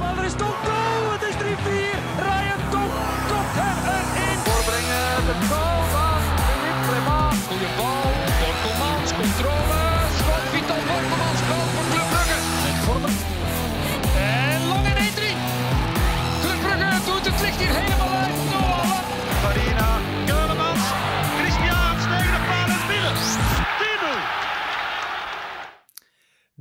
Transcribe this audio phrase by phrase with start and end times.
[0.00, 0.60] kopbal, er is toch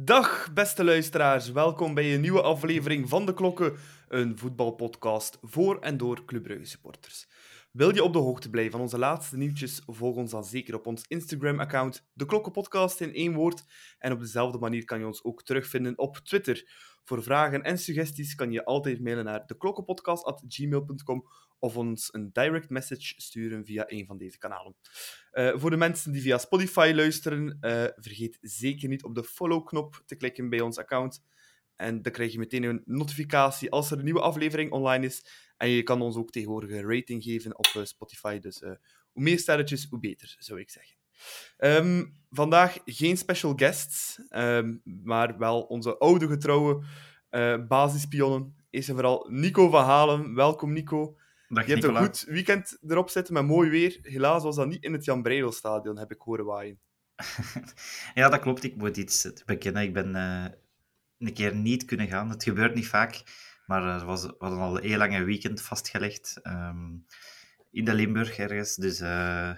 [0.10, 3.76] Dag beste luisteraars, welkom bij een nieuwe aflevering van De Klokken,
[4.08, 7.28] een voetbalpodcast voor en door Club supporters.
[7.72, 10.88] Wil je op de hoogte blijven van onze laatste nieuwtjes, volg ons dan zeker op
[10.88, 13.64] ons Instagram-account, De Klokken Podcast in één woord.
[14.00, 16.64] En op dezelfde manier kan je ons ook terugvinden op Twitter.
[17.04, 21.26] Voor vragen en suggesties kan je altijd mailen naar deklokkenpodcast.gmail.com
[21.60, 24.76] of ons een direct message sturen via een van deze kanalen.
[25.32, 30.04] Eh, voor de mensen die via Spotify luisteren, eh, vergeet zeker niet op de follow-knop
[30.06, 31.24] te klikken bij ons account.
[31.76, 35.26] En dan krijg je meteen een notificatie als er een nieuwe aflevering online is.
[35.58, 38.40] En je kan ons ook tegenwoordig een rating geven op eh, Spotify.
[38.40, 38.60] Dus
[39.12, 40.98] hoe meer sterretjes, hoe beter, zou ik zeggen.
[41.58, 46.84] Ehm, vandaag geen special guests, ehm, maar wel onze oude getrouwe
[47.30, 48.56] eh basispionnen.
[48.70, 50.36] Eerst en vooral Nico van Halen.
[50.36, 51.18] Welkom, Nico.
[51.50, 52.06] Dag Je hebt een Nicola.
[52.12, 54.00] goed weekend erop zitten met mooi weer.
[54.02, 56.80] Helaas was dat niet in het Jan Breidelstadion, heb ik horen waaien.
[58.14, 58.64] Ja, dat klopt.
[58.64, 59.84] Ik moet iets te bekennen.
[59.84, 60.46] Ik ben eh,
[61.18, 62.30] een keer niet kunnen gaan.
[62.30, 63.24] Het gebeurt niet vaak,
[63.66, 66.40] maar er was, we hadden al een heel lange weekend vastgelegd.
[66.42, 66.92] ehm,
[67.72, 68.76] in de Limburg ergens.
[68.76, 69.52] Dus eh,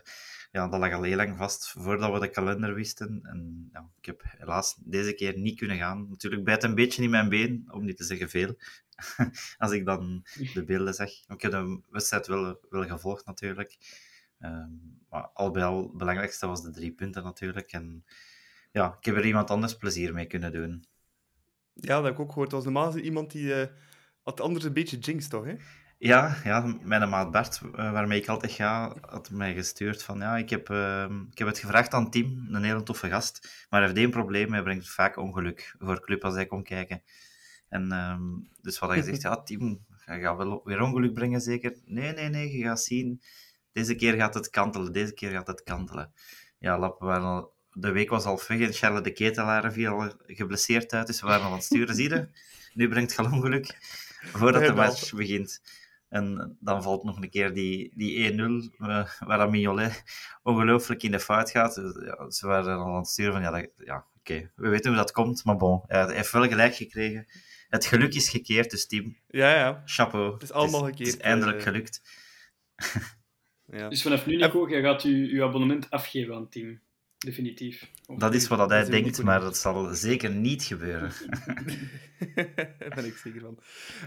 [0.52, 3.20] ja, dat lag al heel lang vast voordat we de kalender wisten.
[3.24, 6.10] En ja, ik heb helaas deze keer niet kunnen gaan.
[6.10, 8.56] Natuurlijk bijt een beetje in mijn been, om niet te zeggen veel.
[9.58, 11.10] Als ik dan de beelden zag.
[11.10, 13.78] Ik heb de wedstrijd wel, wel gevolgd natuurlijk.
[14.40, 14.70] Ehm,
[15.10, 17.72] maar al bij al, het belangrijkste was de drie punten natuurlijk.
[17.72, 18.06] En
[18.72, 20.86] ja, ik heb er iemand anders plezier mee kunnen doen.
[21.74, 22.52] Ja, dat heb ik ook gehoord.
[22.52, 23.68] Het was normaal iemand die eh,
[24.22, 25.46] had anders een beetje jinx, toch?
[25.46, 25.56] Hè?
[26.04, 30.38] Ja, ja, mijn maat Bart, eh, waarmee ik altijd ga, had mij gestuurd van ja,
[30.38, 33.90] ik heb, ehm, ik heb het gevraagd aan Tim, een hele toffe gast, maar hij
[33.90, 37.04] heeft één probleem, hij brengt vaak ongeluk voor club als hij komt kijken.
[37.70, 38.22] En ehm,
[38.62, 41.76] dus wat hij gezegd, ja Tim, je gaat wel weer ongeluk brengen zeker?
[41.86, 43.22] Nee, nee, nee, je gaat zien,
[43.72, 46.14] deze keer gaat het kantelen, deze keer gaat het kantelen.
[46.58, 50.94] Ja, lap, we al- de week was al weg en Charles de Ketelaar viel geblesseerd
[50.94, 52.28] uit, dus we waren al aan het sturen, zie je?
[52.74, 53.78] Nu brengt het ongeluk,
[54.34, 55.62] voordat de match begint.
[56.12, 60.04] En dan valt nog een keer die, die 1-0, eh, waar Mignolet
[60.44, 61.76] ongelooflijk in de fout gaat.
[61.76, 64.88] Dus, ja, ze waren al aan het sturen van, ja, dat- ja oké, we weten
[64.92, 67.26] hoe dat komt, maar bon, ja, hij heeft wel gelijk gekregen.
[67.70, 69.82] Het geluk is gekeerd, dus team, Ja, ja.
[69.86, 70.34] chapeau.
[70.34, 71.64] Het is allemaal Het is gekeerd, eindelijk eh.
[71.64, 72.02] gelukt.
[73.78, 73.90] ja.
[73.90, 76.82] Dus vanaf nu, Nico, jij gaat je, je abonnement afgeven aan het team.
[77.26, 77.92] Definitief.
[78.08, 81.12] Of- Dat is wat dat hij denkt, maar dat zal zeker niet gebeuren.
[82.80, 83.58] Daar ben ik zeker van.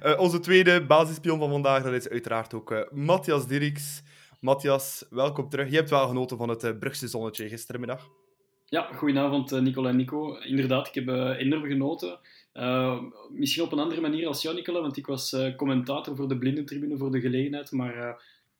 [0.02, 4.02] Eh, onze tweede basispion van vandaag, dat is uiteraard ook eh, Matthias Dirks.
[4.40, 5.70] Matthias, welkom terug.
[5.70, 8.08] Je hebt wel genoten van het eh, Brugse zonnetje gisterenmiddag.
[8.66, 10.38] Ja, goedenavond Nicola en Nico.
[10.38, 11.08] Inderdaad, ik heb
[11.38, 12.18] enorm genoten.
[12.52, 13.00] Eh,
[13.32, 16.38] misschien op een andere manier als jou, Nicola, want ik was eh, commentator voor de
[16.38, 17.70] blindentribune voor de gelegenheid.
[17.72, 18.14] Maar eh,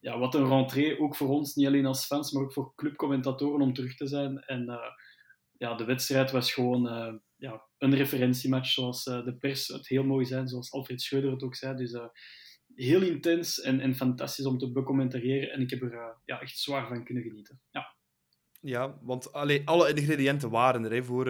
[0.04, 3.60] ja, wat een rentree, ook voor ons, niet alleen als fans, maar ook voor clubcommentatoren
[3.60, 4.38] om terug te zijn.
[4.38, 4.90] En eh,
[5.52, 10.04] ja, de wedstrijd was gewoon eh, ja, een referentiematch, zoals eh, de pers het heel
[10.04, 11.76] mooi zijn, zoals Alfred Schreuder het ook zei.
[11.76, 11.98] Dus
[12.74, 15.50] heel intens en, en fantastisch om te becommentariëren.
[15.50, 17.60] En ik heb er ja, echt zwaar van kunnen genieten.
[17.70, 17.96] Ja.
[18.60, 21.26] Ja, want allee, alle ingrediënten waren er hè, voor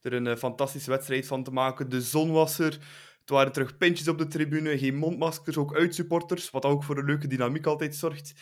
[0.00, 1.88] er een fantastische wedstrijd van te maken.
[1.88, 2.78] De zon was er.
[3.24, 7.04] Het waren terug pintjes op de tribune, geen mondmaskers, ook uitsupporters, wat ook voor een
[7.04, 8.32] leuke dynamiek altijd zorgt.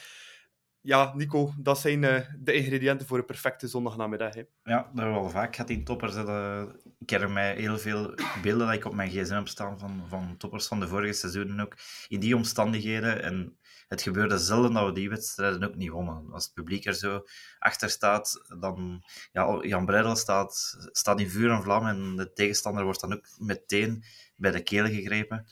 [0.80, 4.34] Ja, Nico, dat zijn eh, de ingrediënten voor een perfecte zondagnamiddag.
[4.34, 4.42] Hè.
[4.62, 6.14] Ja, dat hebben we al vaak gehad in toppers.
[6.14, 10.04] Dat- Ik herinner mij heel veel beelden dat ik op mijn gsm heb staan van,
[10.08, 11.76] van toppers van de vorige seizoenen ook.
[12.08, 13.22] In die omstandigheden.
[13.22, 13.56] En
[13.88, 16.32] het gebeurde zelden dat we die wedstrijden ook niet wonnen.
[16.32, 17.22] Als het publiek er zo
[17.58, 19.04] achter staat, dan...
[19.32, 23.26] Ja, Jan Breidel staat, staat in vuur en vlam en de tegenstander wordt dan ook
[23.38, 24.04] meteen
[24.42, 25.46] bij de keel gegrepen.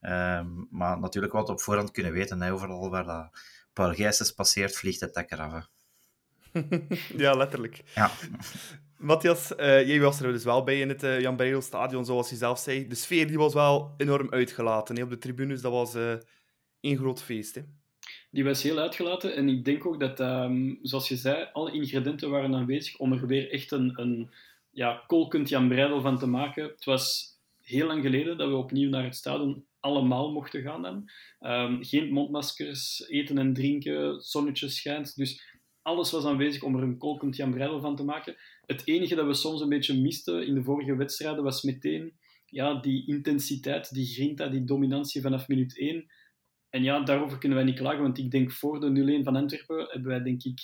[0.00, 2.42] Ehm, maar natuurlijk wat op voorhand kunnen weten.
[2.42, 3.30] Hè, overal waar dat
[3.72, 5.52] Paul Gijsens passeert, vliegt het dak eraf.
[5.52, 5.62] hè.
[7.24, 7.82] ja, letterlijk.
[7.94, 8.10] Ja.
[8.96, 12.30] Matthias, eh, jij was er dus wel bij in het eh, Jan Breidel stadion, zoals
[12.30, 12.88] je zelf zei.
[12.88, 15.60] De sfeer die was wel enorm uitgelaten hè, op de tribunes.
[15.60, 16.14] Dat was eh
[16.80, 17.54] één groot feest.
[17.54, 17.62] Hè.
[18.30, 22.30] Die was heel uitgelaten en ik denk ook dat, ehm, zoals je zei, alle ingrediënten
[22.30, 24.30] waren aanwezig om er weer echt een, een
[24.70, 26.64] ja, kolkend Jan Breidel van te maken.
[26.64, 27.29] Het was
[27.70, 31.04] heel lang geleden dat we opnieuw naar het stadion allemaal mochten gaan.
[31.38, 35.16] Ehm, geen mondmaskers, eten en drinken, zonnetje schijnt.
[35.16, 38.36] Dus alles was aanwezig om er een kolkend van te maken.
[38.66, 42.80] Het enige dat we soms een beetje misten in de vorige wedstrijden was meteen ja,
[42.80, 46.06] die intensiteit, die grinta, die dominantie vanaf minuut 1.
[46.70, 49.86] En ja, daarover kunnen wij niet klagen, want ik denk voor de 0-1 van Antwerpen
[49.88, 50.60] hebben wij denk ik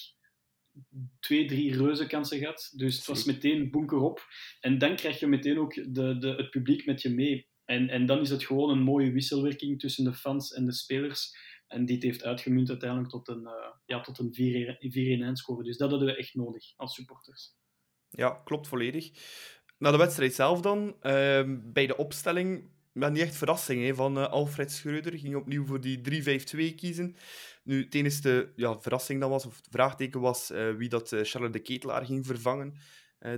[1.20, 2.72] twee, drie reuze kansen gehad.
[2.76, 4.26] Dus het was meteen bunker op.
[4.60, 7.48] En dan krijg je meteen ook de, de, het publiek met je mee.
[7.64, 11.36] En, en dan is het gewoon een mooie wisselwerking tussen de fans en de spelers.
[11.66, 15.64] En dit heeft uitgemunt uiteindelijk tot een, uh, ja, tot een 4-1 score.
[15.64, 17.54] Dus dat hadden we echt nodig als supporters.
[18.10, 19.10] Ja, klopt volledig.
[19.78, 24.18] Na de wedstrijd zelf dan, uh, bij de opstelling, maar niet echt verrassing hè, van
[24.18, 25.18] uh, Alfred Schreuder.
[25.18, 26.22] Ging opnieuw voor die
[26.72, 27.16] 3-5-2 kiezen.
[27.66, 31.60] Nu, het enige ja, verrassing dan was, of vraagteken was, uh, wie dat Charles de
[31.60, 32.74] Ketelaar ging vervangen.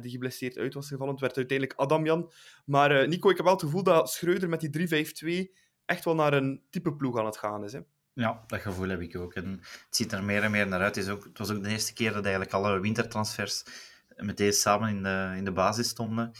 [0.00, 1.12] die geblesseerd uit was gevallen.
[1.12, 2.30] Het werd uiteindelijk Adam Jan.
[2.64, 5.54] Maar Nico, ik heb wel het gevoel dat Schreuder met die 3-5-2
[5.84, 7.72] echt wel naar een type ploeg aan het gaan is.
[7.72, 7.80] Hè?
[8.12, 9.34] Ja, dat gevoel heb ik ook.
[9.34, 10.94] En het ziet er meer en meer naar uit.
[10.94, 13.64] Het, is ook, het was ook de eerste keer dat eigenlijk alle wintertransfers
[14.16, 16.32] meteen samen in de, in de basis stonden.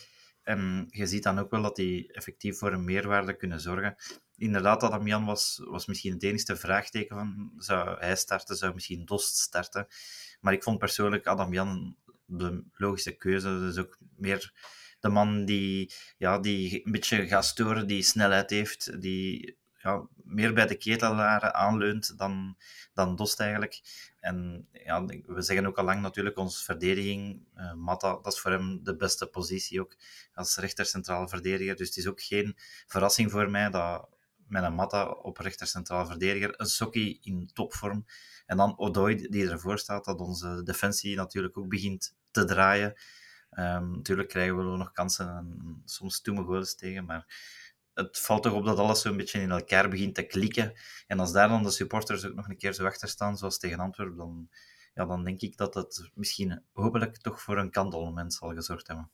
[0.43, 3.95] En je ziet dan ook wel dat die effectief voor een meerwaarde kunnen zorgen.
[4.39, 9.05] Inderdaad, Adam Jan was, was misschien het enige vraagteken van zou hij starten, zou misschien
[9.05, 9.87] Dost starten.
[10.41, 11.97] Maar ik vond persoonlijk Adam Jan
[12.27, 13.49] de logische keuze.
[13.49, 14.53] Dus ook meer
[15.01, 20.55] de man die, ja, die een beetje gaat storen, die snelheid heeft, die ja, meer
[20.55, 22.57] bij de ketelaren aanleunt dan,
[22.95, 23.81] dan Dost eigenlijk.
[24.21, 28.51] En ja, we zeggen ook al lang natuurlijk, onze verdediging, uh, Mata, dat is voor
[28.51, 29.97] hem de beste positie ook
[30.35, 31.77] als rechter centrale verdediger.
[31.77, 32.57] Dus het is ook geen
[32.87, 34.09] verrassing voor mij dat
[34.49, 38.05] met een Mata op rechter centrale verdediger, een Sokki in topvorm
[38.47, 43.01] en dan Odoi die ervoor staat, dat onze defensie natuurlijk ook begint te draaien.
[43.51, 47.27] Um, natuurlijk krijgen we nog kansen en soms stoeme goals tegen, maar
[47.95, 50.73] het valt toch op dat alles zo'n beetje in elkaar begint te klikken.
[51.07, 53.79] En als daar dan de supporters ook nog een keer zo achter staan, zoals tegen
[53.79, 54.49] Antwerpen, dan,
[54.95, 59.11] ja, dan denk ik dat het misschien hopelijk toch voor een kantelmoment zal gezorgd hebben.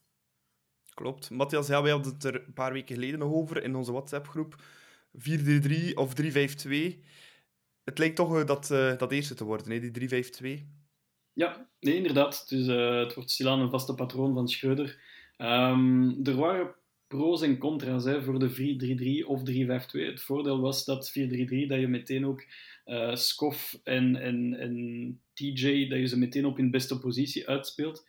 [0.95, 1.31] Klopt.
[1.31, 4.63] Matthias, ja, wij hadden het er een paar weken geleden nog over in onze WhatsApp-groep.
[5.19, 7.05] 4-3-3 of 3-5-2.
[7.85, 10.25] Het lijkt toch uh, dat, uh, dat eerste te worden, hè, die
[10.61, 10.73] 3-5-2.
[11.33, 12.49] Ja, nee, inderdaad.
[12.49, 15.01] Dus, het wordt stilaan een vaste patroon van Schreuder.
[15.39, 16.75] Um, er waren
[17.07, 19.45] pro's en contra's hè, voor de 4-3-3 of 3-5-2.
[19.91, 21.21] Het voordeel was dat 4-3-3
[21.67, 22.45] dat je meteen ook
[22.87, 28.07] uh, Skoff en, en, en TJ, dat je ze meteen op in beste positie uitspeelt.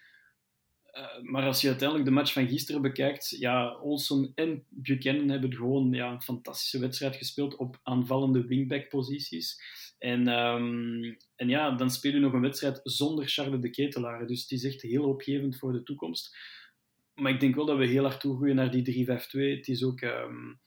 [0.97, 5.53] Uh, maar als je uiteindelijk de match van gisteren bekijkt, ja, Olsen en Buchanan hebben
[5.53, 9.61] gewoon ja, een fantastische wedstrijd gespeeld op aanvallende wingback-posities.
[9.97, 14.27] En, um, en ja, dan speel je nog een wedstrijd zonder Charles de Ketelaar.
[14.27, 16.35] Dus het is echt heel opgevend voor de toekomst
[17.15, 19.09] maar ik denk wel dat we heel hard toegroeien naar die 3-5-2.
[19.57, 20.59] Het is ook, um,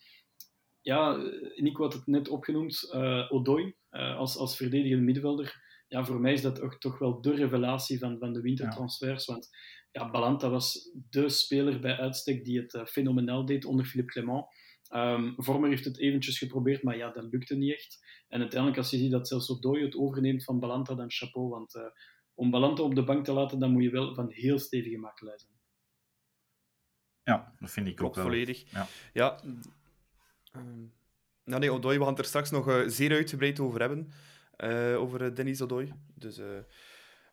[0.80, 1.16] ja,
[1.56, 5.66] Nico had het net opgenoemd, uh, Odoi uh, als, als verdedigende middenvelder.
[5.88, 9.24] Ja, voor mij is dat ook toch wel de revelatie van, van de wintertransfers.
[9.24, 9.48] Want
[9.90, 14.46] ja, Balanta was de speler bij uitstek die het uh, fenomenaal deed onder Philippe Clement.
[14.94, 18.06] Um, Vormer heeft het eventjes geprobeerd, maar ja, dat lukte niet echt.
[18.28, 21.48] En uiteindelijk, als je ziet dat zelfs Odoi het overneemt van Balanta, dan chapeau.
[21.48, 21.74] Want
[22.34, 25.38] om Balanta op de bank te laten, dan moet je wel van heel stevige makelij
[25.38, 25.52] zijn.
[27.22, 28.32] Ja, dat vind ik Klopt ook wel.
[28.32, 28.70] volledig.
[28.70, 28.86] Ja.
[29.12, 29.40] ja
[30.52, 30.94] um,
[31.44, 34.12] nou nee, Odoi, we gaan het er straks nog uh, zeer uitgebreid over hebben.
[34.56, 35.92] Uh, over uh, Denis Odoi.
[36.14, 36.40] Dus,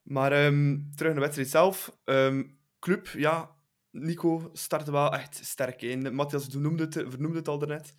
[0.05, 1.97] maar um, terug naar de wedstrijd zelf.
[2.03, 3.55] Um, club, ja,
[3.91, 6.15] Nico startte wel echt sterk in.
[6.15, 7.95] Matthias vernoemde het, vernoemde het al daarnet.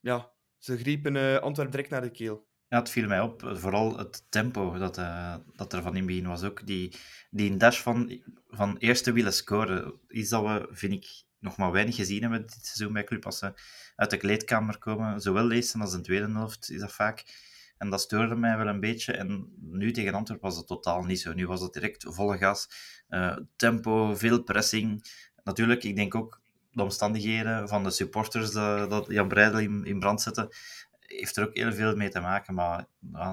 [0.00, 2.50] ja, ze grepen Antwerp direct naar de keel.
[2.68, 3.50] Ja, het viel mij op.
[3.54, 6.66] Vooral het tempo dat, uh, dat er van in begin was ook.
[6.66, 6.94] Die,
[7.30, 10.00] die dash van, van eerste willen scoren.
[10.08, 13.24] Iets dat we, vind ik, nog maar weinig gezien hebben dit seizoen bij Club.
[13.24, 13.52] Als ze
[13.96, 17.24] uit de kleedkamer komen, zowel eerste als de tweede helft, is dat vaak.
[17.82, 19.12] En dat stoorde mij wel een beetje.
[19.12, 21.32] En nu tegen Antwerpen was het totaal niet zo.
[21.32, 22.68] Nu was het direct volle gas.
[23.08, 25.04] Uh, tempo, veel pressing.
[25.44, 30.20] Natuurlijk, ik denk ook de omstandigheden van de supporters dat, dat Jan Breidel in, brand
[30.20, 30.48] zetten
[31.00, 32.54] heeft er ook heel veel mee te maken.
[32.54, 32.86] Maar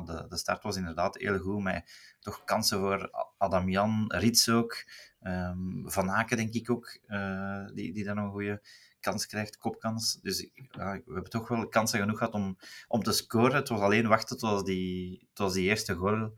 [0.05, 1.63] de, de start was inderdaad heel goed.
[1.63, 4.85] Met toch kansen voor Adam Jan, Rits ook.
[5.21, 8.61] Um, van Aken, denk ik ook, uh, die, die dan een goede
[8.99, 10.19] kans krijgt, kopkans.
[10.21, 13.55] Dus ja, we hebben toch wel kansen genoeg gehad om, om te scoren.
[13.55, 16.33] Het was alleen wachten tot die, tot die eerste goal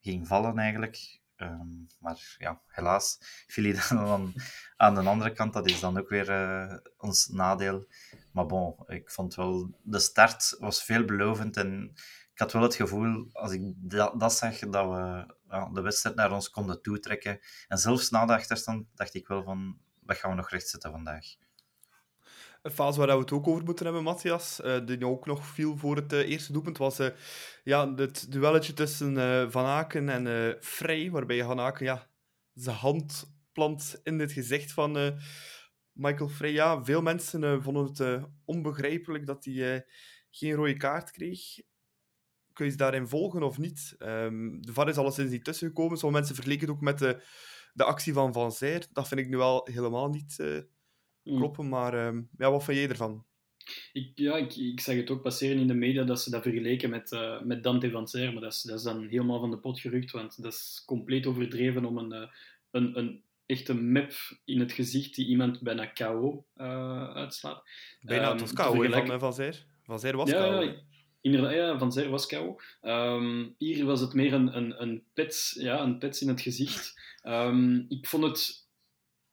[0.00, 1.20] ging vallen eigenlijk.
[1.36, 4.34] Um, maar ja, helaas viel hij dan
[4.76, 5.52] aan, de andere kant.
[5.52, 7.86] Dat is dan ook weer uh, ons nadeel.
[8.32, 9.78] Maar bon, ik vond wel...
[9.82, 11.92] De start was veelbelovend en
[12.32, 15.26] ik had wel het gevoel, als ik dat, dat zag, dat we
[15.72, 17.40] de wedstrijd naar ons konden toetrekken.
[17.68, 21.24] En zelfs na de achterstand dacht ik wel van, dat gaan we nog rechtzetten vandaag.
[22.62, 25.76] Een fase waar we het ook over moeten hebben, Matthias, uh, die ook nog viel
[25.76, 27.08] voor het uh, eerste doelpunt, was uh,
[27.64, 29.14] ja, het duelletje tussen
[29.50, 32.08] Van Aken en Frey, waarbij Van Aken ja,
[32.54, 35.18] zijn hand plant in het gezicht van
[35.92, 39.86] Michael Frey, ja, veel mensen vonden het onbegrijpelijk dat hij
[40.30, 41.40] geen rode kaart kreeg.
[42.52, 43.94] Kun je ze daarin volgen of niet?
[43.98, 45.98] Um, de VAR is alleszins niet tussengekomen.
[45.98, 47.22] Sommige mensen verleken het ook met de,
[47.72, 48.86] de actie van Van Zijr.
[48.92, 50.36] Dat vind ik nu wel helemaal niet.
[51.24, 51.68] Kloppen.
[51.68, 53.24] Maar um, ja, wat vind jij ervan?
[53.92, 56.90] Ik, ja, ik, ik zag het ook passeren in de media dat ze dat vergeleken
[56.90, 58.32] met, met Dante Van Zijr.
[58.32, 60.10] Maar dat is, dat is dan helemaal van de pot gerukt.
[60.10, 62.28] Want dat is compleet overdreven om een,
[62.70, 64.12] een, een een map
[64.44, 67.62] in het gezicht die iemand bijna KO uh, uitslaat.
[68.00, 69.66] Bijna, um, het was KO van, van Zer.
[69.82, 70.74] Van Zer was ja, KO.
[71.20, 72.60] Inderdaad, ja, Van Zer was KO.
[72.82, 77.00] Um, hier was het meer een, een, een, pets, ja, een pets in het gezicht.
[77.22, 78.66] Um, ik vond het...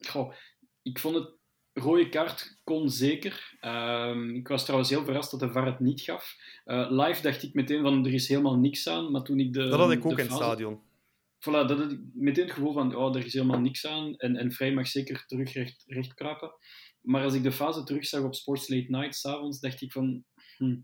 [0.07, 0.33] Goh,
[0.81, 1.29] ik vond het
[1.73, 3.57] rode kaart kon zeker.
[3.61, 6.35] Um, ik was trouwens heel verrast dat de VAR het niet gaf.
[6.65, 9.67] Uh, live dacht ik meteen van er is helemaal niks aan, maar toen ik de...
[9.67, 10.79] Dat had ik ook in het stadion
[11.39, 14.35] voilà, dat had ik meteen het gevoel van, oh, er is helemaal niks aan en,
[14.35, 16.21] en Vrij mag zeker terug recht, recht.
[17.01, 20.23] Maar als ik de fase terugzag op Sports Late Night, s'avonds, dacht ik van...
[20.57, 20.77] Hm,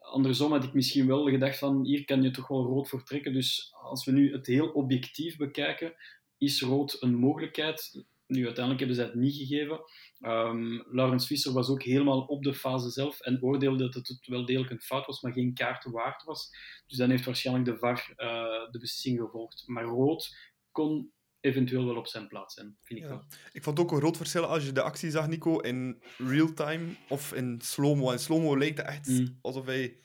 [0.00, 3.32] andersom had ik misschien wel gedacht van, hier kan je toch wel rood voor trekken.
[3.32, 5.94] Dus als we nu het heel objectief bekijken,
[6.38, 8.04] is rood een mogelijkheid?
[8.26, 9.80] Nu, uiteindelijk hebben ze het niet gegeven.
[10.20, 14.44] Um, Laurens Visser was ook helemaal op de fase zelf en oordeelde dat het wel
[14.44, 16.50] degelijk een fout was, maar geen kaart waard was.
[16.86, 19.62] Dus dan heeft waarschijnlijk de VAR uh, de beslissing gevolgd.
[19.66, 20.36] Maar rood
[20.70, 23.10] kon eventueel wel op zijn plaats zijn, vind ik ja.
[23.10, 23.24] wel.
[23.52, 27.32] Ik vond ook een groot verschil als je de actie zag, Nico, in real-time of
[27.32, 28.10] in slow-mo.
[28.10, 29.38] In slow-mo leek het echt mm.
[29.40, 30.00] alsof hij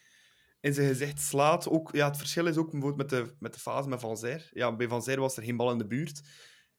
[0.60, 1.70] in zijn gezicht slaat.
[1.70, 4.50] Ook, ja, het verschil is ook bijvoorbeeld met de, met de fase met Van Zijr.
[4.54, 6.22] Ja, bij Van Zijr was er geen bal in de buurt.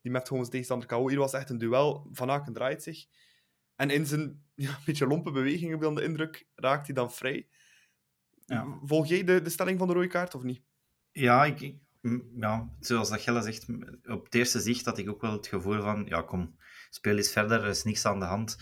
[0.03, 1.09] Die met gewoon zijn tegenstander KO.
[1.09, 2.09] Hier was echt een duel.
[2.13, 3.07] Van Aken draait zich.
[3.77, 7.49] En in zijn ja, beetje lompe bewegingen, dan de indruk, raakt hij dan vrij.
[8.47, 8.79] Ja.
[8.83, 10.63] Volg jij de, de stelling van de rode kaart of niet?
[11.13, 11.75] Ja, ik,
[12.37, 13.67] ja, zoals dat Gelle zegt,
[14.05, 16.57] op het eerste zicht had ik ook wel het gevoel van, ja kom,
[16.91, 18.59] speel eens verder, er is niks aan de hand.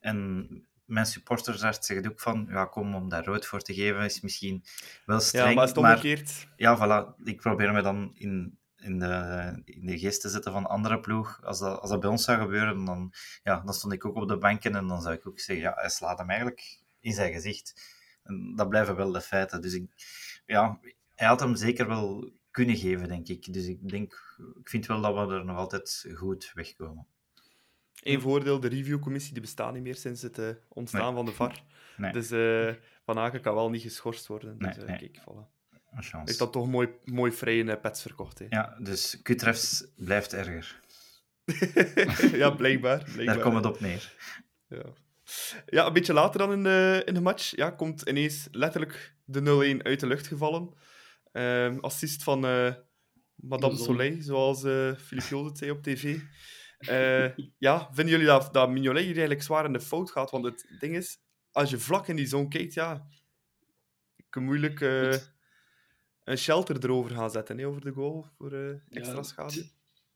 [0.00, 0.48] En
[0.84, 4.64] mijn supportersarts zegt ook van, ja kom, om daar rood voor te geven is misschien
[5.06, 5.48] wel streng.
[5.48, 6.48] Ja, maar is het omgekeerd?
[6.56, 7.24] Ja, voilà.
[7.24, 11.42] Ik probeer me dan in in de, in de geest te zetten van andere ploeg.
[11.42, 13.12] Als dat, als dat bij ons zou gebeuren, dan,
[13.42, 15.72] ja, dan stond ik ook op de banken en dan zou ik ook zeggen, ja,
[15.74, 17.92] hij slaat hem eigenlijk in zijn gezicht.
[18.22, 19.60] En dat blijven wel de feiten.
[19.60, 19.90] Dus ik,
[20.46, 20.80] ja,
[21.14, 23.52] hij had hem zeker wel kunnen geven, denk ik.
[23.52, 27.06] Dus ik denk, ik vind wel dat we er nog altijd goed wegkomen.
[28.02, 31.62] Eén voordeel, de reviewcommissie die bestaat niet meer sinds het uh, ontstaan van de VAR.
[31.96, 32.12] Nee.
[32.12, 32.74] Dus uh,
[33.04, 34.58] Van Aken kan wel niet geschorst worden.
[34.58, 35.53] Dus, nee, uh, kijk, voilà.
[36.24, 38.38] Is dat toch mooi, mooi vrije pets verkocht.
[38.38, 38.46] Hè?
[38.48, 40.80] Ja, dus Kutrefs blijft erger.
[42.42, 43.24] ja, blijkbaar, blijkbaar.
[43.24, 44.12] Daar komt het op neer.
[44.68, 44.84] Ja.
[45.66, 49.76] ja, een beetje later dan in de, in de match ja, komt ineens letterlijk de
[49.80, 50.74] 0-1 uit de lucht gevallen.
[51.32, 52.74] Uh, assist van uh,
[53.34, 56.18] Madame Soleil, zoals uh, Philippe het zei op tv.
[56.78, 60.30] Uh, ja, vinden jullie dat, dat Mignolet hier eigenlijk zwaar in de fout gaat?
[60.30, 61.18] Want het ding is,
[61.52, 63.06] als je vlak in die zone kijkt, ja,
[64.28, 64.80] kan moeilijk
[66.24, 69.54] een shelter erover gaan zetten, hè, over de goal, voor uh, extra ja, schade.
[69.54, 69.72] Het,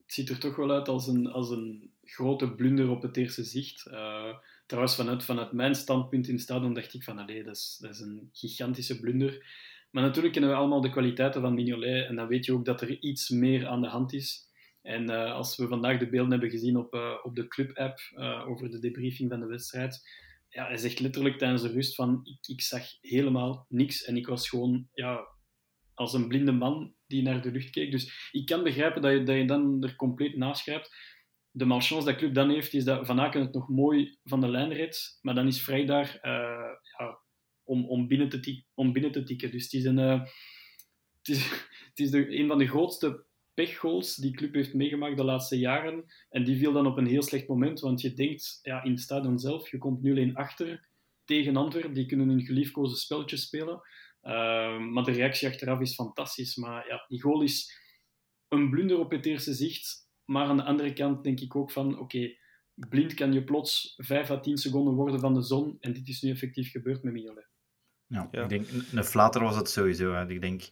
[0.07, 3.87] ziet er toch wel uit als een, als een grote blunder op het eerste zicht.
[3.87, 4.37] Uh,
[4.67, 7.91] trouwens, vanuit, vanuit mijn standpunt in het stadion dacht ik van, allee, dat is, dat
[7.91, 9.47] is een gigantische blunder.
[9.91, 12.81] Maar natuurlijk kennen we allemaal de kwaliteiten van Mignolet en dan weet je ook dat
[12.81, 14.47] er iets meer aan de hand is.
[14.83, 18.49] En uh, als we vandaag de beelden hebben gezien op, uh, op de club-app uh,
[18.49, 20.01] over de debriefing van de wedstrijd,
[20.49, 24.27] ja, hij zegt letterlijk tijdens de rust van ik, ik zag helemaal niks en ik
[24.27, 25.27] was gewoon ja,
[25.99, 27.91] als een blinde man die naar de lucht keek.
[27.91, 31.17] Dus ik kan begrijpen dat je, dat je dan er compleet naschrijft.
[31.51, 34.49] De malchance dat club dan heeft, is dat Van Aken het nog mooi van de
[34.49, 37.21] lijn redt, maar dan is Vrij daar uh, ja,
[37.65, 39.51] om, om, binnen te om binnen te tikken.
[39.51, 40.21] Dus het is, een, uh,
[41.19, 41.51] het is,
[41.91, 46.05] het is de, een van de grootste pechgoals die club heeft meegemaakt de laatste jaren.
[46.31, 49.01] En die viel dan op een heel slecht moment, want je denkt ja, in het
[49.01, 50.89] stadion zelf, je komt nu alleen achter
[51.25, 53.81] tegen Antwerpen, die kunnen een geliefkozen speltje spelen.
[54.21, 56.57] Ehm, maar de reactie achteraf is fantastisch.
[56.57, 57.79] Maar ja, die goal is
[58.49, 60.07] een blunder op het eerste zicht.
[60.25, 62.37] Maar aan de andere kant denk ik ook van, oké,
[62.75, 65.77] blind kan je plots 5 à 10 seconden worden van de zon.
[65.81, 67.49] En dit is nu effectief gebeurd met Mignolet.
[68.07, 70.13] Ja, ik denk, een flater was het sowieso.
[70.13, 70.29] Hè.
[70.29, 70.69] Ik denk,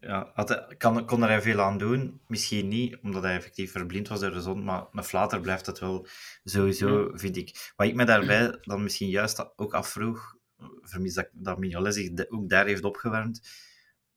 [0.00, 2.20] ja, had kan, kon er hij veel aan doen?
[2.26, 4.64] Misschien niet, omdat hij effectief verblind was door de zon.
[4.64, 6.06] Maar een flater blijft het wel
[6.44, 7.72] sowieso, vind ik.
[7.76, 10.36] Wat ik me daarbij dan misschien juist ook afvroeg,
[10.82, 13.40] vermis dat, dat Mignolet zich ook daar heeft opgewarmd.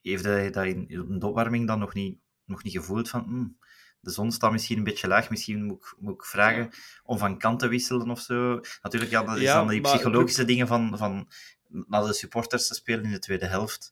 [0.02, 0.86] Heeft hij dat in,
[1.20, 3.58] de opwarming dan nog niet, nog niet gevoeld van hmm,
[4.00, 6.70] de zon staat misschien een beetje laag, misschien moet ik, moet ik vragen
[7.04, 8.60] om van kant te wisselen of zo.
[8.82, 11.30] Natuurlijk, ja, dat is dan die psychologische dingen van, van
[11.68, 13.92] naar de supporters te spelen in de tweede helft.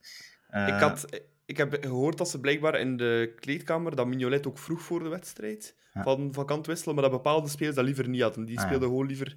[0.52, 1.06] Uh, ik, had,
[1.46, 5.10] ik heb gehoord dat ze blijkbaar in de kleedkamer dat Mignolet ook vroeg voor de
[5.10, 6.04] wedstrijd Ja.
[6.04, 8.46] van, van kant wisselen, maar dat bepaalde spelers dat liever niet hadden.
[8.46, 8.68] Die Ah, ja.
[8.68, 9.36] speelden gewoon liever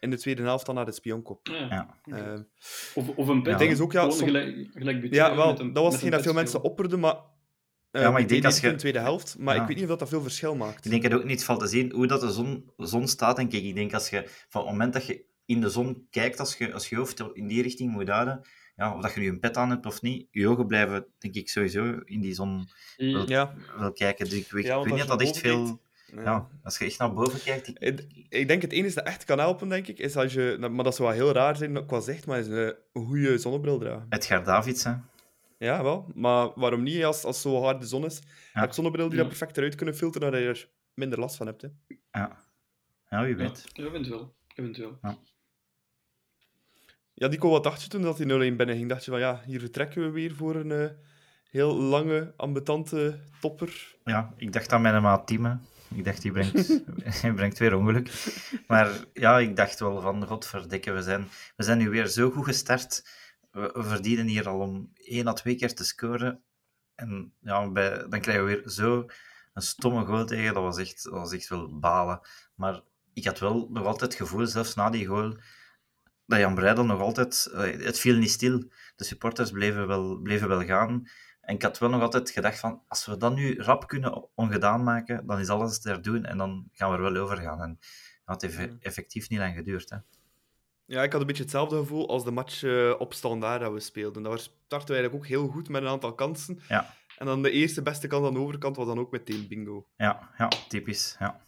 [0.00, 1.46] in de tweede helft dan naar de spionkop.
[1.46, 1.98] Ja.
[2.04, 2.16] Ja.
[2.16, 2.40] Eh,
[2.94, 3.60] Of, of een pet.
[3.60, 6.22] Is ook, ja, som- gelijk, gelijk ja, wel, een- dat was met geen een dat
[6.26, 7.14] veel mensen opperden, maar...
[7.90, 9.60] eh, Ja, maar ik denk het je- in de tweede helft, maar Ja.
[9.60, 10.84] ik weet niet of dat, dat veel verschil maakt.
[10.84, 13.36] Ik denk dat het ook niet valt te zien hoe dat de zon, zon staat,
[13.36, 13.62] denk ik.
[13.64, 16.72] Ik denk als je van het moment dat je in de zon kijkt, als je,
[16.72, 18.40] als je hoofd in die richting moet houden,
[18.76, 21.34] ja, of dat je nu een pet aan hebt of niet, je ogen blijven, denk
[21.34, 23.22] ik, sowieso in die zon Ja.
[23.26, 24.24] Ja, wel kijken.
[24.24, 25.80] Dus ik weet, Ja, ik weet niet of dat echt veel...
[26.14, 27.68] Ja, als je echt naar boven kijkt...
[27.68, 30.56] Ik, Ik, ik denk het enige dat echt kan helpen, denk ik, is als je...
[30.58, 33.78] nou, Maar dat zou wel heel raar zijn qua zicht, maar is een, goede zonnebril
[33.78, 34.06] dragen.
[34.08, 34.94] Edgar Davids, hè.
[35.58, 36.10] Ja, wel.
[36.14, 38.20] Maar waarom niet als, als zo hard de zon is?
[38.54, 38.60] Ja.
[38.60, 39.20] Heb zonnebril die Ja.
[39.20, 41.62] dat perfect eruit kunnen filteren, dat je er minder last van hebt.
[41.62, 41.68] Hè.
[42.12, 42.38] Ja,
[43.10, 43.64] ja wie Ja, weet.
[43.72, 44.34] eventueel.
[44.54, 44.98] eventueel.
[47.14, 48.88] Ja, Nico, wat dacht je toen dat die 0-1 binnen ging?
[48.88, 50.90] Dacht je van, ja, hier vertrekken we weer voor een eh,
[51.50, 53.96] heel lange, ambetante topper?
[54.04, 55.58] Ja, ik dacht aan mijn maat Tieme.
[55.94, 56.82] Ik dacht, die brengt,
[57.22, 58.10] hij brengt weer ongeluk.
[58.66, 62.44] Maar ja, ik dacht wel van, godverdikke, we zijn, we zijn nu weer zo goed
[62.44, 63.08] gestart.
[63.50, 66.42] We, verdienen hier al om één à twee keer te scoren.
[66.94, 69.06] En ja, bij, dan krijgen we weer zo
[69.54, 70.54] een stomme goal tegen.
[70.54, 72.20] Dat was echt, dat was echt wel balen.
[72.54, 72.80] Maar
[73.12, 75.36] ik had wel nog altijd het gevoel, zelfs na die goal,
[76.26, 77.48] dat Jan Breidel nog altijd...
[77.52, 78.70] eh, Het viel niet stil.
[78.96, 81.08] De supporters bleven wel, bleven wel gaan.
[81.48, 84.82] En ik had wel nog altijd gedacht van, als we dat nu rap kunnen ongedaan
[84.82, 87.62] maken, dan is alles er doen en dan gaan we er wel over gaan.
[87.62, 87.78] En
[88.24, 88.68] dat heeft Ja.
[88.80, 89.90] effectief niet lang geduurd.
[89.90, 89.96] Hè.
[90.84, 93.80] Ja, ik had een beetje hetzelfde gevoel als de match eh, op standaard dat we
[93.80, 94.22] speelden.
[94.22, 96.60] Daar startten we eigenlijk ook heel goed met een aantal kansen.
[96.68, 96.94] Ja.
[97.18, 99.86] En dan de eerste beste kans aan de overkant was dan ook meteen bingo.
[99.96, 101.16] Ja, ja typisch.
[101.18, 101.40] Ja.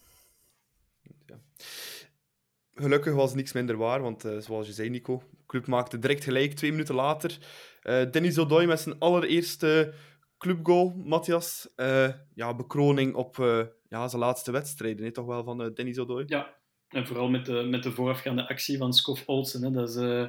[2.74, 6.24] Gelukkig was niks minder waar, want eh, zoals je zei, Nico, de club maakte direct
[6.24, 7.38] gelijk, twee minuten later.
[7.80, 9.94] Eh Dennis Odoi met zijn allereerste
[10.38, 11.68] clubgoal, Matthias.
[11.76, 16.24] Eh, ja, bekroning op eh, ja, zijn laatste wedstrijden, toch wel, van Dennis Odoi?
[16.26, 16.54] Ja,
[16.88, 19.62] en vooral met de, met de voorafgaande actie van Skof Olsen.
[19.62, 19.70] Hè.
[19.70, 20.28] Dat, is,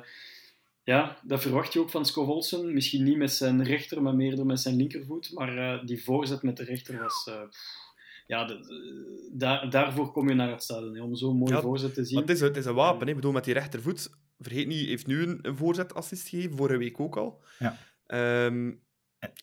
[0.84, 2.74] ja, dat verwacht je ook van Skof Olsen.
[2.74, 5.32] Misschien niet met zijn rechter, maar meer met zijn linkervoet.
[5.34, 7.30] Maar die voorzet met de rechter was...
[8.28, 11.62] ja, de- de- daar, daarvoor kom je naar het stadion, hè, om zo'n mooie Ja,
[11.62, 12.20] voorzet te zien.
[12.20, 13.10] Het is, het is een wapen, hè.
[13.10, 14.10] ik bedoel, met die rechtervoet.
[14.42, 17.44] Vergeet niet, heeft nu een, een voorzetassist gegeven, vorige week ook al.
[17.60, 17.78] Ja.
[18.06, 18.72] Ehm,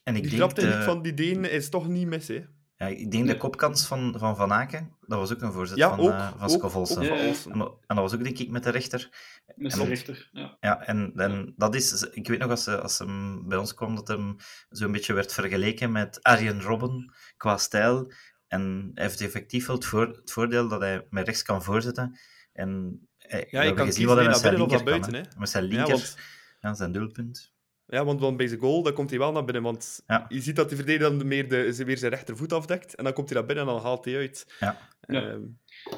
[0.03, 2.41] En ik die denk, de, van die Deen is toch niet mis, hè?
[2.77, 5.89] ja, ik denk de kopkans van Van, van Aken, dat was ook een voorzet Ja,
[5.89, 6.11] van, ook.
[6.11, 6.99] eh, van ook, Skov Olsen.
[6.99, 7.29] ook van Ja, ja.
[7.29, 7.53] Olsen.
[7.53, 9.09] En, dat- en dat was ook, denk ik, met de rechter.
[9.57, 9.89] met zijn klopt.
[9.89, 10.57] rechter, ja.
[10.61, 12.03] Ja, en, en dat is...
[12.03, 14.37] Ik weet nog, als, ze- als hem bij ons kwam, dat hem
[14.69, 18.13] zo'n beetje werd vergeleken met Arjen Robben qua stijl.
[18.47, 22.19] En hij heeft effectief wel het, voor, het voordeel dat hij met rechts kan voorzetten.
[22.53, 24.85] En hij, we je kan kiezen wat hij naar binnen of naar kan.
[24.85, 25.23] buiten, hè.
[25.39, 26.17] Met zijn Ja, linker, want,
[26.61, 27.53] ja, zijn doelpunt.
[27.87, 29.63] ja, want, want bij zijn goal dan komt hij wel naar binnen.
[29.63, 30.27] Want Ja.
[30.29, 32.95] je ziet dat die verdediger dan meer de, ze- weer zijn rechtervoet afdekt.
[32.95, 34.55] En dan komt hij naar binnen en dan haalt hij uit.
[34.61, 34.79] Ja.
[35.07, 35.23] Ja.
[35.31, 35.41] Ehm,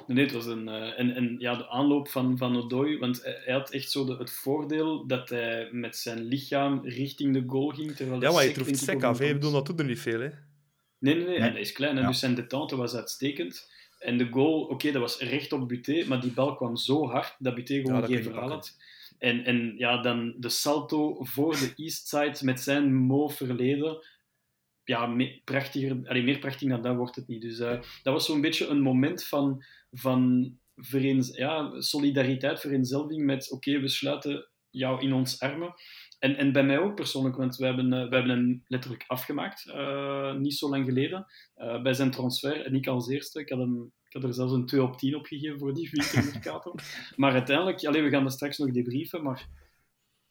[0.07, 0.69] Nee, het was een...
[0.69, 4.05] eh, en, en ja, de aanloop van, van Odoi, want hij, hij had echt zo
[4.05, 8.45] de, het voordeel dat hij met zijn lichaam richting de goal ging, terwijl ja, maar
[8.45, 9.21] je troeft sec af.
[9.21, 10.29] Ik bedoel, dat doet er niet veel, hè?
[10.99, 11.37] Nee, nee, nee, Nee.
[11.49, 12.09] en hij is klein, en Ja.
[12.09, 13.71] dus zijn detente was uitstekend.
[14.01, 17.35] En de goal, oké, dat was recht op Buté, maar die bal kwam zo hard
[17.39, 18.77] dat Buté gewoon dat geen verhaal had.
[19.19, 24.07] En, en ja, dan de salto voor de Eastside met zijn mauve verleden.
[24.85, 27.43] Ja, me- prachtiger, allee, meer prachtig dan dat wordt het niet.
[27.43, 33.51] Dus eh, dat was zo'n beetje een moment van, van vereens, ja, solidariteit, vereenzelving met
[33.51, 35.75] oké, we sluiten jou in ons armen.
[36.21, 39.67] En, en bij mij ook persoonlijk, want we hebben, eh, we hebben hem letterlijk afgemaakt,
[39.67, 42.65] eh, niet zo lang geleden, eh, bij zijn transfer.
[42.67, 45.17] En ik als eerste, ik had, hem, ik had er zelfs een 2 op 10
[45.17, 46.75] op gegeven voor die wintermercato.
[47.17, 49.49] maar uiteindelijk, alleen, we gaan dat straks nog debriefen, maar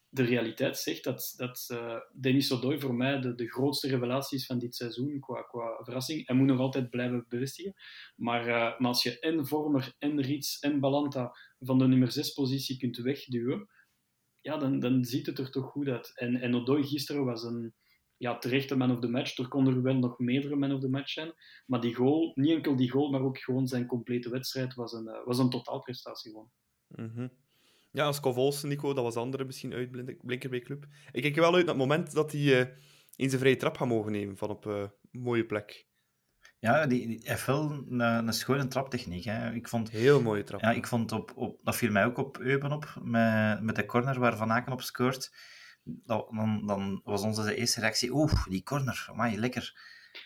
[0.08, 4.46] de realiteit zegt dat, dat eh, Denis Odoi voor mij de, de grootste revelatie is
[4.46, 6.26] van dit seizoen qua, qua verrassing.
[6.26, 7.74] Hij moet nog altijd blijven bevestigen.
[8.16, 8.44] Maar,
[8.78, 12.96] maar als je en Vormer, en Rits, en Balanta van de nummer 6 positie kunt
[12.96, 13.68] wegduwen,
[14.40, 16.12] ja, dan, dan ziet het er toch goed uit.
[16.14, 17.74] En, en Odoi gisteren was een
[18.16, 19.38] ja, terechte man of the match.
[19.38, 21.32] Er konden er wel nog meerdere man of the match zijn.
[21.66, 25.08] Maar die goal, niet enkel die goal, maar ook gewoon zijn complete wedstrijd was een,
[25.08, 26.50] eh, was een totaalprestatie gewoon.
[26.86, 27.28] Mhm.
[27.92, 30.86] Ja, als Olsen, Nico, dat was de andere misschien uitblinker bij club.
[31.12, 32.76] Ik kijk wel uit naar het moment dat hij eh,
[33.16, 35.88] in zijn vrije trap gaat mogen nemen van op een mooie plek.
[36.60, 39.24] Ja, die, die heeft wel een, een schone traptechniek.
[39.24, 39.52] Hè.
[39.52, 40.60] Ik vond, Heel mooie trap.
[40.60, 43.86] ja, ik vond op, op, dat viel mij ook op Eupen op, met, met de
[43.86, 45.32] corner waar Van Aken op scoort.
[45.84, 49.74] Dat, dan, dan was onze eerste reactie, oeh, die corner, amai, lekker.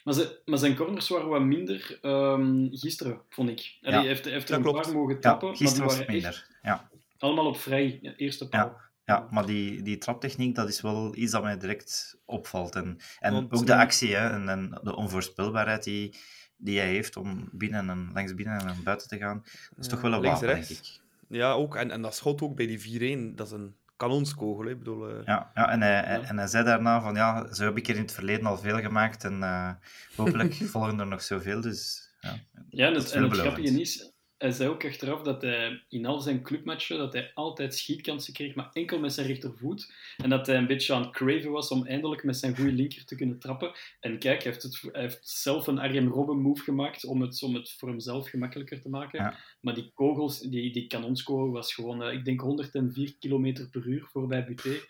[0.05, 3.79] Maar, ze, maar zijn corners waren wat minder ehm, gisteren, vond ik.
[3.83, 4.87] Allee, Ja, Hij heeft, hij heeft er dat een klopt.
[4.87, 6.59] paar mogen Ja, tappen, maar die gisteren was waren het echt minder.
[6.63, 8.81] Ja, allemaal op vrij ja, eerste paal.
[9.05, 12.75] Ja, maar die, die traptechniek, dat is wel iets dat mij direct opvalt.
[12.75, 16.17] En, en Want, ook de eh, actie hè, en, en de onvoorspelbaarheid die,
[16.57, 19.43] die hij heeft om binnen en langs binnen en buiten te gaan,
[19.75, 21.01] dat is toch wel een wapen, denk ik.
[21.29, 21.77] Ja, ook.
[21.77, 24.65] En, en dat schot ook bij die 4-1, dat is een kanonskogel.
[24.65, 24.71] Hè.
[24.71, 27.77] Ik bedoel, eh, Ja, ja, en, hij, en hij zei daarna van ja, zo heb
[27.77, 29.71] ik er in het verleden al veel gemaakt en eh,
[30.17, 31.61] hopelijk volgen er nog zoveel.
[31.61, 32.39] Dus ja,
[32.69, 34.14] Ja, en dat het, en het grappige is,
[34.45, 38.55] hij zei ook achteraf dat hij in al zijn clubmatchen dat hij altijd schietkansen kreeg,
[38.55, 39.93] maar enkel met zijn rechtervoet.
[40.17, 43.05] En dat hij een beetje aan het craven was om eindelijk met zijn goede linker
[43.05, 43.73] te kunnen trappen.
[44.01, 47.43] En kijk, hij heeft, het, hij heeft zelf een Arjen Robben move gemaakt om het,
[47.43, 49.23] om het voor hemzelf gemakkelijker te maken.
[49.23, 49.39] Ja.
[49.61, 54.07] Maar die kogels, die, die kanonskogel was gewoon, eh, ik denk 104 km per uur
[54.13, 54.81] voorbij Buté.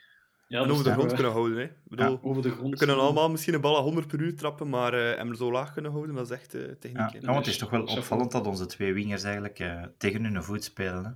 [0.55, 1.57] Ja, en over de grond kunnen houden.
[1.59, 1.65] Hè.
[1.65, 2.71] Ik bedoel, Ja, over de grond.
[2.71, 5.51] we kunnen allemaal misschien een bal aan 100 per uur trappen, maar eh, hem zo
[5.53, 6.97] laag kunnen houden, dat is echt eh, techniek.
[7.13, 10.25] ja, ja, want het is toch wel opvallend dat onze twee wingers eigenlijk eh, tegen
[10.25, 11.05] hun voet spelen.
[11.05, 11.11] Hè?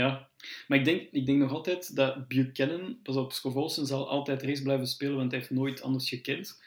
[0.00, 0.30] Ja,
[0.66, 4.62] maar ik denk, ik denk nog altijd dat Buchanan, pas op, Scovolsen zal altijd rechts
[4.62, 6.62] blijven spelen, want hij heeft nooit anders gekend.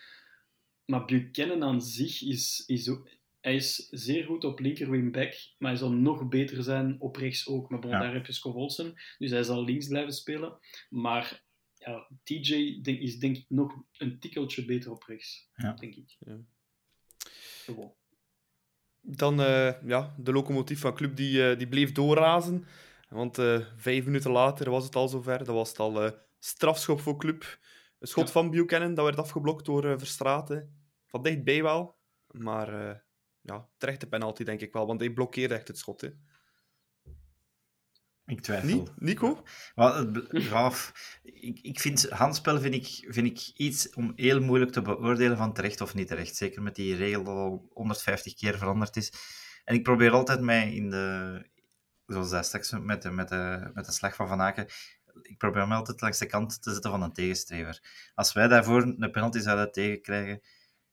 [0.86, 5.69] Maar Buchanan aan zich is, is ook, hij is zeer goed op linker wingback, maar
[5.69, 7.69] hij zal nog beter zijn op rechts ook.
[7.69, 7.99] Maar bon, Ja.
[7.99, 10.58] daar heb je Scovolsen, dus hij zal links blijven spelen.
[10.89, 11.43] Maar
[11.86, 15.74] ja, TJ denk, is denk ik nog een tikkeltje beter op rechts, Ja.
[15.74, 16.15] denk ik.
[16.20, 16.38] Ja.
[17.65, 17.94] Gewoon.
[19.02, 22.65] Dan eh, ja, de locomotief van club die, eh, die bleef doorrazen.
[23.10, 25.38] Want eh, vijf minuten later was het al zover.
[25.38, 27.60] Dat was het al eh, strafschop voor club.
[28.00, 28.32] Een schot Ja.
[28.32, 30.76] van Buchanan, dat werd afgeblokt door eh, Verstraeten.
[31.06, 31.98] Van dichtbij wel.
[32.28, 32.98] Maar eh,
[33.41, 36.02] ja, terechte penalty denk ik wel, want hij blokkeerde echt het schot.
[36.02, 36.10] Hè.
[38.25, 38.67] Ik twijfel.
[38.69, 39.43] Niet, Nico?
[39.75, 44.12] Wel, het bl- ja, f- ik, ik vind handspel vind ik, vind ik iets om
[44.15, 46.36] heel moeilijk te beoordelen van terecht of niet terecht.
[46.36, 49.13] Zeker met die regel dat al 150 keer veranderd is.
[49.63, 51.45] En ik probeer altijd mij in de,
[52.05, 54.67] zoals daar straks met de, met, de, met de slag van Van Aken,
[55.21, 57.79] ik probeer mij altijd langs de kant te zetten van een tegenstrever.
[58.15, 60.41] Als wij daarvoor een penalty zouden tegenkrijgen,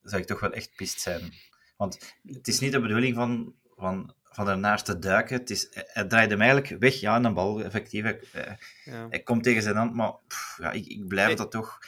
[0.02, 1.32] zou ik toch wel echt pist zijn.
[1.76, 4.14] Want het is niet de bedoeling van, van,
[4.44, 5.36] van ernaar te duiken.
[5.38, 8.02] Het is, hij draaide hem eigenlijk weg, ja, een bal, effectief.
[8.02, 9.06] Hij, hij- Ja.
[9.10, 11.78] hij komt tegen zijn hand, maar pff, ja, ik, ik blijf dat toch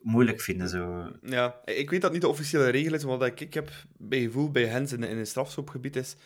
[0.00, 0.68] moeilijk vinden.
[0.68, 1.10] Zo.
[1.22, 4.50] Ja, ik weet dat niet de officiële regel is, maar wat ik heb bij gevoel
[4.50, 6.16] bij Hens in, in een strafschopgebied is,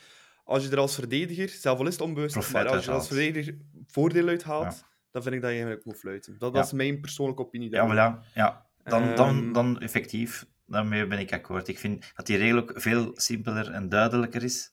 [0.44, 3.06] als je er als verdediger, zelf al is het onbewust, maar als je er als
[3.06, 3.54] verdediger
[3.86, 4.86] voordeel uithaalt, Ja.
[5.10, 6.36] dan vind ik dat je eigenlijk moet fluiten.
[6.38, 6.56] Dat, Ja.
[6.56, 7.70] dat is mijn persoonlijke opinie.
[7.70, 8.22] Ja, daarover.
[8.22, 8.32] voilà.
[8.34, 8.64] ja.
[8.84, 9.52] Dan, dan, Ehm.
[9.52, 11.68] dan effectief, daarmee ben ik akkoord.
[11.68, 14.72] Ik vind dat die regel ook veel simpeler en duidelijker is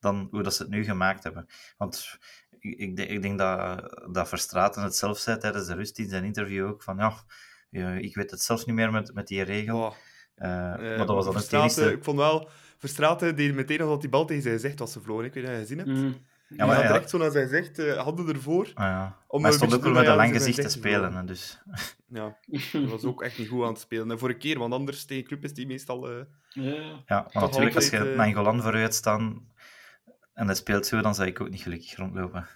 [0.00, 1.46] dan hoe dat ze het nu gemaakt hebben.
[1.76, 2.18] Want
[2.58, 3.82] ik, ik, denk- ik denk dat,
[4.12, 8.14] dat Verstraten het zelf zei tijdens de rust in zijn interview ook, van ja, ik
[8.14, 9.94] weet het zelf niet meer met, met die regel.
[10.34, 11.92] Eh, Eh, maar dat was dan het enige...
[11.92, 15.24] Ik vond wel, Verstraten deed meteen alsof die bal tegen zijn gezicht was gevlogen.
[15.24, 16.14] Ik weet niet of je dat gezien hebt.
[16.14, 16.24] Mm.
[16.48, 16.92] Ja, maar maar ja.
[16.92, 18.64] direct zo naar zijn gezicht, eh, handen ervoor.
[18.74, 19.16] Ah, ja.
[19.26, 21.14] Om maar hij stond ook wel met een lang gezicht te spelen.
[21.14, 21.58] hè, Dus.
[22.08, 22.36] Ja,
[22.72, 24.10] dat was ook echt niet goed aan het spelen.
[24.10, 26.08] En voor een keer, want anders tegen club is die meestal...
[26.10, 26.16] eh,
[26.50, 26.62] Ja,
[27.06, 29.48] Ja, maar natuurlijk, als je altijd, eh, Nangolan vooruit staan
[30.36, 32.46] en hij speelt zo, dan zou ik ook niet gelukkig rondlopen.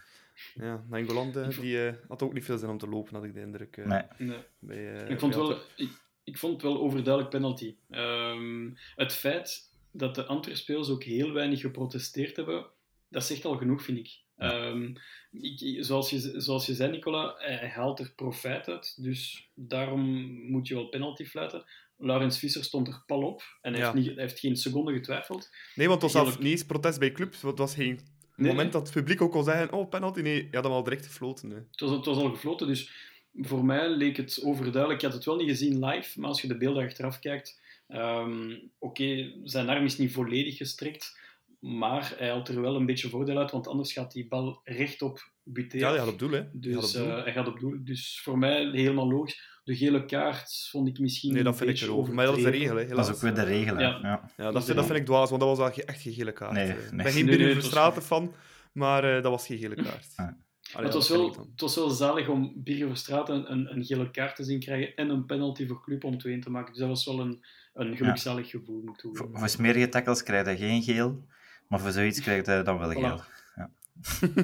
[0.54, 3.34] ja, Nangolan, eh, die eh, had ook niet veel zin om te lopen, had ik
[3.34, 3.76] de indruk.
[3.76, 4.02] eh, Nee.
[4.18, 4.38] nee.
[4.58, 5.90] bij, eh, Ik vond, wel, ik,
[6.24, 7.74] ik vond het wel overduidelijk penalty.
[7.90, 12.66] Ehm, het feit dat de Antwerp-spelers ook heel weinig geprotesteerd hebben,
[13.08, 14.18] dat zegt al genoeg, vind ik.
[14.36, 14.52] Ja.
[14.52, 14.94] Ehm,
[15.32, 20.02] ik zoals, je, zoals je zei, Nicola, hij haalt er profijt uit, dus daarom
[20.50, 21.64] moet je wel penalty fluiten.
[22.00, 23.92] Laurens Visser stond er pal op en hij, Ja.
[23.92, 25.50] heeft, niet, heeft geen seconde getwijfeld.
[25.74, 26.42] Nee, want het was Heerlijk.
[26.42, 27.34] niet eens protest bij club.
[27.42, 28.00] Het was geen
[28.36, 30.20] Nee, moment dat het publiek ook kon zeggen: Oh, penalty.
[30.20, 31.50] Nee, je had hem al direct gefloten.
[31.50, 31.56] hè.
[31.56, 32.90] Het was, het was al gefloten, dus
[33.34, 35.00] voor mij leek het overduidelijk.
[35.00, 38.56] Je had het wel niet gezien live, maar als je de beelden achteraf kijkt, ehm,
[38.78, 41.18] oké, zijn arm is niet volledig gestrekt,
[41.60, 45.30] maar hij haalt er wel een beetje voordeel uit, want anders gaat die bal rechtop
[45.42, 45.76] Buté.
[45.76, 46.42] Ja, die had op doel, hè?
[46.52, 47.16] Die had Dus op doel.
[47.16, 47.76] eh, hij gaat op doel.
[47.84, 49.60] Dus voor mij helemaal logisch.
[49.64, 52.14] De gele kaart vond ik misschien nee, dat vind ik erover.
[52.14, 52.86] Maar dat is de regel, hè?
[52.86, 53.76] Dat is ook weer de regel.
[53.76, 53.82] hè.
[53.82, 53.98] Ja.
[54.02, 54.30] Ja.
[54.36, 56.52] Ja, dat, vind, dat vind ik dwaas, want dat was echt geen gele kaart.
[56.52, 56.74] Nee, eh.
[56.76, 56.84] nee.
[56.84, 58.32] Ik ben geen Nee, fan,
[58.72, 60.06] maar eh, dat was geen gele kaart.
[60.16, 60.36] Ja.
[60.72, 64.36] Allee, het, was wel, het was wel zalig om Birger Verstraeten een, een gele kaart
[64.36, 66.70] te zien krijgen en een penalty voor Club om 2 te maken.
[66.72, 67.44] Dus dat was wel een,
[67.74, 71.24] een gelukzalig gevoel, moet voor smerige tackles krijg je geen geel,
[71.70, 73.20] maar voor zoiets krijg je dan wel geel.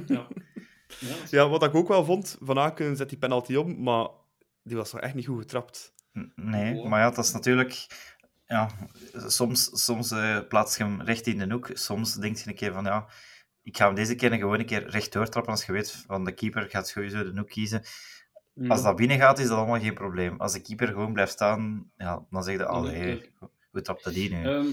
[0.07, 0.27] Ja.
[1.31, 4.09] Ja, dat wat ik ook wel vond, Van Aken zet die penalty om, maar
[4.63, 5.95] die was wel echt niet goed getrapt.
[6.35, 6.87] Nee, Wow.
[6.89, 7.87] maar ja, dat is natuurlijk...
[8.47, 8.71] Ja,
[9.13, 11.71] soms soms eh, plaats je hem recht in de hoek.
[11.73, 13.07] Soms denk je een keer van, ja,
[13.63, 16.33] ik ga hem deze keer gewoon een keer recht doortrappen als je weet van de
[16.33, 17.83] keeper gaat sowieso de hoek kiezen.
[18.55, 18.71] Mm.
[18.71, 20.41] Als dat binnen gaat, is dat allemaal geen probleem.
[20.41, 23.31] Als de keeper gewoon blijft staan, ja, dan zeg je, Dan allee,
[23.71, 24.45] hoe trapte die nu?
[24.45, 24.67] Ehm,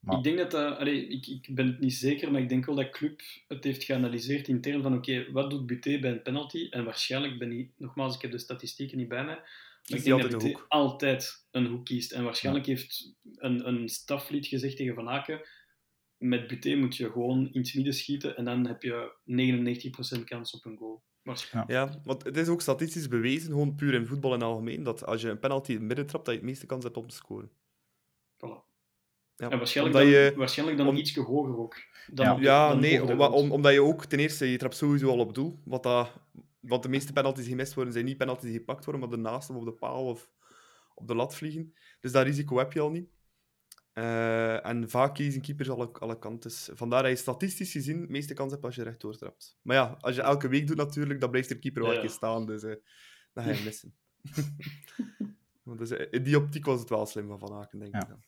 [0.00, 0.78] Maar- Ik denk dat dat...
[0.78, 3.84] allee, ik, ik ben het niet zeker, maar ik denk wel dat Club het heeft
[3.84, 6.66] geanalyseerd intern van oké, wat doet Buté bij een penalty?
[6.70, 7.70] En waarschijnlijk ben ik...
[7.76, 9.34] Nogmaals, ik heb de statistieken niet bij mij.
[9.34, 10.66] Maar ik hij denk dat altijd een Buté hoek?
[10.68, 12.12] altijd een hoek kiest.
[12.12, 15.40] En waarschijnlijk heeft een, een staflid gezegd tegen Van Aken
[16.20, 19.12] met Buté moet je gewoon in het midden schieten en dan heb je
[20.18, 21.02] 99% kans op een goal.
[21.22, 21.72] Waarschijnlijk.
[21.72, 25.06] Ja, want het is ook statistisch bewezen, gewoon puur in voetbal in het algemeen, dat
[25.06, 27.06] als je een penalty in het midden trapt, dat je het meeste kans hebt om
[27.06, 27.50] te scoren.
[29.40, 29.50] Ja.
[29.50, 31.76] En waarschijnlijk Omdat dan, je- waarschijnlijk dan om- ietsje hoger ook.
[32.06, 32.32] Dan Ja.
[32.32, 35.08] op de- Ja, dan nee, om, om- omdat je ook ten eerste, je trapt sowieso
[35.08, 35.60] al op doel.
[35.64, 36.12] Wat dat,
[36.60, 39.50] want de meeste penalties die gemist worden, zijn niet penalties die gepakt worden, maar ernaast
[39.50, 40.30] of op de paal of
[40.94, 41.74] op de lat vliegen.
[42.00, 43.08] Dus dat risico heb je al niet.
[43.92, 46.50] Eh, en vaak kiezen keepers alle, alle kanten.
[46.50, 49.58] Dus vandaar dat je statistisch gezien de meeste kans hebt als je rechtdoor trapt.
[49.62, 51.96] Maar ja, als je elke week doet natuurlijk, dan blijft de keeper wel Ja.
[51.96, 52.46] een keer staan.
[52.46, 52.74] Dus eh
[53.32, 53.94] dat ga je missen.
[55.62, 58.00] Want dus, eh, in die optiek was het wel slim van Van Aken, denk Ja.
[58.02, 58.08] ik.
[58.08, 58.22] dan.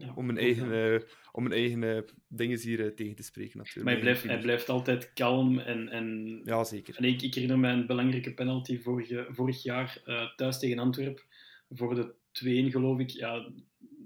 [0.00, 0.94] Ja, Om een goed, eigen, ja.
[0.96, 1.00] eh,
[1.32, 3.84] om een eigen eh, dingen hier eh, tegen te spreken, natuurlijk.
[3.84, 5.88] Maar hij blijft, hij blijft altijd kalm en...
[5.88, 6.40] en...
[6.44, 6.96] Ja, zeker.
[6.96, 11.22] En ik, ik herinner me een belangrijke penalty vorige, vorig jaar eh, thuis tegen Antwerpen.
[11.70, 12.14] Voor de
[12.68, 13.10] 2-1 geloof ik.
[13.10, 13.52] Ja,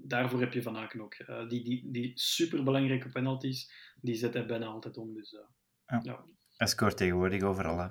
[0.03, 1.13] daarvoor heb je Van Aken ook.
[1.13, 5.13] Eh, die, die, die superbelangrijke penalties, die zet hij bijna altijd om.
[5.13, 5.39] Dus, eh,
[5.87, 5.99] Ja.
[6.03, 6.23] ja.
[6.57, 7.87] Hij scoort tegenwoordig overal, hè.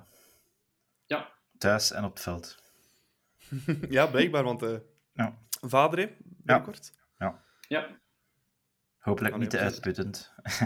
[1.07, 1.33] Ja.
[1.59, 2.63] Thuis en op het veld.
[3.91, 4.77] Ja, blijkbaar, want eh
[5.13, 5.39] Ja.
[5.61, 6.93] vader, hè, binnenkort.
[6.95, 7.03] ja,
[8.99, 10.33] Hopelijk Ah, niet te uitputtend.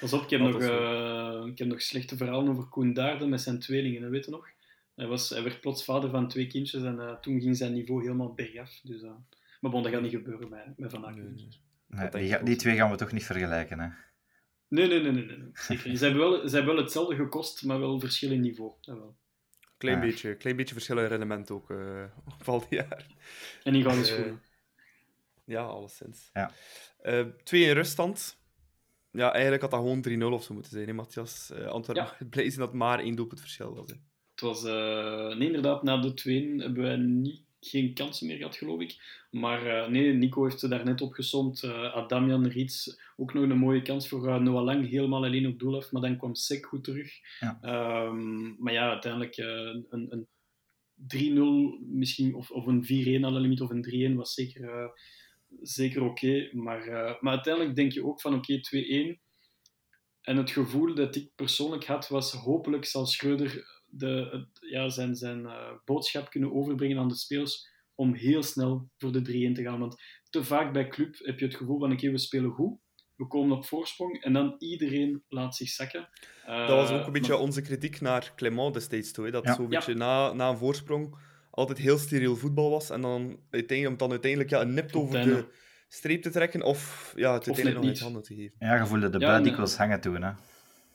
[0.00, 0.22] pas op.
[0.22, 3.28] Ik heb, Ja, nog, dat is eh, ik heb nog slechte verhalen over Koen Daarden
[3.28, 4.48] met zijn tweelingen, weet je nog?
[4.94, 8.02] Hij, was, hij werd plots vader van twee kindjes en eh, toen ging zijn niveau
[8.02, 8.80] helemaal bergaf.
[8.82, 9.10] Dus, eh,
[9.60, 11.22] maar bon, dat gaat niet gebeuren met, met Van Aken.
[11.24, 11.48] Nee, nee.
[11.86, 13.88] Nee, denk die, die twee gaan we toch niet vergelijken, hè.
[14.68, 15.50] Nee, nee, nee, nee, nee, nee.
[15.52, 15.98] zeker niet.
[15.98, 18.72] Ze hebben, wel, ze hebben wel hetzelfde gekost, maar wel verschil in niveau.
[18.80, 19.16] Dat wel.
[19.76, 20.02] Klein, Ja.
[20.02, 22.04] beetje, klein beetje verschil in rendement ook uh,
[22.40, 23.06] op al die jaar.
[23.62, 24.42] En die gouden Eh, schoenen.
[25.48, 26.30] Ja, alleszins.
[26.32, 26.52] Ja.
[27.00, 28.36] Eh, twee in ruststand.
[29.12, 31.50] Ja, eigenlijk had dat gewoon 3-0 of zo moeten zijn, hè, Matthias.
[31.50, 33.90] Eh Antwerpen blij zijn dat maar één doelpunt verschil was.
[33.90, 33.96] Hè.
[34.30, 38.56] Het was, eh, nee, inderdaad, na de 2 hebben wij niet, geen kansen meer gehad,
[38.56, 39.26] geloof ik.
[39.30, 41.62] Maar eh, nee, Nico heeft ze daar net opgezomd.
[41.62, 45.76] Eh Adamian, Riets, ook nog een mooie kans voor Noah Lang, helemaal alleen op doel
[45.76, 45.92] af.
[45.92, 47.12] Maar dan kwam Sek goed terug.
[47.40, 47.58] Ja.
[47.62, 49.46] Ehm, maar ja, uiteindelijk eh,
[49.88, 50.26] een, een
[50.94, 54.88] 3-0 misschien, of, of een 4-1 aan de limiet, of een 3-1 was zeker, eh,
[55.62, 56.48] zeker oké.
[56.52, 59.20] Maar, eh, maar uiteindelijk denk je ook van oké, 2-1.
[60.20, 65.14] En het gevoel dat ik persoonlijk had, was hopelijk zal Schreuder de, het- ja, zijn,
[65.16, 69.62] zijn eh, boodschap kunnen overbrengen aan de spelers om heel snel voor de 3-1 te
[69.62, 69.78] gaan.
[69.80, 72.78] Want te vaak bij club heb je het gevoel van oké, we spelen goed,
[73.16, 76.08] we komen op voorsprong en dan iedereen laat zich zakken.
[76.44, 79.24] Eh, Dat was ook een beetje maar- onze kritiek naar Clement destijds toe.
[79.24, 79.54] Hè, dat Ja.
[79.54, 81.18] zo'n beetje na, na een voorsprong
[81.58, 82.90] altijd heel steriel voetbal was.
[82.90, 85.44] En dan uiteindelijk, om dan uiteindelijk ja, een nipt over de
[85.88, 86.62] streep te trekken.
[86.62, 88.02] Of ja, het uiteindelijk nog uit niet.
[88.02, 88.56] handen te geven.
[88.58, 90.30] Ja, je voelde de Ja, bui dikwijls hangen toen, hè.
[90.30, 90.36] Ja.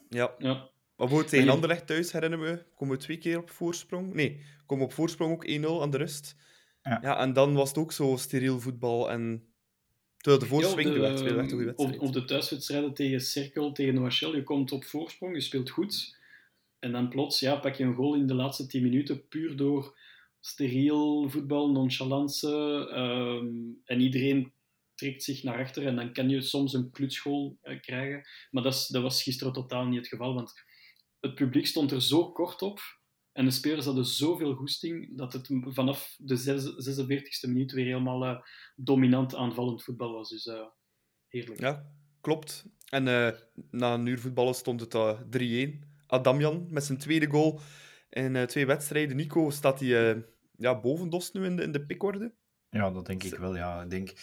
[0.10, 4.14] Ja, Maar bijvoorbeeld tegen je- Anderlecht thuis, herinneren we, komen we twee keer op voorsprong.
[4.14, 6.36] Nee, komen we op voorsprong ook 1-0 aan de rust.
[6.82, 7.20] Ja.
[7.20, 9.12] en dan was het ook zo steriel voetbal.
[9.12, 9.44] En
[10.18, 11.22] terwijl de Ja, voorsprong de, werd,
[11.52, 12.00] wedstrijd.
[12.00, 14.36] of de thuiswedstrijden tegen Cerkel, tegen Noachel.
[14.36, 16.18] Je komt op voorsprong, je speelt goed.
[16.80, 19.98] En dan plots ja, pak je een goal in de laatste 10 minuten, puur door
[20.46, 22.48] steriel voetbal, nonchalance.
[22.92, 23.48] ehm,
[23.84, 24.54] en iedereen
[24.96, 25.86] trekt zich naar achter.
[25.86, 28.28] En dan kan je soms een klutsgoal eh, krijgen.
[28.52, 30.34] Maar dat, is, dat was gisteren totaal niet het geval.
[30.34, 30.54] Want
[31.20, 32.80] het publiek stond er zo kort op.
[33.32, 38.26] En de spelers hadden zoveel goesting dat het vanaf de zes- 46e minuut weer helemaal
[38.26, 38.42] eh,
[38.76, 40.30] dominant aanvallend voetbal was.
[40.30, 40.66] Dus eh,
[41.28, 41.60] heerlijk.
[41.60, 42.66] Ja, klopt.
[42.90, 43.04] En
[43.72, 45.20] na een uur voetballen stond het eh,
[45.68, 45.80] 3-1.
[46.08, 47.60] Adamjan met zijn tweede goal
[48.10, 49.16] in twee wedstrijden.
[49.16, 50.26] Nico staat hij
[50.58, 52.34] ja, boven Dost nu in de, in de pikorde.
[52.70, 53.56] Ja, dat denk ik wel.
[53.56, 53.82] Ja.
[53.82, 54.14] Ik denk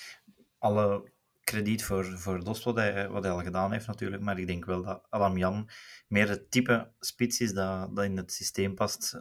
[0.58, 4.46] alle krediet voor, voor Dost wat hij, wat hij al gedaan heeft natuurlijk, maar ik
[4.46, 5.68] denk wel dat Adam Jan
[6.08, 9.20] meer het type spits is dat, dat in het systeem past.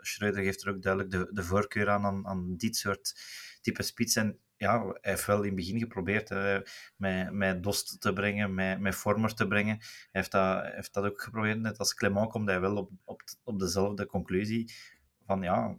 [0.00, 3.20] Schreuder geeft er ook duidelijk de, de voorkeur aan, aan, aan dit soort
[3.60, 4.16] type spits.
[4.16, 6.60] En ja, hij heeft wel in het begin geprobeerd hè,
[6.96, 9.76] met, met Dost te brengen, met, met Vormer te brengen.
[9.78, 11.58] Hij heeft dat, heeft dat ook geprobeerd.
[11.58, 14.72] Net als Clement komt hij wel op, op, op dezelfde conclusie
[15.26, 15.78] van ja,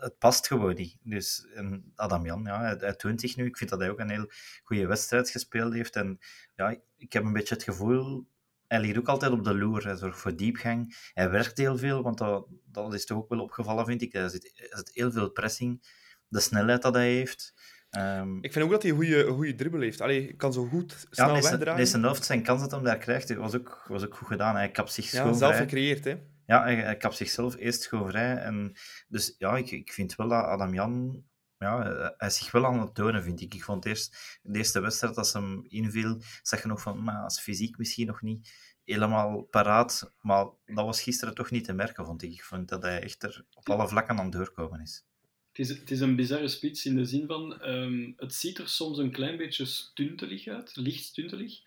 [0.00, 0.96] het past gewoon niet.
[1.02, 3.46] Dus en Adam Jan, ja, hij, hij toont zich nu.
[3.46, 4.30] Ik vind dat hij ook een heel
[4.62, 5.96] goede wedstrijd gespeeld heeft.
[5.96, 6.18] En
[6.56, 8.28] ja, ik heb een beetje het gevoel,
[8.66, 9.84] hij ligt ook altijd op de loer.
[9.84, 11.10] Hij zorgt voor diepgang.
[11.14, 14.14] Hij werkt heel veel, want dat, dat is toch ook wel opgevallen, vind ik.
[14.14, 15.82] Er zit, er zit heel veel pressing.
[16.28, 17.54] De snelheid dat hij heeft.
[17.90, 20.00] Ehm, Ik vind ook dat hij een goede, dribbel heeft.
[20.00, 21.76] Allee, hij kan zo goed snel ja, wegdraaien.
[21.76, 24.54] deze helft, zijn kans dat hij daar krijgt, was ook, was ook goed gedaan.
[24.56, 26.16] Hij kapt zich ja, schoon zelf gecreëerd, hè.
[26.50, 28.36] Ja, hij, hij kapt zichzelf eerst gewoon vrij.
[28.36, 28.72] En
[29.08, 31.24] dus ja, ik, ik vind wel dat Adam Jan
[31.58, 31.82] ja,
[32.16, 33.54] hij is zich wel aan het tonen, vind ik.
[33.54, 37.40] Ik vond eerst, de eerste wedstrijd, als hem inviel, zag je nog van, maar als
[37.40, 38.52] fysiek misschien nog niet
[38.84, 40.12] helemaal paraat.
[40.20, 42.32] Maar dat was gisteren toch niet te merken, vond ik.
[42.32, 45.04] Ik vond dat hij echt er op alle vlakken aan het doorkomen is.
[45.48, 48.68] Het is, het is een bizarre spits in de zin van, um, het ziet er
[48.68, 51.60] soms een klein beetje stuntelig uit, licht stuntelig.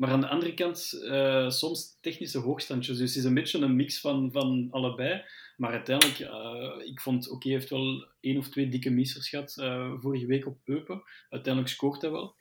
[0.00, 2.98] Maar aan de andere kant, uh, soms technische hoogstandjes.
[2.98, 5.24] Dus het is een beetje een mix van, van allebei.
[5.56, 9.56] Maar uiteindelijk, uh, ik vond, oké, okay, heeft wel één of twee dikke missers gehad
[9.60, 11.02] uh, vorige week op Eupen.
[11.28, 12.36] Uiteindelijk scoort hij wel.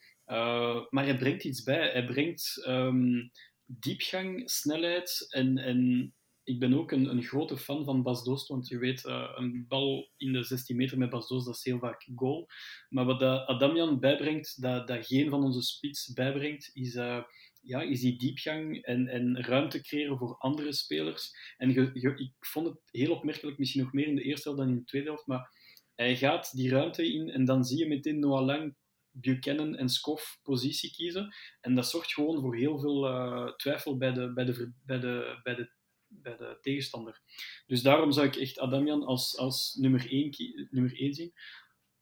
[0.90, 1.92] maar hij brengt iets bij.
[1.92, 3.32] Hij brengt um,
[3.66, 8.68] diepgang, snelheid en, en ik ben ook een, een, grote fan van Bas Dost, want
[8.68, 9.04] je weet,
[9.36, 12.48] een bal in de 16 meter met Bas Dost, dat is heel vaak goal.
[12.90, 16.98] Maar wat Adamian bijbrengt, dat, dat geen van onze spits bijbrengt, is,
[17.62, 21.32] ja, is die diepgang en, en ruimte creëren voor andere spelers.
[21.58, 24.80] En ik vond het heel opmerkelijk, misschien nog meer in de eerste helft dan in
[24.80, 25.58] de tweede helft, maar
[25.96, 28.76] hij gaat die ruimte in en dan zie je meteen Noah Lang
[29.12, 31.36] Buchanan en Skoff positie kiezen.
[31.62, 35.40] En dat zorgt gewoon voor heel veel uh, twijfel bij de, bij, de, bij, de,
[36.08, 37.22] bij, de, tegenstander.
[37.68, 41.34] Dus daarom zou ik echt Adamian als, als nummer 1 nummer één zien.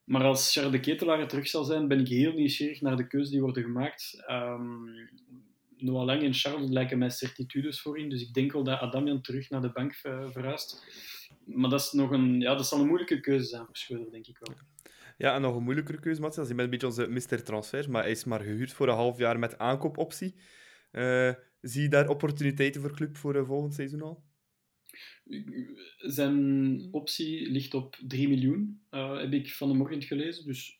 [0.07, 3.29] Maar als Charles de Ketelaar terug zal zijn, ben ik heel nieuwsgierig naar de keuzes
[3.29, 4.23] die worden gemaakt.
[4.29, 5.09] Um,
[5.77, 9.49] Noah Lang en Charles lijken mij certitudes voorin, dus ik denk wel dat Adamian terug
[9.49, 10.83] naar de bank verhuist.
[11.45, 14.27] Maar dat, is nog een, ja, dat zal een moeilijke keuze zijn voor Schreuder, denk
[14.27, 14.55] ik wel.
[15.17, 16.47] Ja, en nog een moeilijkere keuze, Matthias.
[16.47, 17.43] Je bent een beetje onze Mr.
[17.43, 20.35] Transfer, maar hij is maar gehuurd voor een half jaar met aankoopoptie.
[20.91, 24.23] Uh, zie je daar opportuniteiten voor club voor uh, volgend seizoen al?
[25.97, 30.45] Zijn optie ligt op 3 miljoen, uh, heb ik van de morgen gelezen.
[30.45, 30.77] Dus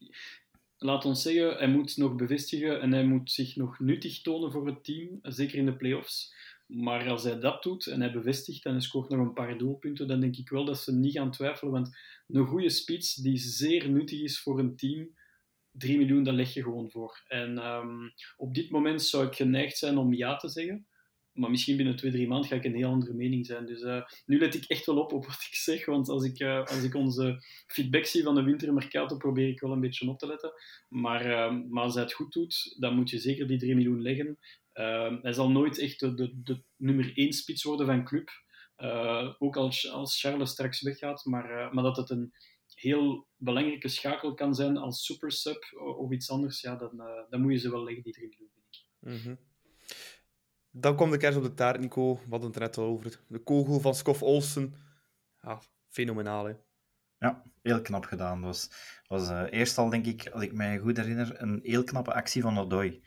[0.78, 4.68] laat ons zeggen, hij moet nog bevestigen en hij moet zich nog nuttig tonen voor
[4.68, 6.36] het team, zeker in de playoffs.
[6.68, 10.08] Maar als hij dat doet en hij bevestigt en hij scoort nog een paar doelpunten,
[10.08, 11.72] dan denk ik wel dat ze niet gaan twijfelen.
[11.72, 15.16] Want een goede spits die zeer nuttig is voor een team,
[15.72, 17.24] 3 miljoen, dat leg je gewoon voor.
[17.28, 20.88] En um, op dit moment zou ik geneigd zijn om ja te zeggen.
[21.38, 23.66] Maar misschien binnen twee, drie maanden ga ik een heel andere mening zijn.
[23.66, 25.86] Dus uh, nu let ik echt wel op op wat ik zeg.
[25.86, 29.72] Want als ik, uh, als ik onze feedback zie van de wintermercato, probeer ik wel
[29.72, 30.52] een beetje op te letten.
[30.90, 34.02] Maar, uh, maar als hij het goed doet, dan moet je zeker die 3 miljoen
[34.02, 34.38] leggen.
[35.22, 38.30] hij zal nooit echt de, de, nummer 1 spits worden van club.
[39.40, 41.26] ook als, als Charles straks weggaat.
[41.26, 42.34] Maar, maar dat het een
[42.74, 45.64] heel belangrijke schakel kan zijn als super sub
[45.98, 48.66] of iets anders, ja, dan, dan moet je ze wel leggen, die 3 miljoen, vind
[48.70, 49.24] ik.
[49.24, 49.38] -hmm.
[50.80, 52.14] Dan kwam de kerst op de taart, Nico.
[52.14, 53.20] We hadden het net al over.
[53.28, 54.74] De kogel van Skoff Olsen.
[55.42, 56.54] Ja, fenomenaal, hè?
[57.18, 58.42] Ja, heel knap gedaan.
[58.42, 58.70] Dat was,
[59.08, 62.42] was uh, eerst al, denk ik, als ik mij goed herinner, een heel knappe actie
[62.42, 63.02] van Odoi.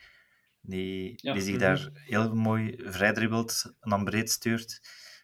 [0.61, 1.33] Die, ja.
[1.33, 2.01] die zich daar mhm.
[2.03, 4.81] heel mooi vrij dribbelt en dan breed stuurt.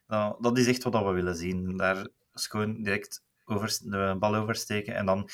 [0.07, 1.77] Dat, dat is echt wat we willen zien.
[1.77, 5.29] Daar is gewoon direct over, de bal oversteken en dan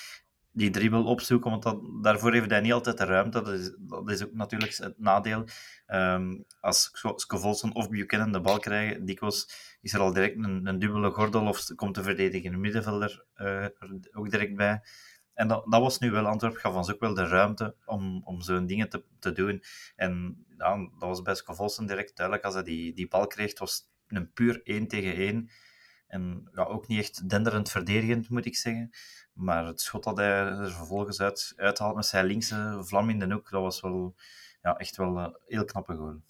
[0.52, 3.42] die dribbel opzoeken, want dat, daarvoor heeft hij niet altijd de ruimte.
[3.42, 5.44] Dat is, dat is ook natuurlijk het nadeel.
[5.86, 10.78] Um, als Scovolson of Buchanan de bal krijgen, dikwijls is er al direct een, een
[10.78, 13.66] dubbele gordel of komt de verdedigende middenvelder uh,
[14.12, 14.82] ook direct bij.
[15.34, 18.40] En dat, dat was nu wel, Antwerp gaf ons ook wel de ruimte om, om
[18.40, 19.62] zo'n dingen te, te doen.
[19.96, 23.90] En ja, dat was bij Scovolson direct duidelijk, als hij die, die bal kreeg, was
[24.08, 25.50] een puur 1 tegen 1.
[26.12, 28.90] En ja, ook niet echt denderend verdedigend, moet ik zeggen.
[29.32, 33.32] Maar het schot dat hij er vervolgens uit, uithaalt met zijn linkse vlam in de
[33.32, 34.14] hoek, dat was wel
[34.62, 36.20] ja, echt wel een heel knappe goal.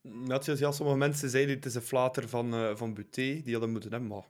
[0.00, 3.70] Matthias, ja, sommige mensen zeiden het is een flater van, uh, van Buté, die hadden
[3.70, 4.24] moeten hebben, maar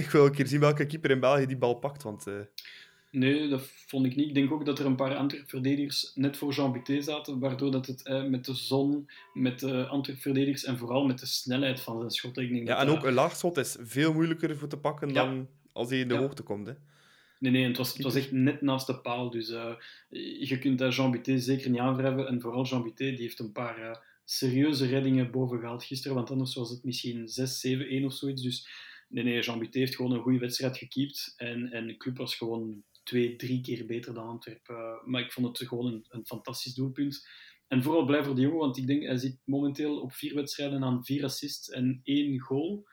[0.00, 2.26] ik wil een keer zien welke keeper in België die bal pakt, want...
[2.26, 2.40] Uh...
[3.10, 4.28] Nee, dat vond ik niet.
[4.28, 7.86] Ik denk ook dat er een paar Antwerp-verdedigers net voor Jean Buté zaten, waardoor dat
[7.86, 12.10] het eh, met de zon, met de Antwerp-verdedigers en vooral met de snelheid van zijn
[12.10, 12.38] schot...
[12.38, 15.14] Ik denk ja, en ook een laagschot is veel moeilijker voor te pakken ja.
[15.14, 16.20] dan als hij in de ja.
[16.20, 16.66] hoogte komt.
[16.66, 16.72] Hè.
[17.38, 19.30] Nee, nee, het was, het was echt net naast de paal.
[19.30, 19.74] Dus uh,
[20.40, 22.26] je kunt dat Jean Buté zeker niet aanwrijven.
[22.26, 23.94] En vooral Jean Buté die heeft een paar uh,
[24.24, 26.16] serieuze reddingen boven gehaald gisteren.
[26.16, 27.28] Want anders was het misschien
[28.02, 28.42] 6-7-1 of zoiets.
[28.42, 28.68] Dus
[29.08, 31.34] nee, nee, Jean Buté heeft gewoon een goede wedstrijd gekiept.
[31.36, 34.76] En, en de club was gewoon twee, drie keer beter dan Antwerpen.
[34.76, 37.28] Uh, maar ik vond het gewoon een, een fantastisch doelpunt.
[37.66, 40.84] En vooral blij voor de jongen, want ik denk hij zit momenteel op vier wedstrijden
[40.84, 42.88] aan vier assists en één goal.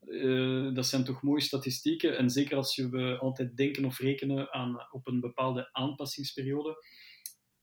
[0.00, 2.16] Uh, dat zijn toch mooie statistieken.
[2.16, 6.84] En zeker als je we altijd denken of rekenen aan, op een bepaalde aanpassingsperiode.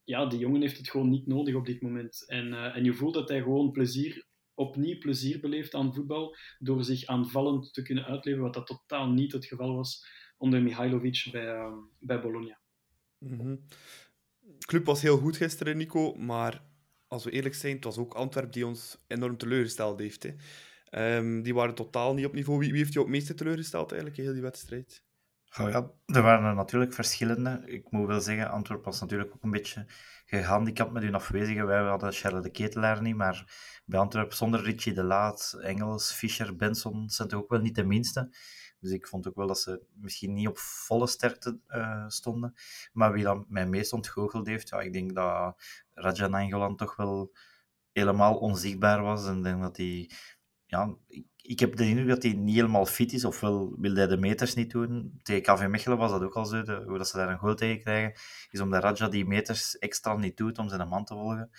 [0.03, 2.27] Ja, die jongen heeft het gewoon niet nodig op dit moment.
[2.27, 6.35] En, en je voelt dat hij gewoon plezier, opnieuw plezier beleeft aan voetbal.
[6.59, 11.27] Door zich aanvallend te kunnen uitleven, wat dat totaal niet het geval was onder Mihailovic
[11.31, 12.59] bij, uh, bij Bologna.
[13.17, 13.65] Mm -hmm.
[14.39, 16.13] De club was heel goed gisteren, Nico.
[16.13, 16.63] Maar
[17.07, 20.23] als we eerlijk zijn, het was ook Antwerp die ons enorm teleurgesteld heeft.
[20.23, 20.33] Hè.
[21.17, 22.59] Um, die waren totaal niet op niveau.
[22.59, 25.03] Wie, wie heeft jou het meeste teleurgesteld eigenlijk in heel die wedstrijd?
[25.59, 27.61] Oh ja, er waren er natuurlijk verschillende.
[27.65, 29.85] Ik moet wel zeggen, Antwerpen was natuurlijk ook een beetje
[30.25, 31.65] gehandicapt met hun afwezigen.
[31.65, 33.53] Wij hadden Charles de Ketelaar niet, maar
[33.85, 37.83] bij Antwerpen zonder Richie de Laat, Engels, Fischer, Benson zijn toch ook wel niet de
[37.83, 38.35] minste.
[38.85, 42.53] Dus ik vond ook wel dat ze misschien niet op volle sterkte uh, stonden.
[42.93, 45.55] Maar wie dan mij meest ontgoocheld heeft, ja, ik denk dat
[45.93, 47.35] Raja Nangolan toch wel
[47.91, 49.27] helemaal onzichtbaar was.
[49.27, 50.09] En denk dat hij...
[50.65, 54.07] Ja, ik, ik heb de indruk dat hij niet helemaal fit is, ofwel wil hij
[54.07, 55.19] de meters niet doen.
[55.23, 57.79] Tegen KV Mechelen was dat ook al zo, hoe dat ze daar een goal tegen
[57.79, 61.49] krijgen, is omdat Raja die meters extra niet doet om zijn man te volgen.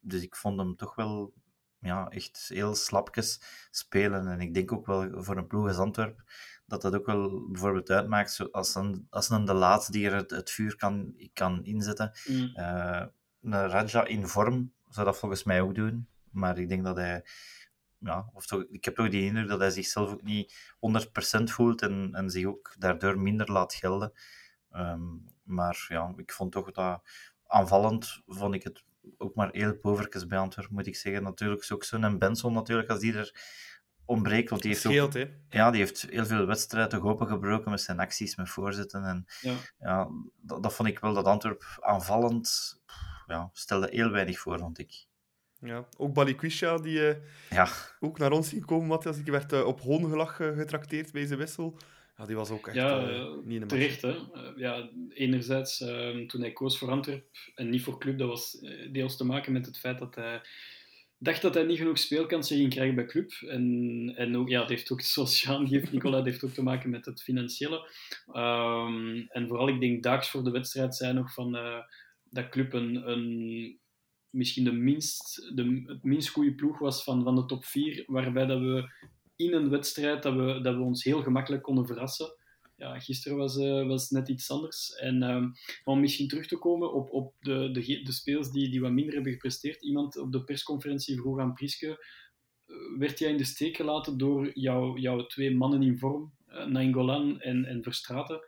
[0.00, 1.32] Dus ik vond hem toch wel
[1.80, 4.28] ja, echt heel slapjes spelen.
[4.28, 6.22] En ik denk ook wel voor een ploeg als Antwerp
[6.68, 10.30] dat dat ook wel bijvoorbeeld uitmaakt als een, als een de laatste die er het,
[10.30, 12.12] het vuur kan, kan inzetten.
[12.24, 12.52] Mm.
[12.54, 13.04] Uh,
[13.42, 16.08] een Raja in vorm zou dat volgens mij ook doen.
[16.30, 17.24] Maar ik denk dat hij
[17.98, 20.76] ja, of toch, ik heb toch die indruk dat hij zichzelf ook niet
[21.40, 24.12] 100% voelt en, en zich ook daardoor minder laat gelden.
[24.70, 27.02] Ehm, maar ja, ik vond toch dat
[27.46, 28.84] aanvallend vond ik het
[29.16, 31.22] ook maar heel povertjes bij Antwerpen, moet ik zeggen.
[31.22, 33.32] Natuurlijk is ook zo'n en Benson natuurlijk, als die er
[34.04, 34.50] ontbreekt.
[34.50, 38.36] Want die heeft, Scheelt, ook, ja, die heeft heel veel wedstrijden opengebroken met zijn acties,
[38.36, 39.04] met voorzitten.
[39.04, 39.54] En, ja.
[39.78, 40.08] ja
[40.40, 42.78] dat, dat, vond ik wel dat Antwerp aanvallend
[43.26, 45.06] ja, stelde heel weinig voor, vond ik.
[45.60, 47.14] Ja, ook Balikwisha, die uh,
[47.50, 47.68] ja.
[48.00, 49.18] ook naar ons ging komen, Matthias.
[49.18, 51.78] Ik werd uh, op hoongelach uh, getrakteerd bij zijn wissel.
[52.18, 54.16] Ja, die was ook echt ja, niet in de terecht, hè.
[54.56, 59.16] ja, enerzijds, ehm, toen hij koos voor Antwerp en niet voor club, dat was deels
[59.16, 60.40] te maken met het feit dat hij
[61.18, 63.32] dacht dat hij niet genoeg speelkansen ging krijgen bij club.
[63.32, 66.62] En, en ook, ja, het heeft ook, zoals Jean geeft, Nicola, het heeft ook te
[66.62, 67.90] maken met het financiële.
[68.32, 71.52] Um, en vooral, ik denk, daags voor de wedstrijd zijn nog van
[72.30, 73.78] dat club een, een
[74.30, 78.46] misschien de minst, de, het minst goede ploeg was van, van de top 4, waarbij
[78.46, 78.90] dat we
[79.38, 82.36] in een wedstrijd dat we, dat we ons heel gemakkelijk konden verrassen.
[82.76, 84.94] Ja, gisteren was, uh, was net iets anders.
[84.94, 85.44] En uh,
[85.84, 89.14] om misschien terug te komen op, op de, de, de speels die, die wat minder
[89.14, 89.82] hebben gepresteerd.
[89.82, 92.06] Iemand op de persconferentie vroeg aan Priske,
[92.66, 96.66] uh, werd jij in de steek gelaten door jou, jouw twee mannen in vorm, uh,
[96.66, 98.40] Nainggolan en, en Verstraten?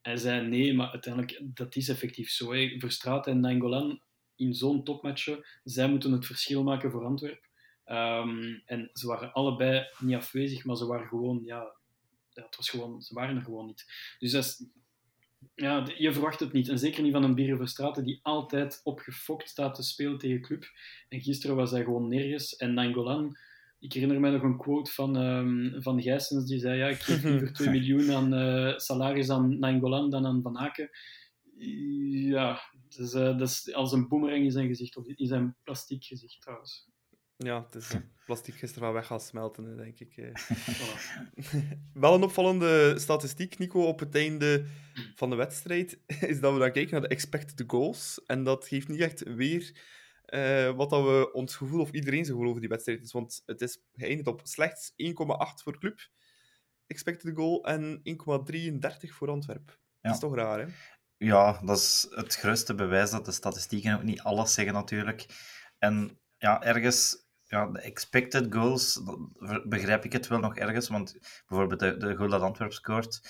[0.00, 2.52] Hij zei nee, maar uiteindelijk, dat is effectief zo.
[2.52, 2.74] Hè.
[2.78, 4.02] Verstraten en Nainggolan
[4.36, 5.44] in zo'n topmatchen.
[5.64, 7.47] Zij moeten het verschil maken voor Antwerpen.
[7.90, 11.76] Um, en ze waren allebei niet afwezig, maar ze waren gewoon, ja,
[12.32, 13.84] het was gewoon, ze waren er gewoon niet.
[14.18, 14.66] Dus dat is,
[15.54, 16.68] ja, je verwacht het niet.
[16.68, 20.64] En zeker niet van een Beren Verstraten die altijd opgefokt staat te spelen tegen club.
[21.08, 22.56] En gisteren was hij gewoon nergens.
[22.56, 23.36] En Nangolan,
[23.78, 27.22] ik herinner mij nog een quote van, um, van Gijsens die zei: ja, Ik geef
[27.30, 30.90] liever 2 miljoen aan uh, salaris aan Nangolan dan aan Van Aken.
[32.10, 36.04] Ja, dus, uh, dat is als een boemerang in zijn gezicht, of in zijn plastiek
[36.04, 36.88] gezicht trouwens.
[37.44, 37.94] Ja, het is
[38.26, 40.16] plastic gisteren wel weg gaan smelten, denk ik.
[40.16, 40.34] Eh.
[41.92, 44.66] wel een opvallende statistiek, Nico, op het einde
[45.14, 45.98] van de wedstrijd,
[46.32, 48.22] is dat we dan kijken naar de expected goals.
[48.26, 49.80] En dat geeft niet echt weer
[50.26, 53.12] uh, wat dat we ons gevoel, of iedereen zijn gevoel over die wedstrijd is.
[53.12, 54.96] Want het is geëindigd op slechts 1,8
[55.62, 56.00] voor club,
[56.86, 58.00] expected goal, en
[59.06, 59.78] 1,33 voor Antwerp.
[60.00, 60.66] Dat is toch raar, hè?
[61.16, 65.26] Ja, dat is het grootste bewijs dat de statistieken ook niet alles zeggen natuurlijk.
[65.78, 69.02] En ja, ergens, ja, de expected goals,
[69.64, 73.20] begrijp ik het wel nog ergens, want bijvoorbeeld de, de goal dat Antwerp scoort,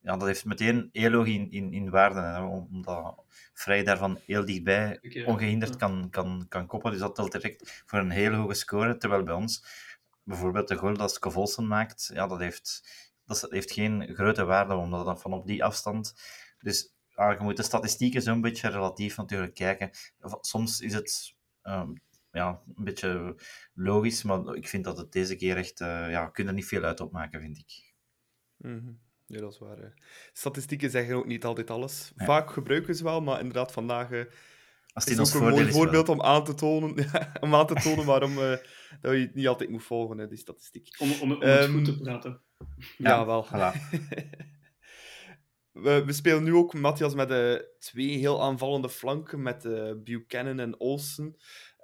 [0.00, 5.00] ja, dat heeft meteen heel in, in, in waarde, hè, omdat Vrij daarvan heel dichtbij
[5.26, 6.90] ongehinderd kan, kan, kan koppen.
[6.90, 9.64] Dus dat telt direct voor een hele hoge score, terwijl bij ons
[10.22, 12.82] bijvoorbeeld de goal dat Scovolsen maakt, ja, dat heeft,
[13.26, 16.14] dat heeft geen grote waarde, omdat dat van op die afstand...
[16.58, 19.90] Dus ja, je moet de statistieken zo'n beetje relatief natuurlijk kijken.
[20.40, 22.00] Soms is het um,
[22.38, 23.34] ja, een beetje
[23.74, 25.80] logisch, maar ik vind dat het deze keer echt...
[25.80, 27.94] Uh, ja, kun er niet veel uit opmaken, vind ik.
[28.56, 29.00] Mm -hmm.
[29.26, 29.94] Ja, dat is waar.
[30.32, 32.12] Statistieken zeggen ook niet altijd alles.
[32.16, 34.10] Vaak gebruiken ze wel, maar inderdaad, vandaag...
[34.10, 34.24] Uh,
[34.92, 37.06] Als die is ook een mooi voorbeeld om aan te tonen,
[37.40, 38.56] om aan te tonen waarom uh,
[39.00, 40.88] dat je het niet altijd moet volgen, hè, die statistiek.
[40.98, 42.40] Om, om, om um, het goed te ehm, praten.
[42.96, 43.46] Ja, ja wel.
[43.46, 43.72] Voilà.
[45.82, 50.58] We, we, spelen nu ook, Matthias, met uh, twee heel aanvallende flanken, met uh, Buchanan
[50.58, 51.36] en Olsen.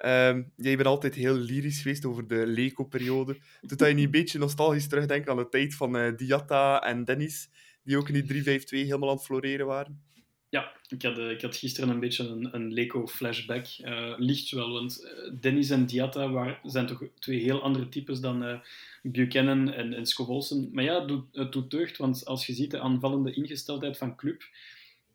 [0.05, 3.37] Um, jij bent altijd heel lyrisch geweest over de Leco-periode.
[3.61, 7.05] Doet dat je niet een beetje nostalgisch terugdenken aan de tijd van uh, Diatta en
[7.05, 7.49] Dennis,
[7.83, 10.03] die ook in die 3-5-2 helemaal aan het floreren waren?
[10.49, 13.67] Ja, ik had, ik had gisteren een beetje een, een Leco-flashback.
[13.85, 18.61] Uh, licht wel, want Dennis en Diatta waren, zijn toch twee heel andere types dan
[19.03, 20.69] Buchanan en, en Scovolsen.
[20.73, 24.17] Maar ja, het doet, het doet deugd, want als je ziet de aanvallende ingesteldheid van
[24.17, 24.43] club,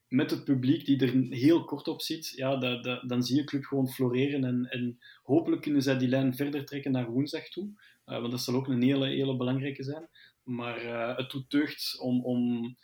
[0.10, 3.44] met het publiek die er heel kort op zit, ja, dat, dat, dan zie je
[3.44, 4.44] club gewoon floreren.
[4.44, 7.70] En, en hopelijk kunnen zij die lijn verder trekken naar woensdag toe.
[8.06, 10.10] Uh, want dat zal ook een hele, hele belangrijke zijn.
[10.44, 12.76] Maar uh, het doet deugd om, om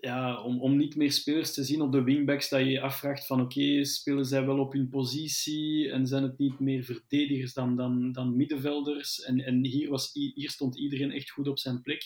[0.00, 3.26] ja, om, om niet meer spelers te zien op de wingbacks dat je je afvraagt
[3.26, 7.76] van oké, spelen zij wel op hun positie en zijn het niet meer verdedigers dan,
[7.76, 9.22] dan, dan middenvelders?
[9.22, 12.02] En, en hier, was, hier stond iedereen echt goed op zijn plek.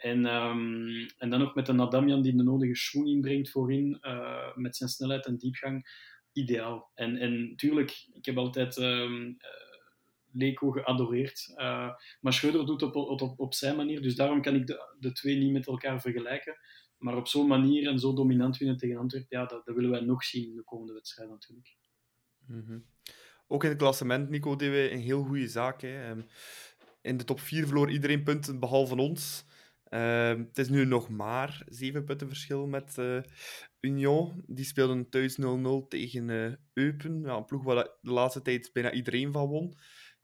[0.00, 4.56] En, um, en dan nog met een Adamian die de nodige schwung inbrengt voorin, uh,
[4.56, 6.08] met zijn snelheid en diepgang.
[6.32, 6.90] Ideaal.
[6.94, 9.36] En, en tuurlijk, ik heb altijd um, uh,
[10.32, 11.52] Leko geadoreerd.
[11.56, 11.90] Uh,
[12.20, 15.12] maar Schreuder doet het op, op, op zijn manier, dus daarom kan ik de, de
[15.12, 16.56] twee niet met elkaar vergelijken.
[16.98, 20.00] Maar op zo'n manier en zo dominant winnen tegen Antwerpen, ja, dat, dat, willen wij
[20.00, 21.76] nog zien in de komende wedstrijd natuurlijk.
[22.46, 22.84] -hmm.
[23.46, 25.80] Ook in het klassement, Nico, deden wij een heel goede zaak.
[25.80, 26.14] Hè.
[27.02, 29.44] In de top 4 verloor iedereen punten behalve ons.
[29.90, 33.20] Uh, het is nu nog maar zeven punten verschil met uh,
[33.80, 34.42] Union.
[34.46, 35.42] Die speelden thuis 0-0
[35.88, 37.20] tegen uh, Eupen.
[37.22, 39.78] Ja, een ploeg waar de laatste tijd bijna iedereen van won.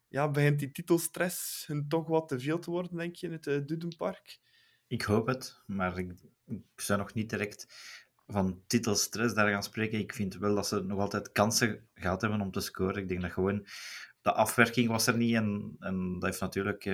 [0.08, 3.46] Ja, begint die titelstress hun toch wat te veel te worden, denk je, in het
[3.46, 4.38] uh, Dudenpark?
[4.86, 6.12] Ik hoop het, maar ik,
[6.46, 7.66] ik zou nog niet direct
[8.26, 9.98] van titelstress daar gaan spreken.
[9.98, 13.02] Ik vind wel dat ze nog altijd kansen gehad hebben om te scoren.
[13.02, 13.66] Ik denk dat gewoon
[14.20, 16.84] de afwerking was er niet en, en dat heeft natuurlijk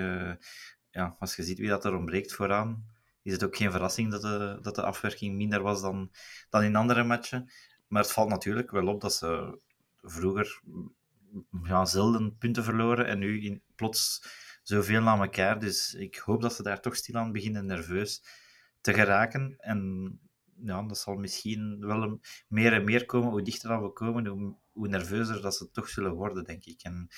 [0.93, 2.85] ja, als je ziet wie dat er ontbreekt vooraan,
[3.23, 6.11] is het ook geen verrassing dat de, dat de afwerking minder was dan,
[6.51, 7.51] dan in andere matchen.
[7.89, 9.59] Maar het valt natuurlijk wel op dat ze
[10.03, 10.61] vroeger
[11.63, 14.23] ja, zelden punten verloren en nu in, plots
[14.63, 15.59] zoveel aan elkaar.
[15.59, 18.25] Dus ik hoop dat ze daar toch stilaan beginnen nerveus
[18.81, 19.55] te geraken.
[19.59, 20.21] En
[20.65, 23.31] ja, dat zal misschien wel meer en meer komen.
[23.31, 26.83] Hoe dichter we komen, hoe, hoe nerveuzer dat ze toch zullen worden, denk ik.
[26.83, 27.09] En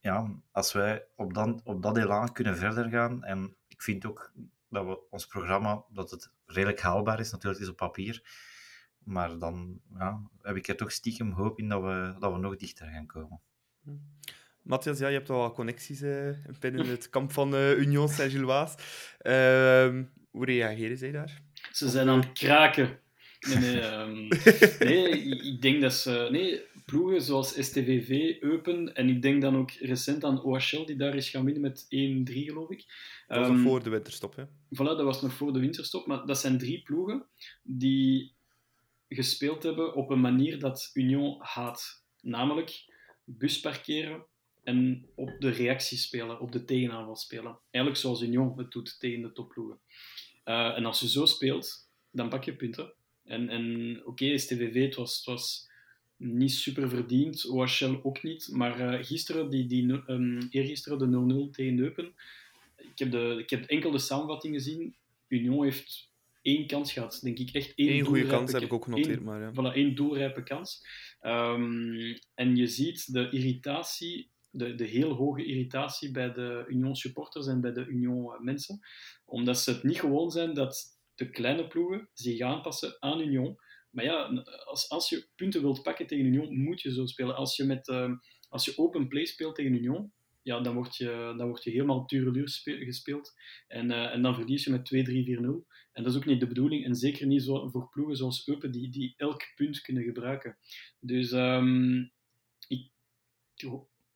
[0.00, 4.32] ja, als wij op, dan, op dat elan kunnen verder gaan, en ik vind ook
[4.68, 8.22] dat we ons programma, dat het redelijk haalbaar is, natuurlijk is op papier,
[8.98, 12.56] maar dan ja, heb ik er toch stiekem hoop in dat we, dat we nog
[12.56, 13.40] dichter gaan komen.
[14.62, 16.30] Matthias, ja, je hebt al wat connecties uh,
[16.60, 18.76] binnen het kamp van uh, Union Saint-Gilloise.
[19.22, 21.42] Uh, hoe reageren zij daar?
[21.72, 22.98] Ze zijn aan het kraken.
[23.40, 24.28] Nee, nee, um,
[24.88, 25.10] nee
[25.52, 26.28] ik denk dat ze...
[26.30, 31.14] Nee, ploegen zoals STVV, Eupen en ik denk dan ook recent aan OHL, die daar
[31.14, 32.84] is gaan winnen met 1-3, geloof ik.
[33.26, 34.44] Dat was um, nog voor de winterstop, hè?
[34.46, 36.06] Voilà, dat was nog voor de winterstop.
[36.06, 37.26] Maar dat zijn drie ploegen
[37.62, 38.32] die
[39.08, 42.04] gespeeld hebben op een manier dat Union haat.
[42.20, 42.84] Namelijk
[43.24, 44.24] bus parkeren
[44.62, 47.58] en op de reactie spelen, op de tegenaanval spelen.
[47.70, 49.78] Eigenlijk zoals Union het doet tegen de topploegen.
[50.44, 52.92] Uh, en als je zo speelt, dan pak je punten.
[53.24, 55.16] En, en oké, okay, STVV, het was...
[55.16, 55.68] Het was
[56.20, 57.48] niet super verdiend.
[57.48, 58.48] OHL ook niet.
[58.52, 62.14] Maar uh, gisteren, die, die, um, eergisteren de 0-0 tegen Eupen.
[62.76, 64.94] Ik heb, de, ik heb enkel de samenvatting gezien.
[65.28, 66.10] Union heeft
[66.42, 67.20] één kans gehad.
[67.22, 69.16] Denk ik echt één Eén goede kans heb ik ook genoteerd.
[69.16, 69.52] Één, maar ja.
[69.52, 70.86] Voilà, één doelrijpe kans.
[71.22, 77.46] Um, en je ziet de irritatie, de, de heel hoge irritatie bij de Union supporters
[77.46, 78.80] en bij de Union mensen.
[79.24, 83.58] Omdat ze het niet gewoon zijn dat de kleine ploegen zich aanpassen aan Union.
[83.90, 87.36] Maar ja, als, als je punten wilt pakken tegen Union, moet je zo spelen.
[87.36, 88.12] Als je, met, uh,
[88.48, 90.12] als je open play speelt tegen Union,
[90.42, 93.34] ja, dan word je, dan word je helemaal tureluur gespeeld.
[93.68, 95.68] En, uh, en dan verlies je met 2-3-4-0.
[95.92, 96.84] En dat is ook niet de bedoeling.
[96.84, 100.56] En zeker niet zo, voor ploegen zoals Eupen, die, die elk punt kunnen gebruiken.
[101.00, 102.12] Dus um,
[102.68, 102.90] ik,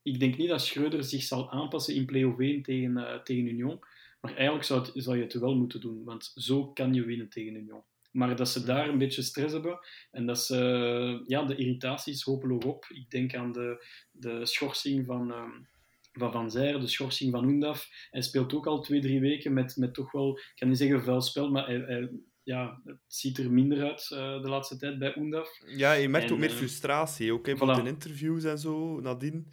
[0.02, 3.78] ik denk niet dat Schreuder zich zal aanpassen in play-off 1 tegen, uh, tegen Union.
[4.20, 6.04] Maar eigenlijk zou, het, zou je het wel moeten doen.
[6.04, 7.82] Want zo kan je winnen tegen Union.
[8.14, 9.78] Maar dat ze daar een beetje stress hebben
[10.10, 12.86] en dat ze, ja, de irritaties hopeloos op.
[12.88, 15.68] Ik denk aan de, de schorsing van, um,
[16.12, 17.88] van Van de schorsing van Oendaf.
[18.10, 21.02] Hij speelt ook al twee, drie weken met, met toch wel, ik kan niet zeggen
[21.02, 22.10] vuil spel, maar hij, hij,
[22.42, 25.48] ja, het ziet er minder uit uh, de laatste tijd bij Oendaf.
[25.66, 27.78] Ja, je merkt en, ook meer frustratie, ook voilà.
[27.78, 29.52] in interviews en zo, nadien.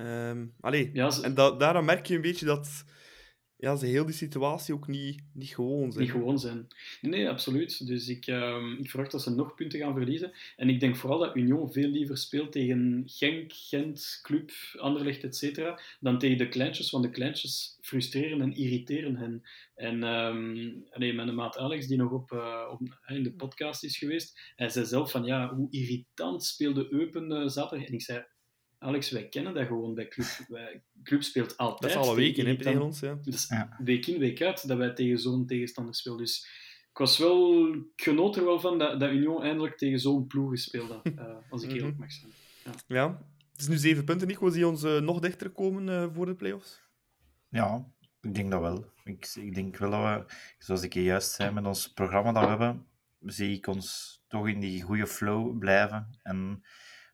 [0.00, 1.22] Um, allee, ja, ze...
[1.22, 2.84] en da daarom merk je een beetje dat
[3.60, 6.04] ja, ze heel die situatie ook niet, niet gewoon zijn.
[6.04, 6.66] Niet gewoon zijn.
[7.00, 7.86] Nee, nee absoluut.
[7.86, 10.32] Dus ik, uh, ik verwacht dat ze nog punten gaan verliezen.
[10.56, 15.80] En ik denk vooral dat Union veel liever speelt tegen Genk, Gent, Club, Anderlecht, etc.
[16.00, 19.42] dan tegen de kleintjes, want de kleintjes frustreren en irriteren hen.
[19.74, 23.98] En um, allee, mijn maat Alex, die nog op, uh, op, in de podcast is
[23.98, 27.86] geweest, hij zei zelf van ja, hoe irritant speelde Eupen uh, zaterdag.
[27.86, 28.24] En ik zei,
[28.82, 30.26] Alex, wij kennen dat gewoon bij Club.
[30.48, 31.92] Wij, Club speelt altijd.
[31.92, 33.00] Dat is alle weken hè, tegen ons.
[33.00, 33.18] Ja.
[33.22, 33.76] Dus ja.
[33.84, 36.18] week in, week uit dat wij tegen zo'n tegenstander spelen.
[36.18, 36.48] Dus
[36.90, 40.50] ik was wel, ik genoot er wel van dat, dat Union eindelijk tegen zo'n ploeg
[40.50, 42.32] gespeeld had, uh, als ik eerlijk mag zijn.
[42.64, 42.72] Ja.
[42.86, 43.26] ja.
[43.52, 46.34] het is nu zeven punten, Nico, die ons uh, nog dichter komen uh, voor de
[46.34, 46.82] play-offs.
[47.48, 48.84] Ja, ik denk dat wel.
[49.04, 52.48] Ik, ik denk wel dat we, zoals ik juist zei, met ons programma dat we
[52.48, 52.86] hebben,
[53.20, 56.64] zie ik ons toch in die goede flow blijven en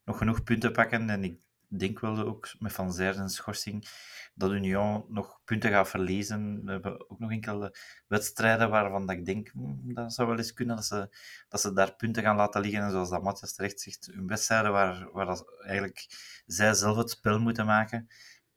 [0.05, 1.11] nog genoeg punten pakken.
[1.11, 3.87] En ik denk wel ook met Van Zijr schorsing
[4.35, 6.65] dat Union nog punten gaat verliezen.
[6.65, 10.53] We hebben ook nog enkele wedstrijden waarvan dat ik denk, hm, dat zou wel eens
[10.53, 11.17] kunnen dat ze,
[11.49, 12.83] dat ze daar punten gaan laten liggen.
[12.83, 16.07] En zoals dat Matthias terecht zegt, wedstrijden waar, waar dat eigenlijk
[16.47, 18.09] zij zelf het spel moeten maken.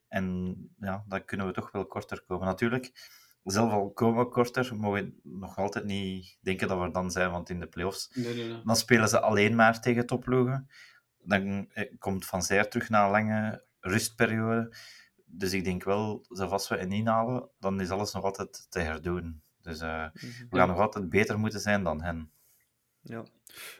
[0.07, 2.47] En ja, dan kunnen we toch wel korter komen.
[2.47, 2.91] Natuurlijk,
[3.43, 7.31] zelf al komen we korter, mogen we nog altijd niet denken dat we dan zijn,
[7.31, 8.61] want in de playoffs Nee, nee, nee.
[8.63, 10.69] dan spelen ze alleen maar tegen topploegen.
[11.23, 14.75] Dan eh, komt Van Zijr terug na een lange rustperiode.
[15.25, 18.79] Dus ik denk wel, zelfs als we een inhalen, dan is alles nog altijd te
[18.79, 19.41] herdoen.
[19.61, 20.05] Dus eh,
[20.49, 22.31] we gaan nog altijd beter moeten zijn dan hen.
[23.01, 23.23] Ja.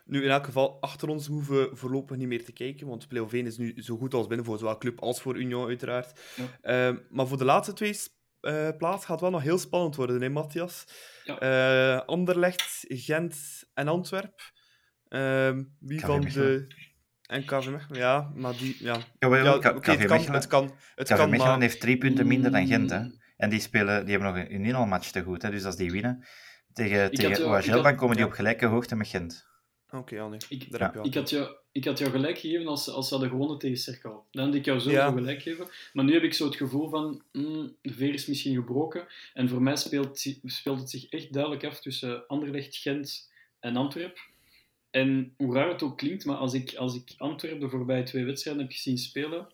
[0.05, 3.33] Nu, in elk geval, achter ons hoeven we voorlopig niet meer te kijken, want Play-off
[3.33, 6.19] 1 is nu zo goed als binnen, voor zowel club als voor Union, uiteraard.
[6.35, 6.45] Ja.
[6.61, 7.97] Ehm, maar voor de laatste twee
[8.41, 10.85] uh, plaats gaat het wel nog heel spannend worden, hè, Matthias?
[11.23, 11.97] Ja.
[11.97, 14.51] Uh, Anderlecht, Gent en Antwerp.
[15.07, 16.67] Ehm, wie van de...
[17.29, 18.75] En KV Mechelen, ja, maar die...
[18.79, 21.61] Ja, ja het kan, Mechelen- het kan, het KV kan Mechelen maar...
[21.61, 22.89] heeft drie punten minder dan Gent.
[22.89, 22.99] Hè?
[22.99, 23.17] Mm.
[23.37, 25.41] En die, spelen, die hebben nog een, een inhaalmatch te goed.
[25.41, 25.51] Hè?
[25.51, 26.25] Dus als die winnen
[26.73, 28.29] tegen, tegen OHL, had- dan komen die ja.
[28.31, 29.47] op gelijke hoogte met Gent.
[29.89, 30.39] Oké, ja, nee.
[30.49, 30.85] Ik- Daar Ja.
[30.85, 31.05] heb je al.
[31.05, 34.27] Ik had, jou, ik had jou gelijk gegeven als, als ze hadden gewonnen tegen Cerkel.
[34.31, 35.11] Dan had ik jou sowieso Ja.
[35.11, 35.67] gelijk gegeven.
[35.93, 39.07] Maar nu heb ik zo het gevoel van, mm, de veer is misschien gebroken.
[39.33, 44.17] En voor mij speelt, speelt het zich echt duidelijk af tussen Anderlecht, Gent en Antwerp.
[44.89, 48.25] En hoe raar het ook klinkt, maar als ik, als ik Antwerp de voorbije twee
[48.25, 49.53] wedstrijden heb gezien spelen,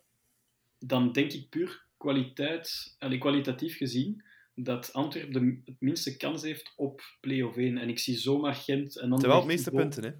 [0.79, 4.23] dan denk ik puur kwaliteit, allee, kwalitatief gezien,
[4.55, 7.77] dat Antwerp de het minste kans heeft op play-off 1.
[7.77, 10.11] En ik zie zomaar Gent en zijn wel het meeste punten, hè.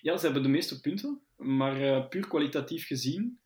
[0.00, 3.38] ja, ze hebben de meeste punten, maar eh, puur kwalitatief gezien.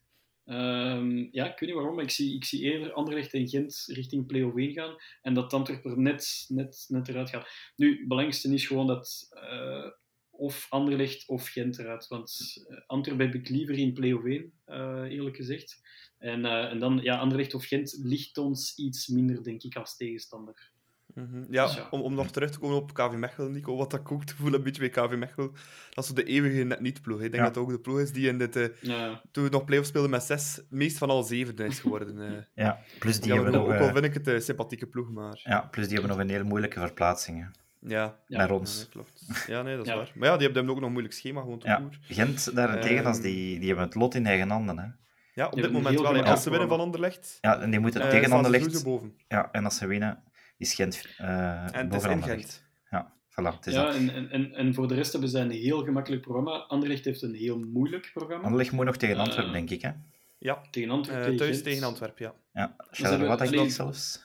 [0.44, 3.84] ehm, ja, ik weet niet waarom, maar ik zie, ik zie eerder Anderlecht en Gent
[3.86, 7.48] richting play-off 1 gaan en dat Antwerpen er net, net, net eruit gaat.
[7.76, 9.90] Nu, het belangrijkste is gewoon dat eh,
[10.36, 14.76] of Anderlecht of Gent eruit, want uh, Antwerpen heb ik liever in play-off 1, eh,
[15.08, 15.80] eerlijk gezegd.
[16.18, 19.96] En, eh, en dan, ja, Anderlecht of Gent ligt ons iets minder, denk ik, als
[19.96, 20.72] tegenstander.
[21.14, 21.44] Mhm.
[21.50, 21.88] Ja, Dus ja.
[21.90, 24.58] Om, om nog terug te komen op KV Mechelen, Nico, wat ik ook te voelen
[24.58, 25.52] een beetje bij KV Mechelen,
[25.90, 27.18] dat is de eeuwige net niet ploeg.
[27.18, 27.24] hè.
[27.24, 27.48] Ik denk Ja.
[27.50, 29.88] dat het ook de ploeg is die in dit, eh, Ja, toen we nog play-off
[29.88, 32.20] speelden met zes, meest van al zeven is geworden.
[32.36, 32.42] eh.
[32.54, 35.10] Ja, plus die, Ja, hebben ook nog, al eh, vind ik het een sympathieke ploeg,
[35.10, 35.40] maar...
[35.44, 37.40] ja, plus die hebben nog een hele moeilijke verplaatsing.
[37.42, 37.46] hè.
[37.86, 38.76] Ja, ja, ons.
[38.78, 39.44] nee, klopt.
[39.46, 39.98] Ja, nee, dat is Ja.
[39.98, 40.12] waar.
[40.14, 41.76] Maar ja, die hebben ook nog een moeilijk schema, gewoon te Ja.
[41.76, 41.98] koer.
[42.02, 43.24] Gent daarentegen, als Ehm.
[43.26, 44.78] die, die hebben het lot in eigen handen.
[44.78, 44.86] Hè.
[45.34, 46.22] Ja, op Die dit moment wel.
[46.24, 46.80] Als ze winnen van.
[46.80, 48.84] Anderlecht, Ja, en die moeten eh, tegen ze Anderlecht.
[48.84, 49.14] boven.
[49.28, 50.22] Ja, en als ze winnen,
[50.58, 52.22] is Gent eh En het is in.
[52.22, 52.64] Gent.
[52.90, 53.54] Ja, voilà.
[53.56, 53.94] Het is ja dat.
[53.94, 56.50] en, en, en, en voor de rest hebben zij een heel gemakkelijk programma.
[56.50, 58.44] Anderlecht heeft een heel moeilijk programma.
[58.44, 59.82] Anderlecht moet nog tegen Antwerpen, Eh, denk ik.
[59.82, 59.90] Hè?
[60.38, 61.64] Ja, Tegen Antwerpen, tegen thuis Gent.
[61.64, 62.34] tegen Antwerpen, ja.
[62.52, 64.24] Ja, Charleroi denk ik zelfs.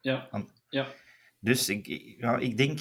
[0.00, 0.28] Ja,
[0.68, 0.86] ja.
[1.44, 1.86] Dus ik,
[2.18, 2.78] ja, ik, denk,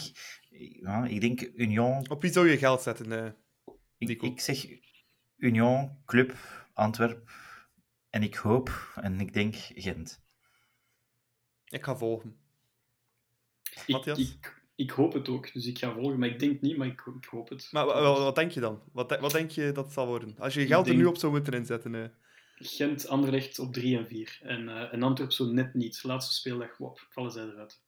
[0.82, 2.09] ja, ik denk Union.
[2.09, 3.11] Op wie zou je geld zetten?
[3.11, 3.32] eh?
[3.97, 4.26] Ik, Nico?
[4.26, 4.66] ik zeg
[5.38, 6.36] Union, Club,
[6.74, 7.32] Antwerp.
[8.09, 10.22] En ik hoop en ik denk Gent.
[11.66, 12.38] Ik ga volgen.
[13.64, 14.20] Ik, Matthias?
[14.20, 16.20] ik, ik hoop het ook, dus ik ga volgen.
[16.20, 17.68] Maar ik denk niet, maar ik, ik hoop het.
[17.72, 18.84] Maar wa- wa- wat, denk je dan?
[18.91, 20.36] Wat, wat denk je dat het zal worden?
[20.38, 21.95] Als je je geld er nu op zou moeten inzetten.
[21.95, 22.05] eh.
[22.55, 24.39] Gent, Anderlecht op 3 en 4.
[24.41, 26.03] En, eh en Antwerp zo net niet.
[26.03, 27.82] Laatste speeldag, wop, vallen zij eruit.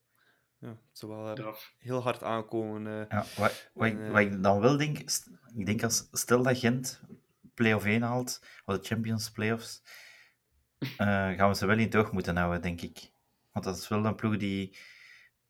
[0.60, 2.88] Ja, het zou wel eh, heel hard aankomen.
[2.88, 3.10] eh.
[3.10, 6.08] Ja, wat, wat, ik, En, eh, wat ik dan wel denk, st- ik denk als
[6.12, 7.02] stel dat Gent
[7.54, 9.82] play-off 1 haalt, of de Champions Playoffs,
[10.98, 13.12] eh, gaan we ze wel in het oog moeten houden, denk ik.
[13.52, 14.78] Want dat is wel een ploeg die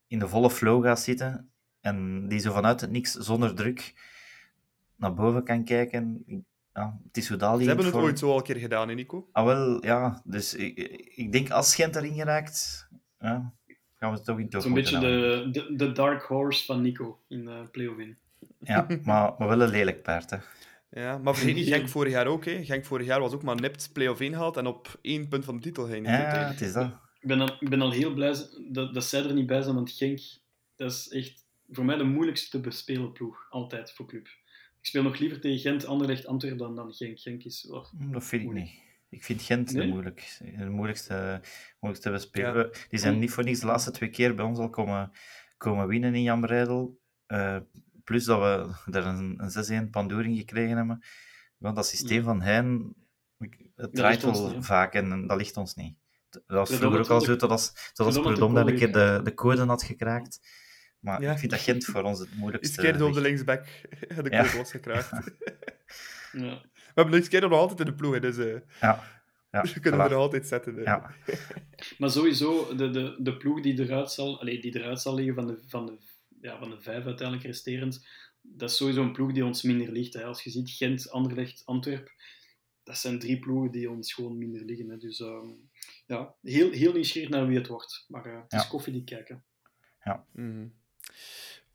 [0.07, 1.51] in de volle flow gaat zitten
[1.81, 3.93] en die zo vanuit het niks, zonder druk,
[4.95, 6.23] naar boven kan kijken.
[6.73, 9.29] Ja, het is Ze hebben het ooit zo al een keer gedaan, hè, Nico?
[9.31, 10.21] Ah, wel, ja.
[10.23, 10.77] Dus ik,
[11.15, 12.87] ik denk als Gent erin geraakt,
[13.19, 13.53] ja,
[13.99, 16.81] gaan we het toch in het oog Zo'n beetje de, de, de dark horse van
[16.81, 18.17] Nico in eh play-off in.
[18.59, 20.37] Ja, maar, maar wel een lelijk paard, hè.
[20.89, 22.45] Ja, maar vergeet niet, Genk vorig jaar ook.
[22.45, 22.65] Hè.
[22.65, 25.55] Genk vorig jaar was ook maar nipt play-off 1 gehaald en op één punt van
[25.55, 26.03] de titel heen.
[26.03, 26.91] Ja, het is dat.
[27.19, 28.35] Ik ben al, ik ben al heel blij
[28.71, 30.19] dat, dat zij er niet bij zijn, want Genk,
[30.75, 33.47] dat is echt voor mij de moeilijkste te bespelen ploeg.
[33.49, 34.25] Altijd voor club.
[34.81, 37.19] Ik speel nog liever tegen Gent, Anderlecht, Antwerpen dan, dan Genk.
[37.19, 37.67] Genk is...
[37.69, 38.71] oh, Dat vind ik Moeilijk.
[38.71, 38.83] niet.
[39.15, 41.41] Ik vind Gent de, moeilijk, de moeilijkste,
[41.79, 42.29] moeilijkste.
[42.31, 42.67] Ja.
[42.89, 45.11] Die zijn niet voor niks de laatste twee keer bij ons al komen,
[45.57, 46.99] komen winnen in Jan Breidel.
[47.25, 47.57] Eh,
[48.03, 48.39] plus dat
[48.85, 51.03] we er een, een 6-1 pandoering gekregen hebben.
[51.57, 52.41] Want dat systeem van
[53.39, 55.97] ik- het draait wel niet, vaak en dat ligt ons niet.
[56.29, 59.19] Dat was vroeger ook al zo, tot als, tot tot dat een de keer de,
[59.23, 60.39] de code had gekraakt.
[60.99, 61.31] Maar Ja.
[61.31, 63.65] ik vind dat Gent voor ons het moeilijkste keer door de linksback
[64.23, 65.09] de code was gekraakt.
[66.31, 66.61] ja.
[66.95, 69.13] We hebben iets keer nog altijd in de ploeg, hè, dus eh, Ja.
[69.51, 70.03] Ja, we kunnen voilà.
[70.03, 70.77] er nog altijd zetten.
[70.77, 70.83] eh.
[70.83, 71.15] Ja.
[71.97, 75.47] Maar sowieso, de, de, de ploeg die eruit zal, allee, die eruit zal liggen van
[75.47, 75.97] de, van, de,
[76.41, 78.07] ja, van de vijf uiteindelijk resterend,
[78.41, 80.13] dat is sowieso een ploeg die ons minder ligt.
[80.13, 80.23] Hè.
[80.23, 82.11] Als je ziet Gent, Anderlecht, Antwerp,
[82.83, 84.89] dat zijn drie ploegen die ons gewoon minder liggen.
[84.89, 84.97] Hè.
[84.97, 85.47] Dus ehm,
[86.05, 88.05] ja, heel, heel nieuwsgierig naar wie het wordt.
[88.07, 88.67] Maar uh, het is Ja.
[88.67, 89.43] koffie die kijken.
[90.33, 90.67] Mhm.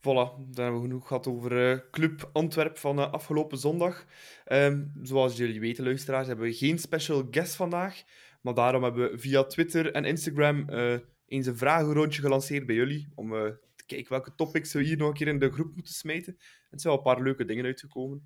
[0.01, 4.07] Voilà, dan hebben we genoeg gehad over eh, Club Antwerp van eh, afgelopen zondag.
[4.45, 8.03] Ehm, zoals jullie weten, luisteraars, hebben we geen special guest vandaag.
[8.41, 13.09] Maar daarom hebben we via Twitter en Instagram eh, eens een vragenrondje gelanceerd bij jullie.
[13.15, 13.31] Om
[13.77, 16.33] te kijken welke topics we hier nog een keer in de groep moeten smijten.
[16.33, 16.41] En
[16.71, 18.23] er zijn wel een paar leuke dingen uitgekomen.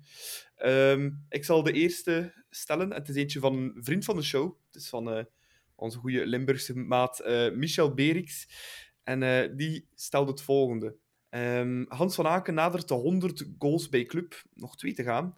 [0.55, 2.93] Ehm, ik zal de eerste stellen.
[2.93, 4.55] Het is eentje van een vriend van de show.
[4.65, 5.27] Het is van
[5.75, 7.23] onze goede Limburgse maat
[7.53, 8.47] Michel Berix.
[9.03, 10.95] En die stelt het volgende.
[11.35, 14.43] Ehm, Hans van Aken nadert de 100 goals bij club.
[14.53, 15.37] Nog twee te gaan.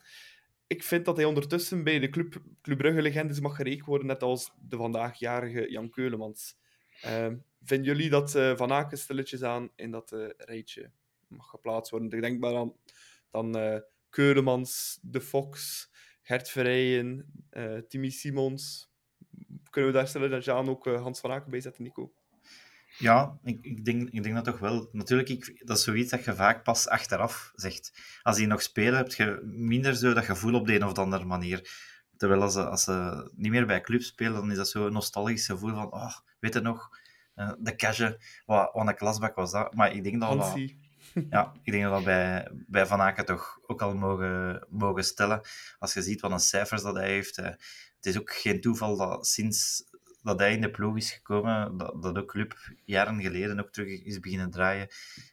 [0.67, 4.51] Ik vind dat hij ondertussen bij de club, Club Brugge-legendes mag gerekend worden, net als
[4.59, 6.57] de vandaagjarige Jan Keulemans.
[7.01, 10.91] Ehm, vinden jullie dat eh, Van Aken stilletjes aan in dat eh, rijtje
[11.27, 12.11] mag geplaatst worden?
[12.11, 12.73] Ik denk maar aan
[13.31, 13.79] dan, eh,
[14.09, 15.89] Keulemans, De Fox,
[16.21, 17.31] Gert Verrijen,
[17.87, 18.91] Timmy Simons.
[19.69, 22.13] Kunnen we daar stilletjes aan ook Hans van Aken bij zetten, Nico?
[22.97, 24.89] Ja, ik, ik, denk, ik denk dat toch wel.
[24.91, 27.91] Natuurlijk, ik, dat is zoiets dat je vaak pas achteraf zegt.
[28.21, 31.25] Als die nog spelen, heb je minder zo dat gevoel op de een of andere
[31.25, 31.69] manier.
[32.17, 35.45] Terwijl als ze, als ze niet meer bij club spelen, dan is dat zo'n nostalgisch
[35.45, 36.89] gevoel van, oh, weet je nog,
[37.33, 39.73] eh, de Cage, wat, wat een klasbak was dat.
[39.73, 40.55] Maar ik denk dat
[41.29, 45.41] ja, ik denk dat bij, bij Van Aken toch ook al mogen, mogen stellen.
[45.79, 47.37] Als je ziet wat een cijfers dat hij heeft.
[47.37, 47.45] eh,
[47.95, 49.83] het is ook geen toeval dat sinds
[50.27, 52.55] dat hij in de ploeg is gekomen, dat, dat ook Club
[52.85, 54.87] jaren geleden ook terug is beginnen draaien.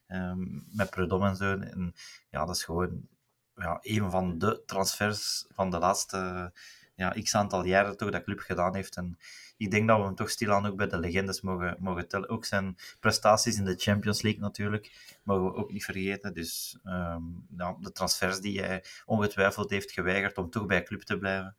[0.06, 0.38] ehm,
[0.76, 1.58] met Predom en zo.
[1.58, 1.94] En
[2.30, 3.08] ja, dat is gewoon
[3.54, 6.52] ja, een van de transfers van de laatste
[6.94, 8.96] ja, x aantal jaren toch dat Club gedaan heeft.
[8.96, 9.18] En
[9.56, 12.28] ik denk dat we hem toch stilaan ook bij de legendes mogen, mogen tellen.
[12.28, 16.34] Ook zijn prestaties in de Champions League natuurlijk mogen we ook niet vergeten.
[16.34, 17.22] Dus ehm,
[17.80, 21.54] de transfers die hij ongetwijfeld heeft geweigerd om toch bij club te blijven.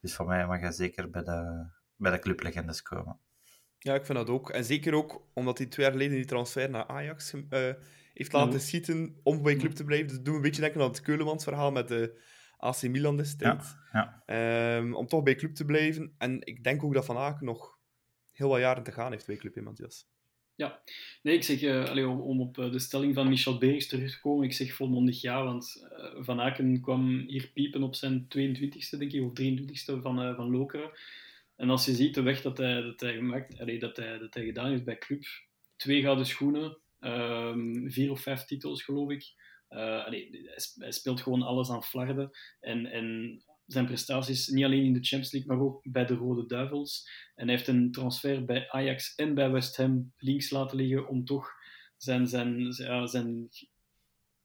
[0.00, 1.66] Dus van mij mag hij zeker bij de,
[1.98, 3.18] bij de clublegendes komen.
[3.78, 4.50] Ja, ik vind dat ook.
[4.50, 7.72] En zeker ook omdat hij twee jaar geleden die transfer naar Ajax eh,
[8.14, 8.58] heeft laten Ja.
[8.58, 10.06] schieten om bij club te blijven.
[10.06, 12.20] Dus dat doet me een beetje denken aan het Keulemans verhaal met de
[12.56, 13.74] AC Milan destijds.
[13.92, 16.14] Ja, Ehm, om toch bij club te blijven.
[16.18, 17.78] En ik denk ook dat Van Aken nog
[18.32, 20.06] heel wat jaren te gaan heeft bij club in Matthias.
[21.22, 24.10] Nee, ik zeg, eh, allee, om, om op eh, de stelling van Michel Bergs terug
[24.12, 28.26] te komen, ik zeg volmondig ja, want eh, Van Aken kwam hier piepen op zijn
[28.28, 30.90] 22e, denk ik, of 23e van, eh, van Lokeren.
[31.58, 34.34] En als je ziet de weg dat hij, dat hij, gemaakt, allee, dat hij, dat
[34.34, 35.24] hij gedaan heeft bij club,
[35.76, 39.24] twee gouden schoenen, ehm, vier of vijf titels, geloof ik.
[39.68, 42.30] Allee, hij sp- hij speelt gewoon alles aan flarden.
[42.60, 46.46] En, en zijn prestaties, niet alleen in de Champions League, maar ook bij de Rode
[46.46, 47.10] Duivels.
[47.34, 51.24] En hij heeft een transfer bij Ajax en bij West Ham links laten liggen om
[51.24, 51.52] toch
[51.96, 53.48] zijn, zijn, zijn, zijn,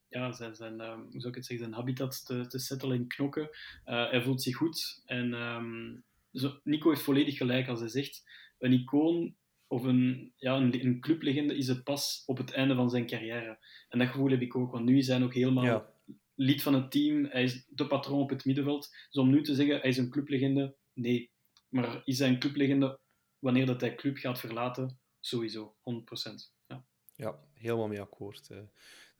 [0.09, 3.07] ja, zijn, zijn, ehm, hoe zou ik het zeggen, zijn habitat te, te settelen in
[3.07, 3.49] knokken.
[3.84, 5.01] Eh, hij voelt zich goed.
[5.05, 5.95] En ehm,
[6.34, 8.24] zo, Nico heeft volledig gelijk als hij zegt,
[8.60, 9.36] een icoon
[9.68, 13.58] of een, ja, een, een clublegende is het pas op het einde van zijn carrière.
[13.90, 15.94] En dat gevoel heb ik ook, want nu is hij nog helemaal Ja.
[16.36, 17.26] lid van het team.
[17.26, 18.90] Hij is de patroon op het middenveld.
[19.10, 21.32] Dus om nu te zeggen, hij is een clublegende, nee.
[21.70, 23.00] Maar is hij een clublegende
[23.40, 25.00] wanneer dat hij club gaat verlaten?
[25.20, 26.52] Sowieso, 100%.
[26.68, 26.86] Ja.
[27.16, 28.50] Ja, helemaal mee akkoord.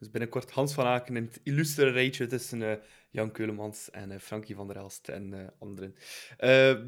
[0.04, 2.78] Dus binnenkort Hans van Aken in het illustere rijtje tussen eh,
[3.10, 5.96] Jan Keulemans en eh, Frankie van der Elst en eh, anderen.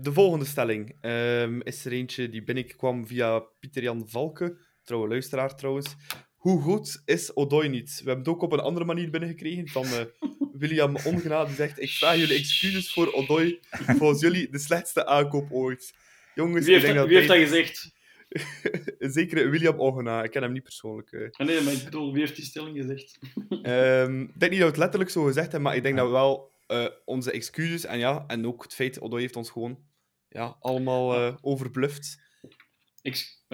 [0.02, 5.96] De volgende stelling ehm, is er eentje die binnenkwam via Pieter-Jan Valke, trouwe luisteraar trouwens.
[6.36, 7.90] Hoe goed is Odoi niet?
[7.90, 9.86] We hebben het ook op een andere manier binnengekregen van
[10.62, 11.48] William Ongenade.
[11.48, 13.60] Die zegt, ik vraag jullie excuses voor Odoi.
[13.98, 15.94] Volgens jullie de slechtste aankoop ooit.
[16.36, 17.94] Jongens, Wie ik heeft, denk dat, wie heeft dat hij- gezegd?
[19.00, 20.24] Een zekere William Ongena.
[20.24, 21.12] Ik ken hem niet persoonlijk.
[21.12, 21.30] eh.
[21.32, 23.20] Ah, nee, maar ik bedoel, wie heeft die stelling gezegd?
[23.62, 26.06] Ehm, ik denk niet dat we het letterlijk zo gezegd hebben, maar ik denk dat
[26.06, 29.80] we wel eh, onze excuses en ja, en ook het feit, Odoi heeft ons gewoon
[30.30, 32.24] ja, allemaal eh overbluft.
[33.02, 33.46] Ex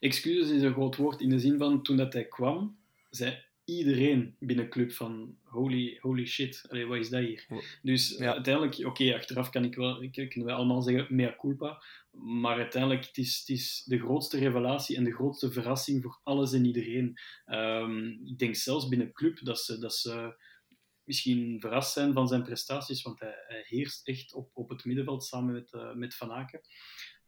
[0.00, 2.78] excuses is een groot woord in de zin van toen dat hij kwam,
[3.10, 3.44] zei
[3.78, 7.46] iedereen binnen club van holy, holy shit, allee, wat is dat hier?
[7.82, 8.32] Dus Ja.
[8.32, 13.18] uiteindelijk, oké, achteraf kan ik wel, kunnen wij allemaal zeggen mea culpa, maar uiteindelijk het
[13.18, 17.18] is het is de grootste revelatie en de grootste verrassing voor alles en iedereen.
[17.44, 20.34] Ehm, ik denk zelfs binnen club dat ze, dat ze
[21.04, 25.24] misschien verrast zijn van zijn prestaties, want hij, hij heerst echt op, op het middenveld
[25.24, 26.60] samen met, eh, met Van Aken.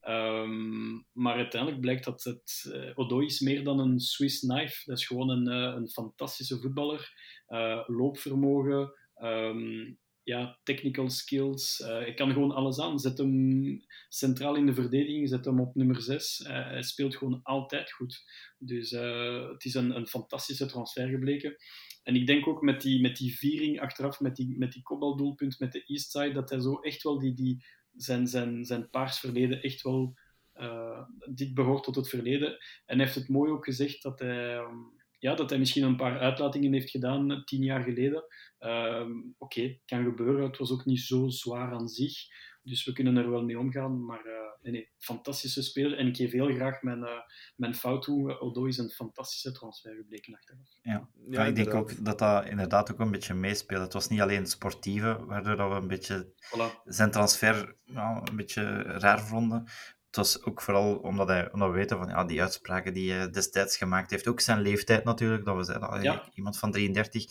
[0.02, 4.82] Ehm, maar uiteindelijk blijkt dat het eh, Odoi is meer dan een Swiss knife.
[4.84, 7.12] Dat is gewoon een, eh, een fantastische voetballer.
[7.46, 9.92] Eh, loopvermogen, ehm,
[10.22, 11.78] ja, technical skills.
[11.84, 12.98] Hij kan gewoon alles aan.
[12.98, 16.42] Zet hem centraal in de verdediging, zet hem op nummer 6.
[16.46, 18.22] hij speelt gewoon altijd goed.
[18.58, 21.56] Dus het is een, een fantastische transfer gebleken.
[22.02, 25.58] En ik denk ook met die, met die viering achteraf, met die, met die kopbaldoelpunt,
[25.58, 27.64] met de Eastside, dat hij zo echt wel die, die
[27.96, 30.14] zijn, zijn, zijn paars verleden echt wel...
[30.56, 32.58] Uh, dit behoort tot het verleden.
[32.86, 34.56] En heeft het mooi ook gezegd dat hij...
[34.56, 38.24] Um, ja, dat hij misschien een paar uitlatingen heeft gedaan tien jaar geleden.
[38.60, 39.06] Uh,
[39.38, 40.46] Oké, okay, kan gebeuren.
[40.46, 42.14] Het was ook niet zo zwaar aan zich.
[42.62, 44.04] Dus we kunnen er wel mee omgaan.
[44.04, 44.32] Maar uh,
[44.62, 45.98] nee, nee, fantastische speler.
[45.98, 47.20] En ik geef heel graag mijn, uh,
[47.56, 48.40] mijn fout toe.
[48.40, 50.66] Odo is een fantastische transfer gebleken achteraf.
[50.82, 53.82] Ja, ja, ik denk ook dat dat inderdaad ook een beetje meespeelt.
[53.82, 56.82] Het was niet alleen het sportieve, waardoor we een beetje voilà.
[56.84, 59.64] zijn transfer nou, een beetje raar vonden.
[60.06, 63.30] Het was ook vooral omdat, hij, omdat we weten van ja, die uitspraken die hij
[63.30, 64.28] destijds gemaakt heeft.
[64.28, 65.44] Ook zijn leeftijd natuurlijk.
[65.44, 66.28] Dat we zeiden, Ja.
[66.34, 67.26] iemand van 33.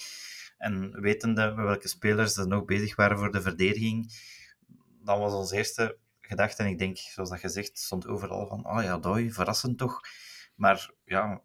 [0.57, 4.13] En wetende welke spelers er nog bezig waren voor de verdediging.
[5.03, 6.63] Dat was ons eerste gedachte.
[6.63, 9.99] En ik denk, zoals dat gezegd, stond overal van, oh ja, Odoi, verrassend toch.
[10.55, 11.41] Maar ja,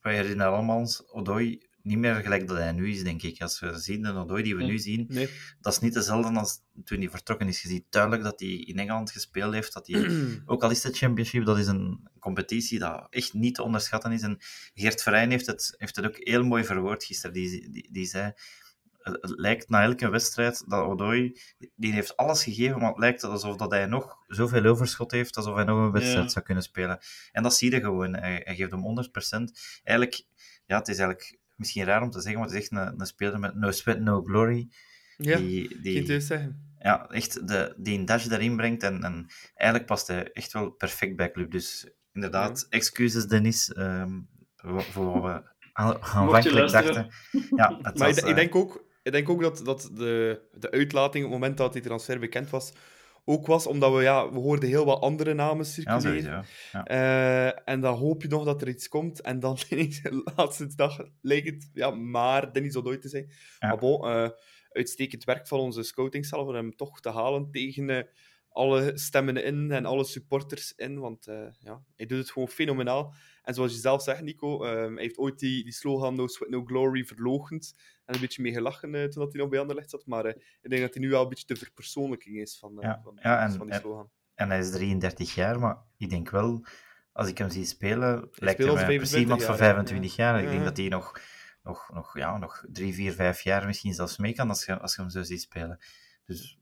[0.00, 3.40] wij herinneren allemaal ons Odoi niet meer gelijk dat hij nu is, denk ik.
[3.40, 4.70] Als we zien de Odoi die we Nee.
[4.70, 5.28] nu zien, Nee.
[5.60, 7.62] dat is niet dezelfde als toen hij vertrokken is.
[7.62, 10.10] Je ziet duidelijk dat hij in Engeland gespeeld heeft, dat hij
[10.46, 14.22] ook al is de Championship, dat is een competitie dat echt niet te onderschatten is.
[14.22, 14.38] En
[14.74, 17.34] Geert Verheyen heeft het, heeft het ook heel mooi verwoord gisteren.
[17.34, 18.32] Die, die, die zei,
[19.04, 21.40] het het lijkt na elke wedstrijd dat Odoi,
[21.74, 25.54] die heeft alles gegeven, maar het lijkt alsof dat hij nog zoveel overschot heeft, alsof
[25.54, 26.30] hij nog een wedstrijd Ja.
[26.30, 26.98] zou kunnen spelen.
[27.32, 28.14] En dat zie je gewoon.
[28.14, 29.52] Hij, hij geeft hem 100%.
[29.82, 30.24] Eigenlijk,
[30.66, 33.06] ja, het is eigenlijk misschien raar om te zeggen, maar het is echt een, een
[33.06, 34.68] speler met no sweat, no glory.
[35.16, 36.74] Ja, die, die, zeggen.
[36.78, 38.82] ja, echt de, die een dash daarin brengt.
[38.82, 41.50] En, en eigenlijk past hij echt wel perfect bij club.
[41.50, 44.20] Dus inderdaad, excuses Dennis ehm,
[44.56, 47.08] voor, voor wat we aan- aanvankelijk dachten.
[47.56, 50.40] Ja, het Maar was, ik, ik eh, denk ook, ik denk ook dat, dat de,
[50.52, 52.72] de uitlating op het moment dat die transfer bekend was,
[53.24, 56.44] ook was omdat we, ja, we hoorden heel wat andere namen circuleren.
[56.72, 56.84] Ja.
[56.84, 59.20] Eh, en dan hoop je nog dat er iets komt.
[59.20, 63.30] En dan ineens de laatste dag lijkt het ja, maar Dennis Odoi te zijn.
[63.58, 64.28] Maar bon, eh,
[64.70, 68.08] uitstekend werk van onze scoutingcel om hem toch te halen tegen
[68.54, 70.98] alle stemmen in en alle supporters in.
[70.98, 73.14] Want eh, ja, hij doet het gewoon fenomenaal.
[73.42, 76.50] En zoals je zelf zegt, Nico, eh, hij heeft ooit die, die slogan No Sweat,
[76.50, 77.74] No Glory verlogend.
[78.04, 80.06] En een beetje mee gelachen eh, toen dat hij nog bij Anderlecht zat.
[80.06, 83.00] Maar eh, ik denk dat hij nu wel een beetje de verpersoonlijking is van, Ja,
[83.04, 84.10] van, ja, en- van die en- slogan.
[84.34, 86.66] En hij is 33 jaar, maar ik denk wel,
[87.12, 89.72] als ik hem zie spelen, lijkt hij mij precies 25 iemand van jaar, ja.
[89.74, 90.38] 25 jaar.
[90.38, 90.50] Ik Ja.
[90.50, 91.20] denk dat hij nog,
[91.62, 94.94] nog, nog, ja, nog drie, vier, vijf jaar misschien zelfs mee kan als je, als
[94.94, 95.78] je hem zo ziet spelen.
[96.26, 96.58] Dus.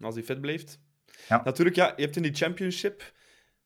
[0.00, 0.80] Als hij fit blijft.
[1.28, 1.40] Ja.
[1.44, 3.12] Natuurlijk, ja, je hebt in die championship...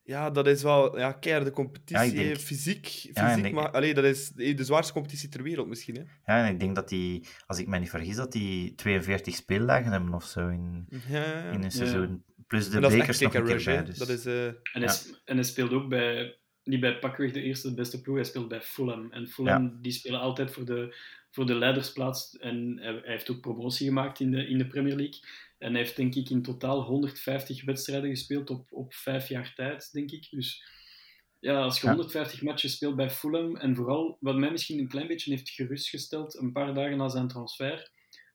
[0.02, 2.06] Ja, dat is wel ja, keiharde competitie.
[2.14, 3.14] Ja, denk- fysiek, fysiek
[3.46, 5.94] Ja, maar allee, dat is de zwaarste competitie ter wereld misschien.
[5.96, 6.02] Hè?
[6.32, 9.92] Ja, en ik denk dat die, als ik me niet vergis, dat die 42 speeldagen
[9.92, 12.24] hebben of zo in, Ja, in een seizoen.
[12.46, 13.84] Plus de bekers nog een kick keer rush, bij.
[13.84, 13.98] Dus.
[13.98, 14.26] Dat is...
[14.26, 18.00] eh, En, hij, en hij speelt ook bij, niet bij pakweg de eerste, de beste
[18.00, 19.12] ploeg, hij speelt bij Fulham.
[19.12, 20.96] En Fulham die spelen altijd voor de,
[21.30, 22.36] voor de leidersplaats.
[22.36, 25.20] En hij, hij heeft ook promotie gemaakt in de, in de Premier League.
[25.58, 29.92] En hij heeft denk ik in totaal 150 wedstrijden gespeeld op, op vijf jaar tijd,
[29.92, 30.26] denk ik.
[30.30, 30.64] Dus
[31.40, 31.92] ja, als je Ja.
[31.92, 36.34] 150 matchen speelt bij Fulham, en vooral wat mij misschien een klein beetje heeft gerustgesteld,
[36.38, 37.90] een paar dagen na zijn transfer,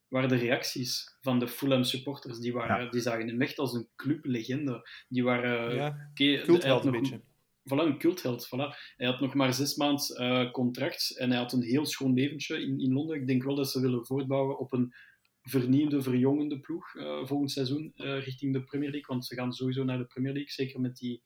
[0.07, 2.39] waren de reacties van de Fulham supporters.
[2.39, 4.89] Die, waren, die zagen hem echt als een clublegende.
[5.07, 5.75] Die waren...
[5.75, 7.21] ja, hij had cultheld een nog- beetje.
[7.69, 8.47] Voilà, een cultheld.
[8.47, 8.75] Voilà.
[8.97, 12.61] Hij had nog maar zes maanden eh, contract en hij had een heel schoon leventje
[12.61, 13.15] in, in Londen.
[13.15, 14.93] Ik denk wel dat ze willen voortbouwen op een
[15.41, 19.07] vernieuwde, verjongende ploeg eh, volgend seizoen eh, richting de Premier League.
[19.07, 21.23] Want ze gaan sowieso naar de Premier League, zeker met die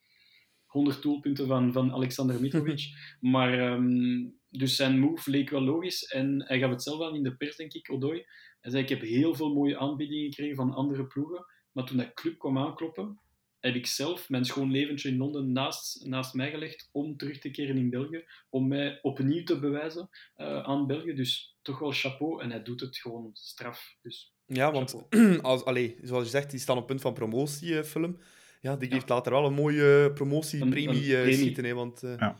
[0.66, 2.82] 100 doelpunten van, van Alexander Mitrovic.
[3.20, 7.22] maar ehm, dus zijn move leek wel logisch en hij gaf het zelf aan in
[7.22, 8.24] de pers, denk ik, Odoi.
[8.60, 12.14] Hij zei, ik heb heel veel mooie aanbiedingen gekregen van andere ploegen, maar toen dat
[12.14, 13.20] club kwam aankloppen,
[13.66, 17.50] heb ik zelf mijn schoon leventje in Londen naast, naast mij gelegd om terug te
[17.50, 21.14] keren in België, om mij opnieuw te bewijzen eh, aan België.
[21.14, 23.96] Dus toch wel chapeau en hij doet het gewoon straf.
[24.02, 25.38] Dus Ja, want chapeau.
[25.50, 28.18] als, allee, zoals je zegt, die staan op punt van promotie, eh, film.
[28.60, 28.94] Ja, die Ja.
[28.94, 31.34] geeft later wel een mooie Een- promotiepremie eh, premie.
[31.34, 31.64] schieten.
[31.64, 32.36] Hè, want eh, Ja.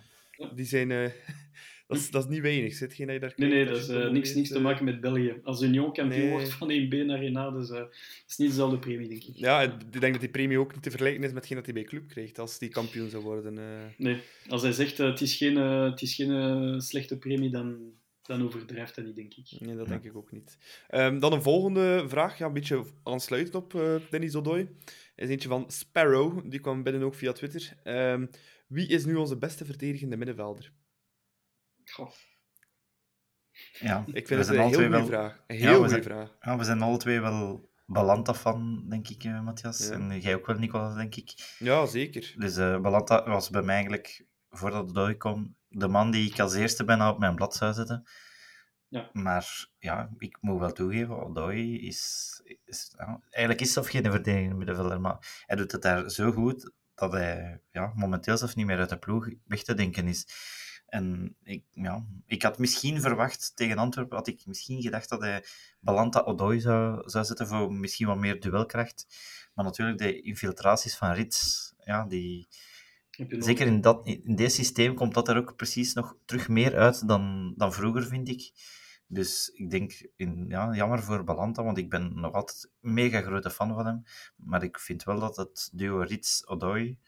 [0.55, 0.91] Die zijn...
[0.91, 1.11] eh,
[1.87, 2.75] dat, is, dat is niet weinig.
[2.75, 4.63] Zit geen dat je daar Nee, nee, dat is eh, niks, niks te eh.
[4.63, 5.41] maken met België.
[5.43, 6.31] Als Union kampioen Nee.
[6.31, 7.91] wordt van 1B naar 1A, dus eh, dat
[8.29, 9.37] is niet dezelfde premie, denk ik.
[9.37, 11.75] Ja, ik denk dat die premie ook niet te vergelijken is met hetgeen dat hij
[11.75, 13.59] bij club krijgt als die kampioen zou worden.
[13.59, 13.65] eh.
[13.97, 14.17] Nee,
[14.49, 17.93] als hij zegt uh, het is geen, uh, het is geen uh, slechte premie, dan,
[18.23, 19.61] dan overdrijft hij niet, denk ik.
[19.61, 20.59] Nee, dat denk ik ook niet.
[20.95, 24.69] Um, dan een volgende vraag, ja, een beetje aansluitend op uh, Dennis Odoi.
[25.17, 27.77] is eentje van Sparrow, die kwam binnen ook via Twitter.
[27.85, 28.31] Um,
[28.67, 30.73] wie is nu onze beste verdedigende middenvelder?
[31.91, 32.11] Goh.
[33.79, 35.07] Ja, ik vind het een heel goede wel...
[35.07, 35.43] vraag.
[35.47, 36.37] Een heel ja, zijn, vraag.
[36.41, 39.87] Ja, we zijn alle twee wel Balanta van, denk ik, uh, Matthias.
[39.87, 39.93] Ja.
[39.93, 41.55] En jij ook wel, Nicolas, denk ik.
[41.59, 42.35] Ja, zeker.
[42.37, 46.55] Dus uh, Balanta was bij mij eigenlijk, voordat het doorkwam, de man die ik als
[46.55, 48.09] eerste bijna op mijn blad zou zetten.
[48.89, 49.11] Ja.
[49.13, 52.41] Maar ja, ik moet wel toegeven, Odoi is...
[52.65, 52.95] is
[53.31, 57.61] eigenlijk is zelf geen verdedigende middenvelder, maar hij doet het daar zo goed dat hij
[57.71, 60.27] ja, momenteel zelf niet meer uit de ploeg weg te denken is.
[60.87, 65.45] En ik, ja, ik had misschien verwacht, tegen Antwerpen had ik misschien gedacht dat hij
[65.81, 69.07] Balanta Odoi zou, zou zetten voor misschien wat meer duelkracht.
[69.55, 72.49] Maar natuurlijk, de infiltraties van Rits, ja, die,
[73.29, 77.09] zeker in, dat, in dit systeem komt dat er ook precies nog terug meer uit
[77.09, 78.51] dan, dan vroeger, vind ik.
[79.09, 83.21] Dus ik denk, in, ja, jammer voor Balanta, want ik ben nog altijd een mega
[83.21, 84.03] grote fan van hem.
[84.37, 86.99] Maar ik vind wel dat het duo Rits-Odoi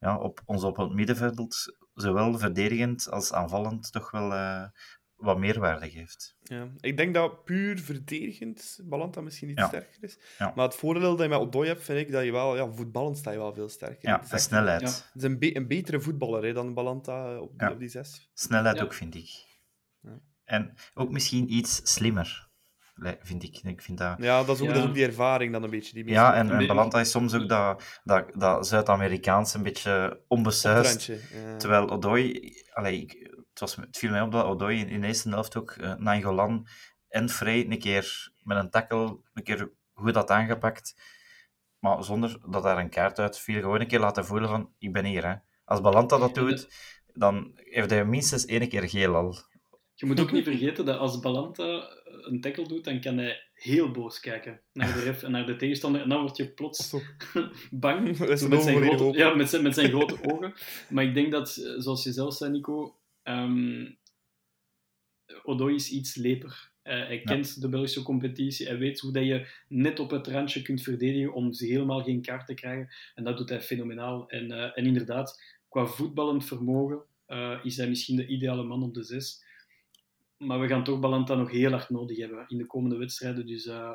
[0.00, 4.64] ja, op ons op het middenveld, zowel verdedigend als aanvallend, toch wel eh,
[5.14, 6.36] wat meerwaarde geeft.
[6.42, 6.68] Ja.
[6.80, 9.66] Ik denk dat puur verdedigend Balanta misschien iets Ja.
[9.66, 10.18] sterker is.
[10.38, 10.52] Ja.
[10.56, 12.56] Maar het voordeel dat je met Odoi hebt, vind ik dat je wel...
[12.56, 14.08] Ja, voetballend sta je wel veel sterker.
[14.08, 14.80] Ja, Het is en echt- snelheid.
[14.80, 14.86] Ja.
[14.86, 17.72] Het is een, be- een betere voetballer hè, dan Balanta op die, Ja.
[17.72, 18.30] op die zes.
[18.34, 18.82] Snelheid Ja.
[18.82, 19.28] ook, vind ik.
[20.00, 20.20] Ja.
[20.44, 22.49] En ook misschien iets slimmer, li-
[23.22, 23.60] vind ik.
[23.62, 24.14] Ik vind dat...
[24.18, 24.74] Ja, dat is ook, Ja.
[24.74, 25.94] dat is ook die ervaring dan een beetje.
[25.94, 31.06] Die Ja, en, en is soms ook dat, dat, dat Zuid-Amerikaans een beetje onbesuist.
[31.06, 31.56] Ja.
[31.56, 33.10] Terwijl Odoi, allee, ik,
[33.50, 35.94] het, was, het viel mij op dat Odoi in, in de eerste helft ook uh,
[35.94, 36.66] Nainggolan
[37.08, 40.94] en Frey een keer met een tackle een keer goed had aangepakt.
[41.78, 43.60] Maar zonder dat daar een kaart uit viel.
[43.60, 45.26] Gewoon een keer laten voelen van, ik ben hier.
[45.26, 45.34] Hè.
[45.64, 46.68] Als Balanta dat doet,
[47.06, 49.36] dan heeft hij minstens één keer geel al.
[50.00, 53.90] Je moet ook niet vergeten dat als Balanta een tackle doet, dan kan hij heel
[53.90, 56.00] boos kijken naar de ref en naar de tegenstander.
[56.00, 56.94] En dan word je plots
[57.70, 60.54] bang met, zijn grote, ja, met, zijn, met zijn grote ogen.
[60.88, 63.98] Maar ik denk dat, eh, zoals je zelf zei, Nico, ehm
[65.42, 66.70] Odoi is iets leper.
[66.82, 68.66] Eh, hij kent de Belgische competitie.
[68.66, 72.22] Hij weet hoe dat je net op het randje kunt verdedigen om ze helemaal geen
[72.22, 72.88] kaart te krijgen.
[73.14, 74.28] En dat doet hij fenomenaal.
[74.28, 78.94] En, eh, en inderdaad, qua voetballend vermogen uh, is hij misschien de ideale man op
[78.94, 79.44] de zes.
[80.46, 83.46] Maar we gaan toch Balanta nog heel hard nodig hebben in de komende wedstrijden.
[83.46, 83.92] Dus uh, uh,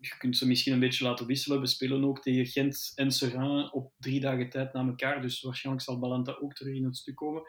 [0.00, 1.60] je kunt ze misschien een beetje laten wisselen.
[1.60, 5.22] We spelen ook tegen Gent en Serrain op drie dagen tijd na elkaar.
[5.22, 7.42] Dus waarschijnlijk zal Balanta ook terug in het stuk komen.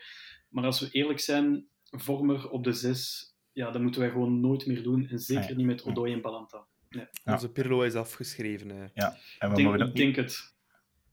[0.49, 4.65] Maar als we eerlijk zijn, Vormer op de zes, ja, dat moeten wij gewoon nooit
[4.65, 5.07] meer doen.
[5.07, 5.55] En zeker Nee.
[5.55, 6.65] niet met Odoi en Balanta.
[6.89, 7.07] Nee.
[7.23, 7.33] Ja.
[7.33, 8.69] Onze Pirlo is afgeschreven.
[8.69, 8.86] Hè.
[8.93, 10.53] Ja, en we denk, mogen ook denk het.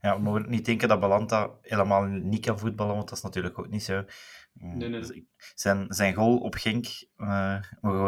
[0.00, 3.58] Ja, we mogen niet denken dat Balanta helemaal niet kan voetballen, want dat is natuurlijk
[3.58, 4.04] ook niet zo.
[4.52, 5.00] Nee, nee.
[5.00, 5.20] Dus
[5.54, 6.86] zijn, zijn goal op Genk
[7.16, 8.04] eh, mogen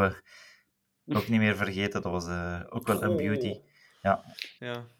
[1.06, 2.02] we ook niet meer vergeten.
[2.02, 3.60] Dat was eh, ook wel een beauty.
[4.02, 4.24] Ja.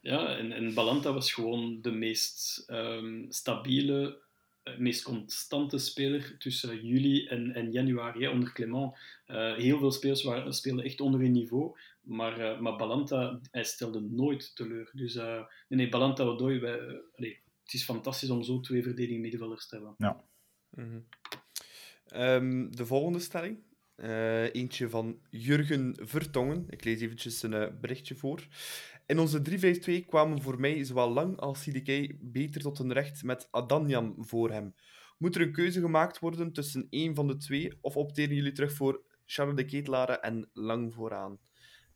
[0.01, 4.23] Ja, en, en Balanta was gewoon de meest ehm, stabiele,
[4.63, 8.99] eh, meest constante speler tussen juli en, en januari hè, onder Clement.
[9.27, 13.65] Eh, heel veel spelers waren, speelden echt onder hun niveau, maar, eh, maar Balanta, hij
[13.65, 14.91] stelde nooit teleur.
[14.93, 16.79] Dus eh, nee, nee, Balanta Odoi, wij,
[17.17, 20.23] allee, het is fantastisch om zo twee verdedigende middenvelders te hebben.
[20.71, 21.01] Mhm.
[22.15, 23.59] Ehm, de volgende stelling.
[23.95, 26.65] Eh, eentje van Jurgen Vertongen.
[26.69, 28.47] Ik lees eventjes een eh, berichtje voor.
[29.07, 33.49] In onze 3-5-2 kwamen voor mij zowel Lang als CDK beter tot hun recht met
[33.51, 34.75] Adanjan voor hem.
[35.19, 38.73] Moet er een keuze gemaakt worden tussen één van de twee, of opteren jullie terug
[38.73, 41.39] voor Charles de Ketelare en Lang vooraan?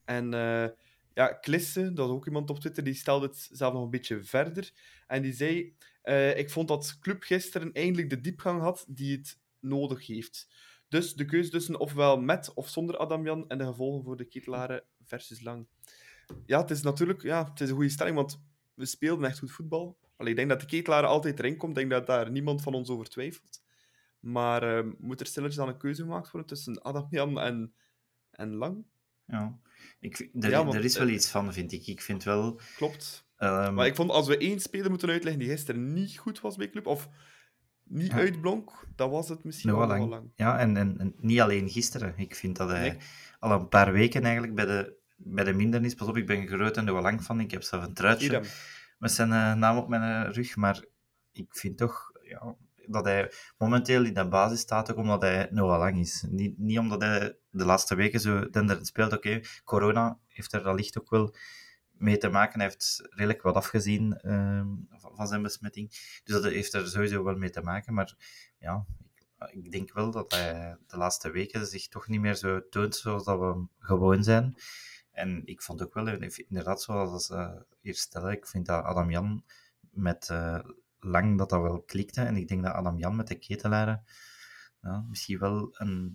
[0.05, 0.69] En eh,
[1.14, 4.25] ja, Klisse, dat is ook iemand op Twitter, die stelde het zelf nog een beetje
[4.25, 4.71] verder.
[5.07, 5.77] En die zei,
[6.37, 10.49] ik vond dat Club gisteren eindelijk de diepgang had die het nodig heeft.
[10.89, 14.85] Dus de keuze tussen ofwel met of zonder Adamjan en de gevolgen voor de Ketelaren
[15.05, 15.69] versus Lang.
[16.47, 18.43] Ja, het is natuurlijk ja, het is een goede stelling, want
[18.75, 19.99] we speelden echt goed voetbal.
[20.17, 21.71] Allee, ik denk dat de Ketelaren altijd erin komt.
[21.71, 23.63] Ik denk dat daar niemand van ons over twijfelt.
[24.21, 27.75] Maar eh, moet er stilletjes dan een keuze gemaakt worden tussen Adamjan en,
[28.31, 28.85] en Lang?
[29.27, 29.59] Ja.
[30.01, 31.87] Ik, er, Ja, want, er is wel eh, iets van, vind ik.
[31.87, 32.61] Ik vind wel...
[32.77, 33.29] Klopt.
[33.37, 36.57] ehm, Maar ik vond, als we één speler moeten uitleggen die gisteren niet goed was
[36.57, 37.09] bij Club, of
[37.89, 38.16] niet Ja.
[38.16, 40.09] uitblonk, dan was het misschien wel Lang.
[40.09, 40.30] lang.
[40.34, 42.14] Ja, en, en, en niet alleen gisteren.
[42.16, 42.99] Ik vind dat hij Nee.
[43.39, 45.95] al een paar weken eigenlijk bij de, bij de mindernis...
[45.95, 47.41] Pas op, ik ben een grote Noah Lang van.
[47.41, 48.43] Ik heb zelf een truitje Idem.
[48.99, 50.57] met zijn eh, naam op mijn eh, rug.
[50.57, 50.84] Maar
[51.32, 55.78] ik vind toch ja, dat hij momenteel in de basis staat, ook omdat hij Noah
[55.78, 56.24] Lang is.
[56.28, 59.12] Niet, niet omdat hij de laatste weken zo denderend speelt.
[59.12, 61.34] Oké, corona heeft er wellicht ook wel
[61.99, 62.61] mee te maken.
[62.61, 65.89] Hij heeft redelijk wat afgezien ehm, van, zijn besmetting.
[66.25, 67.95] Dus dat heeft er sowieso wel mee te maken.
[67.95, 68.15] Maar
[68.59, 68.87] ja,
[69.17, 72.97] ik, ik denk wel dat hij de laatste weken zich toch niet meer zo toont
[72.97, 74.57] zoals dat we gewoon zijn.
[75.11, 79.45] En ik vond ook wel, inderdaad, zoals uh, hier stellen, ik vind dat Adam Jan
[79.91, 80.59] met uh,
[81.01, 82.21] Lang dat dat wel klikte.
[82.21, 84.05] En ik denk dat Adam Jan met de ketelaren
[84.83, 86.15] ja, misschien wel een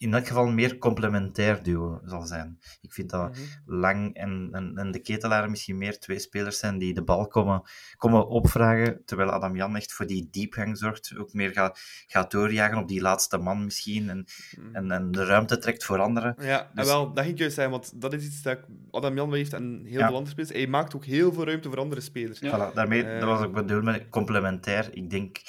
[0.00, 2.58] in elk geval meer complementair duo zal zijn.
[2.80, 3.40] Ik vind dat Mhm.
[3.80, 7.62] Lang en, en, en de Ketelaar misschien meer twee spelers zijn die de bal komen,
[7.96, 12.78] komen opvragen, terwijl Adam Jan echt voor die diepgang zorgt, ook meer gaat, gaat doorjagen
[12.78, 14.24] op die laatste man misschien en,
[14.60, 14.74] Mhm.
[14.76, 16.34] en, en de ruimte trekt voor anderen.
[16.38, 18.58] Ja, en Dus- wel, dat ging ik juist zeggen, want dat is iets dat
[18.90, 20.06] Adam Jan heeft en heel Ja.
[20.06, 20.52] veel andere spelers.
[20.52, 22.38] Hij maakt ook heel veel ruimte voor andere spelers.
[22.38, 22.70] Ja.
[22.70, 23.20] Voilà, daarmee, Eh.
[23.20, 24.88] dat was ook bedoeld met complementair.
[24.92, 25.40] Ik denk,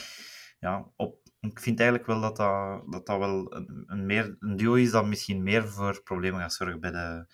[0.60, 4.58] ja, op, ik vind eigenlijk wel dat dat, dat, dat wel een, een, meer, een
[4.58, 7.26] duo is dat misschien meer voor problemen gaat zorgen bij de,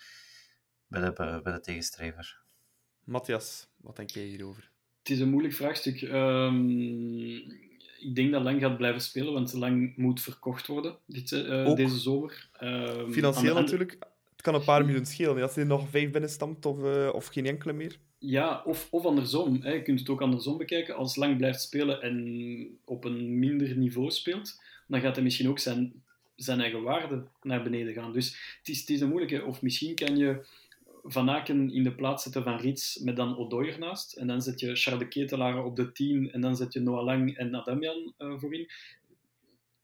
[0.86, 2.42] bij de, bij de tegenstrever.
[3.04, 4.70] Matthias, wat denk jij hierover?
[4.98, 6.02] Het is een moeilijk vraagstuk.
[6.02, 6.68] Ehm,
[7.98, 11.98] ik denk dat Lang gaat blijven spelen, want Lang moet verkocht worden dit, eh, deze
[11.98, 12.48] zomer.
[12.52, 13.98] Ehm, Financieel natuurlijk.
[14.48, 15.42] Kan een paar miljoen schelen.
[15.42, 17.98] Als hij er nog vijf binnenstamt of, eh, of geen enkele meer.
[18.18, 19.62] Ja, of, of andersom.
[19.62, 19.72] Hè.
[19.72, 20.96] Je kunt het ook andersom bekijken.
[20.96, 25.58] Als Lang blijft spelen en op een minder niveau speelt, dan gaat hij misschien ook
[25.58, 26.02] zijn,
[26.36, 28.12] zijn eigen waarde naar beneden gaan.
[28.12, 29.44] Dus het is, het is een moeilijke.
[29.44, 30.46] Of misschien kan je
[31.02, 34.12] Van Aken in de plaats zetten van Rits met dan Odoi ernaast.
[34.12, 37.04] En dan zet je Charles de Ketelaar op de 10 en dan zet je Noah
[37.04, 38.68] Lang en Adamian eh voorin.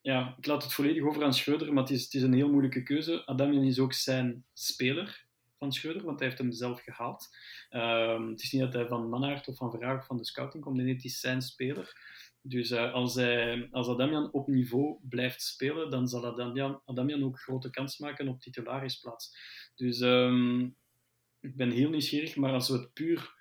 [0.05, 2.51] Ja, ik laat het volledig over aan Schreuder, maar het is, het is een heel
[2.51, 3.27] moeilijke keuze.
[3.27, 5.27] Adamian is ook zijn speler
[5.59, 7.29] van Schreuder, want hij heeft hem zelf gehaald.
[7.71, 10.65] Ehm, het is niet dat hij van Mannaert of van Verhaag of van de scouting
[10.65, 11.93] komt, nee, het is zijn speler.
[12.43, 17.41] Dus eh, als, hij, als Adamian op niveau blijft spelen, dan zal Adamian, Adamian ook
[17.41, 19.37] grote kans maken op titularisplaats.
[19.75, 20.61] Dus ehm,
[21.41, 23.35] ik ben heel nieuwsgierig, maar als we het puur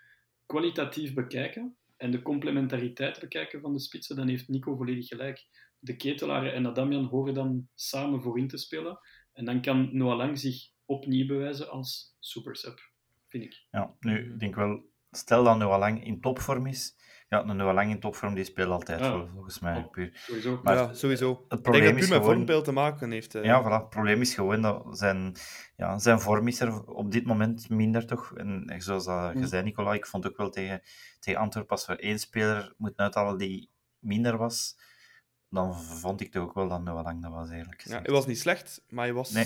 [0.45, 5.45] kwalitatief bekijken en de complementariteit bekijken van de spitsen, dan heeft Nico volledig gelijk.
[5.83, 8.99] De Ketelaren en Adamian horen dan samen voorin te spelen.
[9.33, 12.79] En dan kan Noah Lang zich opnieuw bewijzen als supersub,
[13.27, 13.65] vind ik.
[13.71, 16.95] Ja, nu, ik denk wel, stel dat Noah Lang in topvorm is,
[17.29, 19.25] ja, een Noah Lang in topvorm, die speelt altijd, Ja.
[19.33, 19.77] volgens mij.
[19.77, 19.89] Oh.
[19.91, 20.11] Puur.
[20.13, 20.59] Sowieso.
[20.63, 21.29] Maar ja, sowieso.
[21.29, 22.33] Het Ik denk probleem dat is puur met gewoon...
[22.35, 23.35] vormbeeld te maken heeft.
[23.35, 23.43] eh.
[23.43, 23.81] Ja, voilà.
[23.81, 25.35] Het probleem is gewoon dat zijn,
[25.77, 28.33] ja, zijn vorm is er op dit moment minder, toch?
[28.35, 29.45] En zoals dat je Mm.
[29.45, 30.81] zei, Nicola, ik vond ook wel tegen,
[31.19, 33.69] tegen Antwerpen, als we één speler moeten uithalen die
[33.99, 34.77] minder was,
[35.53, 38.25] dan vond ik toch ook wel dat Noah Lang dat was, eerlijk Ja, hij was
[38.27, 39.43] niet slecht, maar hij was Nee,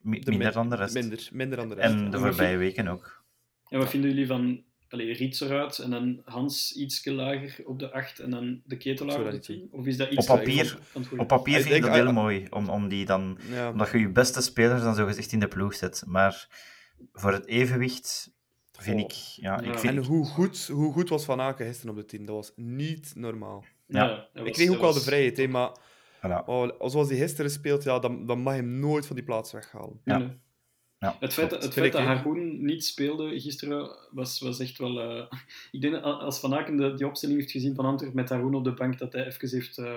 [0.00, 0.94] Mi- de minder min- dan de rest.
[0.94, 1.94] Minder, minder dan de rest.
[1.94, 3.24] En de voorbije weken ook.
[3.68, 7.92] En wat vinden jullie van allee, Riets eruit en dan Hans iets lager op de
[7.92, 9.68] 8 en dan de Ketelaar op de niet 10?
[9.70, 11.12] Of is dat iets Op papier- het?
[11.18, 13.70] Op papier vind ik dat heel mooi, om, om die dan, Ja.
[13.70, 16.02] omdat je je beste spelers dan zo gezegd in de ploeg zet.
[16.06, 16.48] Maar
[17.12, 18.32] voor het evenwicht
[18.72, 19.02] vind Oh.
[19.04, 19.72] ik, ja, Ja.
[19.72, 22.24] ik vind, En hoe goed, hoe goed was Van Aken gisteren op de 10?
[22.24, 23.64] Dat was niet normaal.
[23.88, 24.28] Ja.
[24.32, 25.78] hij ik kreeg ook hij wel de vrijheid, hè, maar
[26.16, 26.44] voilà.
[26.46, 29.52] oh, zoals hij gisteren speelt, ja, dan, dan mag je hem nooit van die plaats
[29.52, 30.00] weghalen.
[30.04, 30.18] Ja.
[30.18, 30.38] Nee.
[30.98, 31.62] Ja, Het feit, klopt.
[31.64, 32.16] het Vind feit dat.
[32.16, 35.00] Haroun niet speelde gisteren was, was echt wel.
[35.00, 35.26] eh,
[35.72, 38.54] ik denk dat als Van Aken de, die opstelling heeft gezien van Antwerpen met Haroun
[38.54, 39.78] op de bank, dat hij even heeft.
[39.78, 39.96] eh,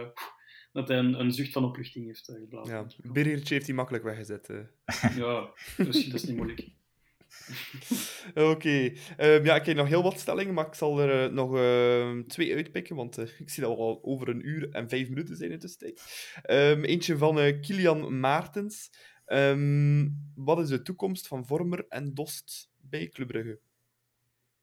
[0.74, 2.74] dat hij een, een zucht van opluchting heeft uh, geblazen.
[3.04, 3.12] Ja.
[3.12, 4.50] Birgertje heeft hij makkelijk weggezet.
[4.50, 5.16] eh.
[5.18, 6.68] Ja, dus dat is niet moeilijk.
[8.52, 8.94] Oké.
[9.18, 12.24] Ehm, ja, ik heb nog heel wat stellingen, maar ik zal er eh, nog ehm,
[12.28, 15.36] twee uitpikken, want eh, ik zie dat we al over een uur en vijf minuten
[15.36, 16.00] zijn in de.
[16.42, 18.90] Ehm, eentje van eh, Kilian Maartens.
[20.36, 23.60] Wat is de toekomst van Vormer en Dost bij Club Brugge?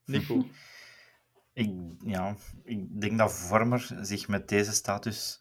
[0.04, 0.44] Nico.
[1.52, 1.70] Ik,
[2.04, 5.40] ja, ik denk dat Vormer zich met deze status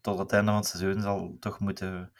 [0.00, 2.12] tot het einde van het seizoen zal toch moeten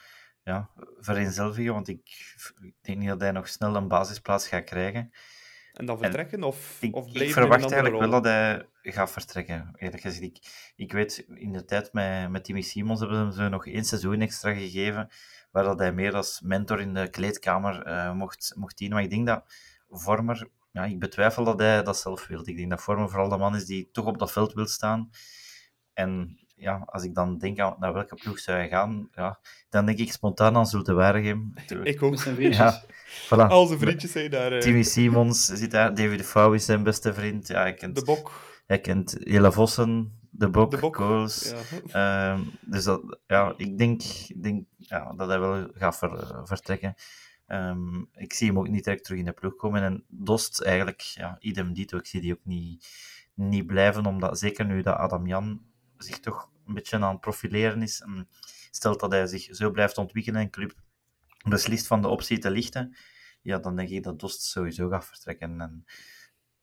[0.42, 1.72] ja, vereenzelvigen.
[1.72, 5.12] Want ik, ik denk niet dat hij nog snel een basisplaats gaat krijgen.
[5.72, 6.42] En dan vertrekken?
[6.42, 9.70] Of, Ik, of ik verwacht eigenlijk wel dat hij gaat vertrekken.
[9.76, 13.50] Eerlijk gezegd, ik, ik weet in de tijd met, met Timmy Simons hebben ze hem
[13.50, 15.08] nog één seizoen extra gegeven.
[15.50, 18.96] Waar dat hij meer als mentor in de kleedkamer eh, mocht, mocht dienen.
[18.96, 19.44] Maar ik denk dat
[19.88, 22.48] Vormer ja, ik betwijfel dat hij dat zelf wil.
[22.48, 25.10] Ik denk dat Vormer vooral de man is die toch op dat veld wil staan.
[25.92, 29.38] En ja, als ik dan denk aan naar welke ploeg zou hij gaan, ja,
[29.68, 31.54] dan denk ik spontaan aan Zulte Waregem.
[31.82, 32.10] Ik ook.
[32.10, 32.58] Met zijn vriendjes.
[32.58, 32.82] Ja,
[33.26, 33.48] voilà.
[33.50, 34.52] Al zijn vriendjes zijn daar.
[34.52, 37.48] eh, Timmy Simons zit daar, David Fouw is zijn beste vriend.
[37.48, 38.32] Ja, hij kent, de Bok.
[38.66, 40.94] hij kent Jelle Vossen, De Bok, De Bok.
[40.94, 41.52] Coles.
[41.86, 42.32] Ja.
[42.32, 46.94] Ehm, dus dat, ja, ik denk, ik denk ja, dat hij wel gaat ver- vertrekken.
[47.46, 49.82] Ehm, ik zie hem ook niet direct terug in de ploeg komen.
[49.82, 51.96] En Dost eigenlijk, ja, idem dito.
[51.98, 52.88] Ik zie die ook niet,
[53.34, 55.60] niet blijven, omdat zeker nu dat Adam Jan
[56.04, 58.00] zich toch een beetje aan het profileren is.
[58.00, 58.28] En
[58.70, 60.74] stelt dat hij zich zo blijft ontwikkelen en club
[61.48, 62.96] beslist van de optie te lichten,
[63.42, 65.60] ja, dan denk ik dat Dost sowieso gaat vertrekken.
[65.60, 65.84] En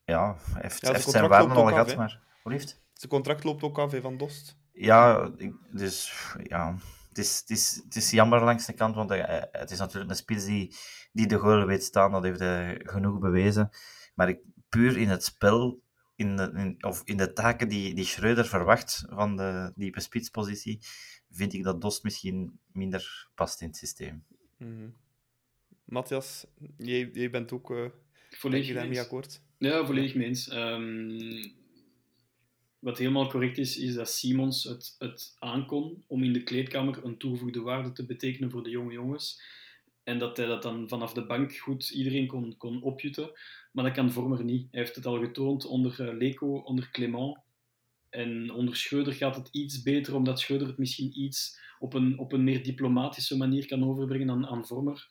[0.03, 2.19] ja, hij heeft, Ja, heeft zijn waarde al gehad, maar...
[2.43, 2.81] Wat heeft?
[2.93, 4.57] Zijn contract loopt ook af hè, van Dost.
[4.72, 5.30] Ja,
[5.72, 6.76] dus ja,
[7.09, 9.09] het is, het, is, het is jammer langs de kant, want
[9.51, 10.76] het is natuurlijk een spits die,
[11.11, 13.69] die de goal weet staan, dat heeft hij genoeg bewezen.
[14.15, 14.39] Maar ik,
[14.69, 15.81] puur in het spel,
[16.18, 20.80] in de, in, of in de taken die, die Schreuder verwacht van de diepe spitspositie,
[21.31, 24.23] vind ik dat Dost misschien minder past in het systeem.
[24.57, 24.89] Mhm.
[25.85, 26.45] Matthias,
[26.77, 27.85] jij, jij bent ook uh,
[28.30, 29.41] volledig daarmee mee akkoord?
[29.57, 30.52] Ja, volledig mee eens.
[30.52, 31.56] Um,
[32.80, 37.18] wat helemaal correct is, is dat Simons het, het aankon om in de kleedkamer een
[37.18, 39.41] toegevoegde waarde te betekenen voor de jonge jongens.
[40.08, 43.32] En dat hij dat dan vanaf de bank goed iedereen kon, kon opjutten.
[43.72, 44.68] Maar dat kan Vormer niet.
[44.72, 47.38] Hij heeft het al getoond onder uh, Leco, onder Clement.
[48.10, 52.32] En onder Schreuder gaat het iets beter, omdat Schreuder het misschien iets op een, op
[52.34, 55.08] een meer diplomatische manier kan overbrengen aan, aan Vormer.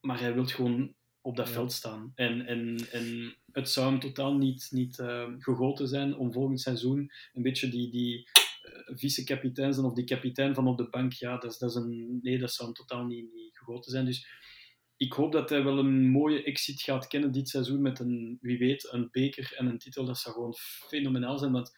[0.00, 1.52] Maar hij wil gewoon op dat ja.
[1.52, 2.12] veld staan.
[2.14, 7.12] En, en, en het zou hem totaal niet, niet uh, gegoten zijn om volgend seizoen
[7.32, 11.12] een beetje die, die uh, vice-kapitein zijn of die kapitein van op de bank.
[11.12, 14.04] Ja, dat is, dat is een, nee, dat zou hem totaal niet, niet gegoten zijn.
[14.04, 14.26] Dus
[14.96, 18.58] ik hoop dat hij wel een mooie exit gaat kennen dit seizoen met een, wie
[18.58, 20.04] weet, een beker en een titel.
[20.04, 20.54] Dat zou gewoon
[20.88, 21.52] fenomenaal zijn.
[21.52, 21.76] Want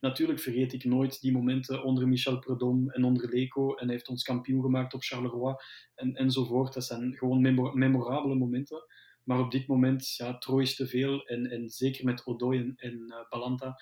[0.00, 3.74] natuurlijk vergeet ik nooit die momenten onder Michel Prudhomme en onder Leco.
[3.74, 5.54] En hij heeft ons kampioen gemaakt op Charleroi
[5.94, 6.74] en, enzovoort.
[6.74, 8.84] Dat zijn gewoon memor memorabele momenten.
[9.24, 11.26] Maar op dit moment, ja, Troy is te veel.
[11.26, 13.80] En, en zeker met Odoi en, en uh, Balanta.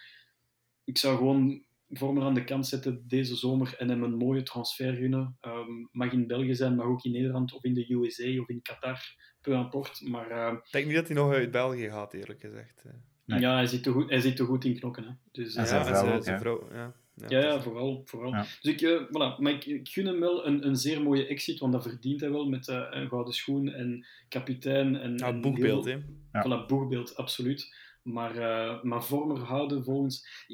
[0.84, 4.94] Ik zou gewoon Vormer aan de kant zetten deze zomer en hem een mooie transfer
[4.94, 5.38] gunnen.
[5.40, 8.62] Um, mag in België zijn, mag ook in Nederland of in de USA of in
[8.62, 9.00] Qatar,
[9.40, 10.00] peu import.
[10.08, 12.84] Maar, uh, ik denk niet dat hij nog uit België gaat, eerlijk gezegd.
[13.24, 13.40] Nee.
[13.40, 15.04] Ja, hij zit, te goed, hij zit te goed in knokken.
[15.04, 15.10] Hè.
[15.32, 16.94] Dus, en zijn vrouw, ook, zijn vrouw ja.
[17.14, 18.02] Ja, ja, ja, vooral.
[18.04, 18.32] vooral.
[18.32, 18.46] Ja.
[18.60, 19.38] Dus ik, uh, voilà.
[19.38, 22.30] maar ik, ik, gun hem wel een, een zeer mooie exit, want dat verdient hij
[22.30, 24.96] wel met uh, een gouden schoen en kapitein.
[24.96, 25.98] En, ja, en boegbeeld, hè?
[26.32, 26.46] Ja.
[26.46, 27.74] Voilà, boegbeeld, absoluut.
[28.02, 30.46] Maar, uh, maar vormer houden volgens...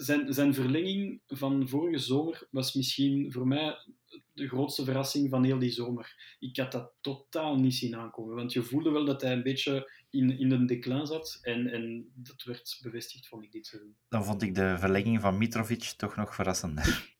[0.00, 3.76] Zijn, zijn verlenging van vorige zomer was misschien voor mij
[4.32, 6.36] de grootste verrassing van heel die zomer.
[6.38, 9.90] Ik had dat totaal niet zien aankomen, want je voelde wel dat hij een beetje
[10.10, 13.96] in, in een declin zat en, en dat werd bevestigd, vond ik dit seizoen.
[14.08, 16.84] Dan vond ik de verlenging van Mitrovic toch nog verrassender.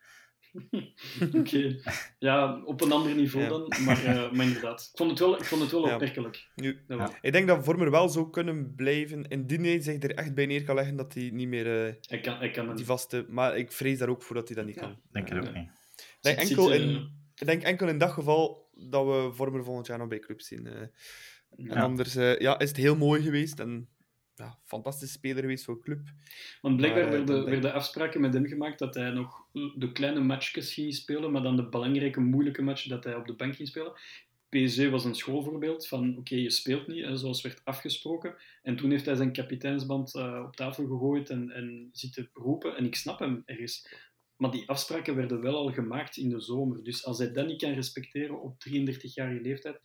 [1.25, 1.81] Oké, okay.
[2.19, 3.51] ja, op een ander niveau ja.
[3.51, 4.89] dan, maar, uh, maar inderdaad.
[4.93, 5.93] Ik vond het wel, ik vond het wel ja.
[5.93, 6.49] opmerkelijk.
[6.55, 7.19] Nu, ja.
[7.21, 10.65] Ik denk dat Vormer wel zou kunnen blijven, indien hij zich er echt bij neer
[10.65, 13.27] kan leggen dat hij niet meer uh, hij kan, hij kan die vaste...
[13.29, 14.97] Maar ik vrees daar ook voor dat hij dat niet kan.
[15.13, 15.69] Denk ik ook niet.
[15.97, 19.99] Ik denk, enkel in, ik denk enkel in dat geval dat we Vormer volgend jaar
[19.99, 20.67] nog bij club zien.
[20.67, 23.89] Uh, en anders ja, is het heel mooi geweest en
[24.41, 26.01] ja, fantastische speler geweest voor de club.
[26.61, 30.75] Want blijkbaar maar, werden, werden afspraken met hem gemaakt dat hij nog de kleine matchjes
[30.75, 33.93] ging spelen, maar dan de belangrijke, moeilijke matchen dat hij op de bank ging spelen.
[34.51, 38.35] PSG was een schoolvoorbeeld van oké, okay, je speelt niet, hè, zoals werd afgesproken.
[38.63, 42.77] En toen heeft hij zijn kapiteinsband uh, op tafel gegooid en, en zitten roepen.
[42.77, 43.89] En ik snap hem ergens.
[44.37, 46.85] Maar die afspraken werden wel al gemaakt in de zomer.
[46.85, 49.81] Dus als hij dat niet kan respecteren op 33-jarige leeftijd,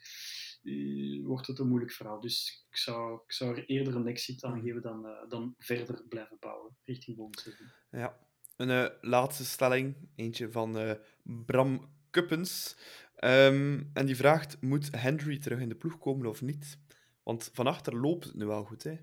[1.24, 2.20] wordt het een moeilijk verhaal.
[2.20, 6.04] Dus ik zou, ik zou er eerder een exit aan geven dan, uh, dan verder
[6.10, 7.72] blijven bouwen richting volgend seizoen.
[7.92, 8.18] Ja,
[8.56, 10.92] een uh, laatste stelling, eentje van uh,
[11.24, 12.78] Bram Kuppens.
[13.20, 16.80] Um, en die vraagt: Moet Henry terug in de ploeg komen of niet?
[17.24, 18.98] Want van achter loopt het nu wel goed, hè?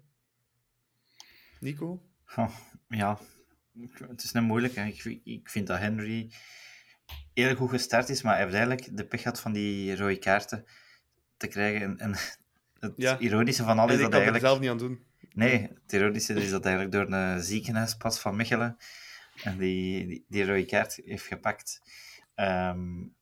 [1.60, 2.02] Nico?
[2.36, 2.56] Oh,
[2.88, 3.18] ja,
[4.08, 4.74] het is net moeilijk.
[4.74, 4.86] Hè.
[4.86, 6.32] Ik, ik vind dat Henry
[7.34, 10.64] heel goed gestart is, maar hij heeft eigenlijk de pech gehad van die rode kaarten
[11.42, 11.82] te krijgen.
[11.82, 12.16] En, en
[12.78, 13.18] het ja.
[13.18, 14.42] ironische van alles is dat eigenlijk...
[14.42, 15.04] Ik zelf niet aan doen.
[15.32, 18.76] Nee, het ironische is dat eigenlijk door een ziekenhuispas van Mechelen
[19.42, 21.82] en die, die, die rode kaart heeft gepakt.
[22.36, 23.14] Um,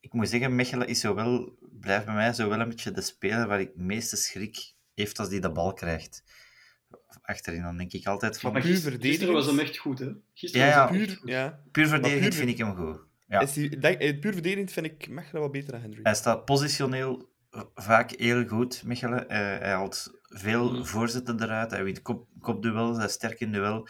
[0.00, 3.46] ik moet zeggen, Mechelen is zowel, blijft bij mij zo wel een beetje de speler
[3.46, 6.22] waar ik het meeste schrik heeft als die de bal krijgt.
[7.22, 8.52] Achterin, dan denk ik altijd van...
[8.52, 10.12] Maar gisteren, gisteren was hem echt goed, hè?
[10.34, 11.62] Gisteren ja, ja, was puur, ja.
[11.72, 13.00] puur verdedigend puur, vind ik hem goed.
[13.28, 13.40] Ja.
[13.40, 16.00] Is die, denk, puur verdedigend vind ik Mechelen wat beter dan Henry.
[16.02, 17.34] Hij staat positioneel
[17.74, 19.22] vaak heel goed, Mechelen.
[19.22, 20.86] Uh, hij haalt veel mm.
[20.86, 23.88] voorzetten eruit, hij wint kop, kopduels, hij is sterk in duel.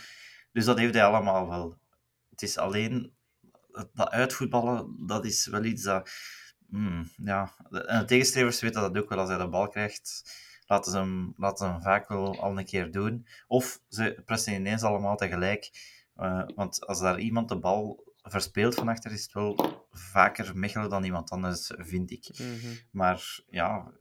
[0.53, 1.79] Dus dat heeft hij allemaal wel.
[2.31, 3.15] Het is alleen
[3.93, 6.11] dat uitvoetballen, dat is wel iets dat.
[6.69, 10.35] Mm, ja, en de tegenstrevers weten dat ook wel als hij de bal krijgt.
[10.67, 13.27] Laten ze, hem, laten ze hem vaak wel al een keer doen.
[13.47, 15.71] Of ze pressen ineens allemaal tegelijk.
[16.17, 20.91] Uh, want als daar iemand de bal verspeelt van achter, is het wel vaker Mechelen
[20.91, 22.29] dan iemand anders, vind ik.
[22.39, 22.79] Mm -hmm.
[22.91, 23.93] Maar ja,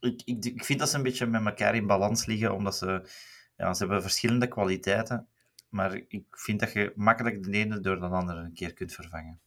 [0.00, 3.08] ik, ik, ik vind dat ze een beetje met elkaar in balans liggen, omdat ze,
[3.56, 5.28] ja, ze hebben verschillende kwaliteiten.
[5.68, 9.40] Maar ik vind dat je makkelijk de ene door de andere een keer kunt vervangen.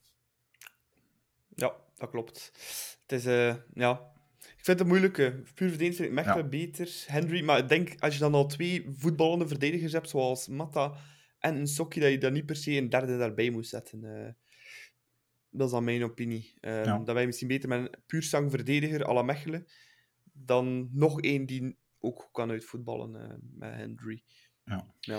[1.55, 2.51] Ja, dat klopt.
[3.01, 4.11] Het is, uh, ja...
[4.57, 5.15] Ik vind het moeilijk.
[5.53, 6.49] Puur verdedigd vind ik Mechelen ja.
[6.49, 7.03] beter.
[7.07, 10.93] Henry, maar ik denk, als je dan al twee voetballende verdedigers hebt, zoals Matta
[11.39, 14.03] en een Sokkie, dat je dan niet per se een derde daarbij moet zetten.
[14.03, 14.29] Uh,
[15.53, 16.53] dat is dan mijn opinie.
[16.61, 16.97] Ja.
[16.99, 19.65] Dat wij misschien beter met een puur zang verdediger à la Mechelen
[20.33, 24.23] dan nog één die ook kan uitvoetballen uh, met Henry.
[24.65, 24.93] Ja.
[24.99, 25.17] ja.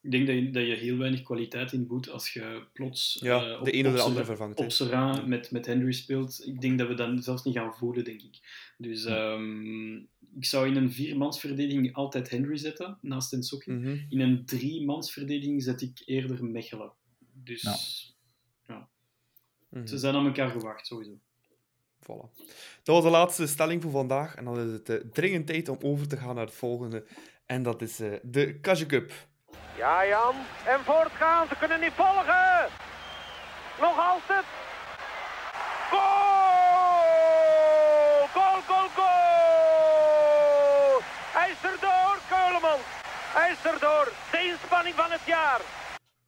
[0.00, 3.58] ik denk dat je, dat je heel weinig kwaliteit inboet als je plots Ja, eh,
[3.58, 4.58] op- de een of de Sera- andere vervangt.
[4.58, 4.64] hè.
[4.64, 6.46] op Serra met, met Henry speelt.
[6.46, 8.38] Ik denk dat we dat zelfs niet gaan voelen, denk ik.
[8.78, 9.94] Dus ehm,
[10.34, 13.72] ik zou in een viermansverdediging altijd Henry zetten, naast Ensocchi.
[13.72, 13.96] Mhm.
[14.08, 16.92] In een driemansverdediging zet ik eerder Mechelen.
[17.32, 17.76] Dus Ja.
[19.68, 19.86] Mhm.
[19.86, 21.12] ze zijn aan elkaar gewacht, sowieso.
[22.02, 22.30] Voilà.
[22.82, 24.34] Dat was de laatste stelling voor vandaag.
[24.34, 27.04] En dan is het eh, dringend tijd om over te gaan naar het volgende.
[27.46, 29.12] En dat is eh, de Kasje Cup.
[29.76, 30.34] Ja, Jan.
[30.66, 32.68] En voortgaan, ze kunnen niet volgen.
[33.80, 34.44] Nog altijd.
[35.90, 36.26] Goal!
[38.36, 41.00] Goal, goal, goal!
[41.38, 42.86] Hij is erdoor, Keulemans.
[43.38, 44.12] Hij is erdoor.
[44.30, 45.60] De inspanning van het jaar.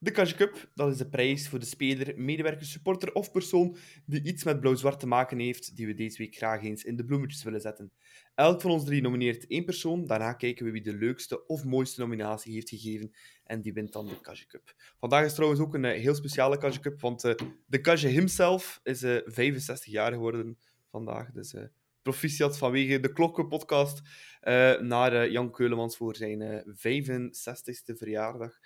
[0.02, 4.22] De Kasje Cup, dat is de prijs voor de speler, medewerker, supporter of persoon die
[4.22, 7.42] iets met blauw-zwart te maken heeft, die we deze week graag eens in de bloemetjes
[7.42, 7.92] willen zetten.
[8.34, 12.00] Elk van ons drie nomineert één persoon, daarna kijken we wie de leukste of mooiste
[12.00, 13.10] nominatie heeft gegeven
[13.44, 14.74] en die wint dan de Kasje Cup.
[14.98, 17.34] Vandaag is trouwens ook een eh, heel speciale Kasje Cup, want eh,
[17.66, 20.58] de Kasje himself is eh, 65 jaar geworden
[20.90, 21.64] vandaag, dus eh,
[22.02, 24.00] proficiat vanwege de Klokken-podcast
[24.40, 28.58] eh, naar eh, Jan Keulemans voor zijn eh 65ste verjaardag.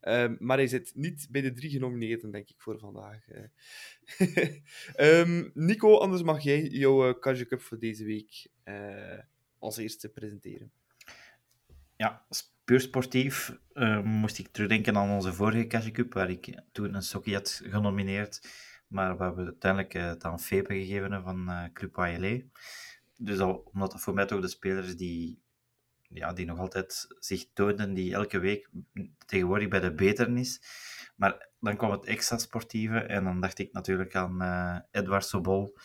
[0.00, 3.28] Ehm, maar hij zit niet bij de drie genomineerden, denk ik, voor vandaag.
[3.28, 3.44] eh.
[5.20, 9.18] Ehm, Nico, anders mag jij jouw uh, Cup voor deze week eh,
[9.58, 10.72] als eerste presenteren.
[11.96, 12.26] Ja,
[12.64, 17.02] puur sportief eh, moest ik terugdenken aan onze vorige Cashew Cup, waar ik toen een
[17.02, 18.48] sokkie had genomineerd,
[18.86, 22.48] maar waar we uiteindelijk het aan Fepe gegeven van Club ALE.
[23.16, 25.42] Dus al, omdat dat voor mij toch de spelers die,
[26.12, 28.68] ja, die nog altijd zich toonden, die elke week
[29.26, 30.62] tegenwoordig bij de beter is.
[31.16, 35.76] Maar dan kwam het extra sportieve en dan dacht ik natuurlijk aan eh Edward Sobol,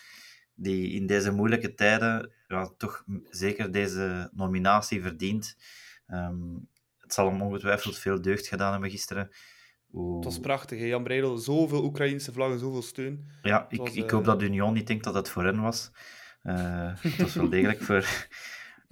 [0.53, 5.57] die in deze moeilijke tijden ja, toch zeker deze nominatie verdient.
[6.07, 6.56] Ehm,
[6.97, 9.30] het zal hem ongetwijfeld veel deugd gedaan hebben gisteren.
[9.85, 10.15] Hoe...
[10.15, 10.85] Het was prachtig, hè?
[10.85, 11.38] Jan Breidel.
[11.38, 13.30] Zoveel Oekraïnse vlaggen, zoveel steun.
[13.41, 15.91] Ja, ik, was, ik eh, hoop dat Union niet denkt dat het voor hen was.
[16.41, 18.27] Eh, het was wel degelijk voor,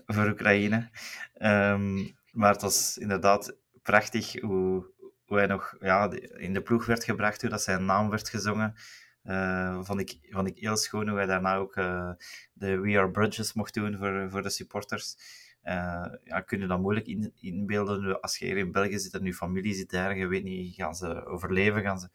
[0.06, 0.90] voor Oekraïne.
[1.34, 4.92] Ehm, maar het was inderdaad prachtig hoe,
[5.26, 8.76] hoe hij nog ja, in de ploeg werd gebracht, hoe dat zijn naam werd gezongen.
[9.24, 12.12] Uh, vond, ik, vond ik heel schoon hoe hij daarna ook uh,
[12.54, 15.16] de We Are Bridges mocht doen voor, voor de supporters.
[15.64, 19.26] Uh, ja, kun je dat moeilijk in, inbeelden als je hier in België zit en
[19.26, 22.10] je familie zit daar, je weet niet, gaan ze overleven, gaan ze...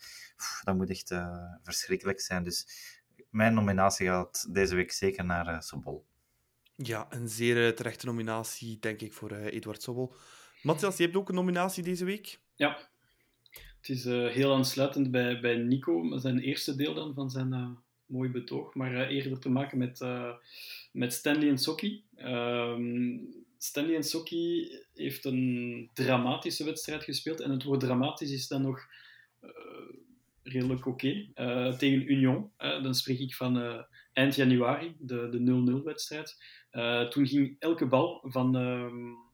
[0.62, 1.14] Dat moet echt
[1.62, 2.44] verschrikkelijk zijn.
[2.44, 2.66] Dus
[3.30, 6.06] mijn nominatie gaat deze week zeker naar Sobol.
[6.82, 10.14] Ja, een zeer terechte nominatie, denk ik, voor Eduard Sobol.
[10.62, 12.40] Matthias, je hebt ook een nominatie deze week?
[12.54, 12.88] Ja,
[13.80, 18.30] het is uh, heel aansluitend bij, bij Nico, zijn eerste deel dan van zijn mooi
[18.30, 20.00] betoog, maar eerder te maken met,
[20.92, 22.04] met Stanley en Sokki.
[22.16, 28.62] Um, Stanley en Sokki heeft een dramatische wedstrijd gespeeld en het woord dramatisch is dan
[28.62, 28.86] nog
[30.48, 31.30] redelijk oké.
[31.34, 31.76] Okay.
[31.76, 36.36] tegen Union, dan spreek ik van eind januari, de, de 0-0 wedstrijd.
[37.10, 38.52] toen ging elke bal van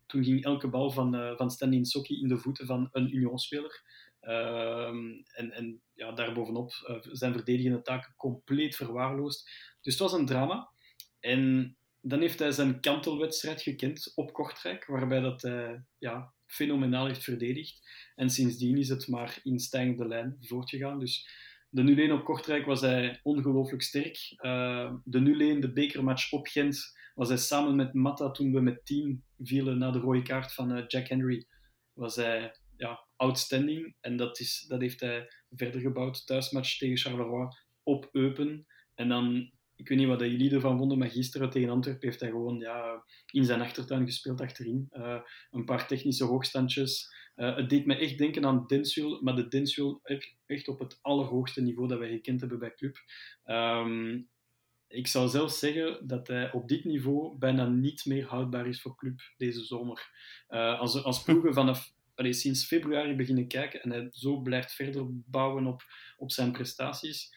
[0.07, 3.83] toen ging elke bal van, van Stanley Nsocki in de voeten van een Union-speler.
[4.29, 4.87] Uh,
[5.33, 6.73] en, en ja, daarbovenop
[7.13, 9.49] zijn verdedigende taken compleet verwaarloosd.
[9.81, 10.71] Dus het was een drama.
[11.21, 17.25] En dan heeft hij zijn kantelwedstrijd gekend op Kortrijk, waarbij dat hij ja, fenomenaal heeft
[17.25, 17.89] verdedigd.
[18.15, 20.99] En sindsdien is het maar in stijgende lijn voortgegaan.
[20.99, 21.29] Dus
[21.69, 24.19] de 0-1 op Kortrijk was hij ongelooflijk sterk.
[25.05, 29.25] de 0-1, de bekermatch op Gent, was hij samen met Matta, toen we met 10
[29.39, 31.47] vielen na de rode kaart van uh, Jack Henry,
[31.93, 33.97] was hij ja, outstanding.
[34.01, 36.27] En dat, is, dat heeft hij verder gebouwd.
[36.27, 37.49] Thuismatch tegen Charleroi
[37.83, 38.67] op Eupen.
[38.95, 39.51] En dan,
[39.85, 43.05] ik weet niet wat jullie ervan vonden, maar gisteren tegen Antwerpen heeft hij gewoon ja,
[43.31, 44.89] in zijn achtertuin gespeeld achterin.
[44.93, 45.21] Uh,
[45.51, 47.15] een paar technische hoogstandjes.
[47.37, 50.01] Uh, het deed me echt denken aan Densuil, maar de Densuil
[50.47, 52.97] echt op het allerhoogste niveau dat wij gekend hebben bij Club.
[53.45, 54.29] Um,
[54.89, 58.97] ik zou zelfs zeggen dat hij op dit niveau bijna niet meer houdbaar is voor
[58.97, 60.11] club deze zomer.
[60.49, 65.05] Uh, als, als ploegen vanaf allee, sinds februari beginnen kijken en hij zo blijft verder
[65.09, 65.83] bouwen op,
[66.17, 67.35] op zijn prestaties,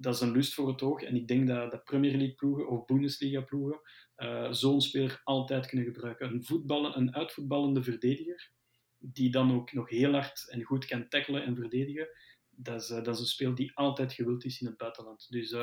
[0.00, 1.02] dat is een lust voor het oog.
[1.02, 3.80] En ik denk dat, dat Premier League ploegen of Bundesliga ploegen
[4.16, 6.32] uh, zo'n speler altijd kunnen gebruiken.
[6.32, 8.50] Een, voetballen, een uitvoetballende verdediger,
[8.98, 12.08] die dan ook nog heel hard en goed kan tackelen en verdedigen,
[12.50, 15.26] dat is, uh, dat is een speel die altijd gewild is in het buitenland.
[15.30, 15.54] Dus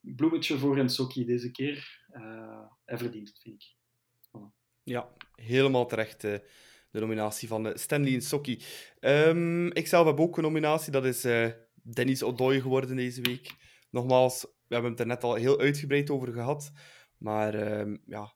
[0.00, 2.04] bloemetje voor Ensocchi deze keer.
[2.84, 3.76] Hij verdient het, vind ik.
[4.28, 4.80] Voilà.
[4.82, 6.20] Ja, helemaal terecht.
[6.20, 6.42] De
[6.90, 8.60] nominatie van Stanley Ensocchi.
[9.00, 10.92] Um, ik zelf heb ook een nominatie.
[10.92, 11.24] Dat is
[11.94, 13.54] Dennis O'Doy geworden deze week.
[13.90, 16.70] Nogmaals, we hebben het er net al heel uitgebreid over gehad.
[17.18, 18.34] Maar um, ja,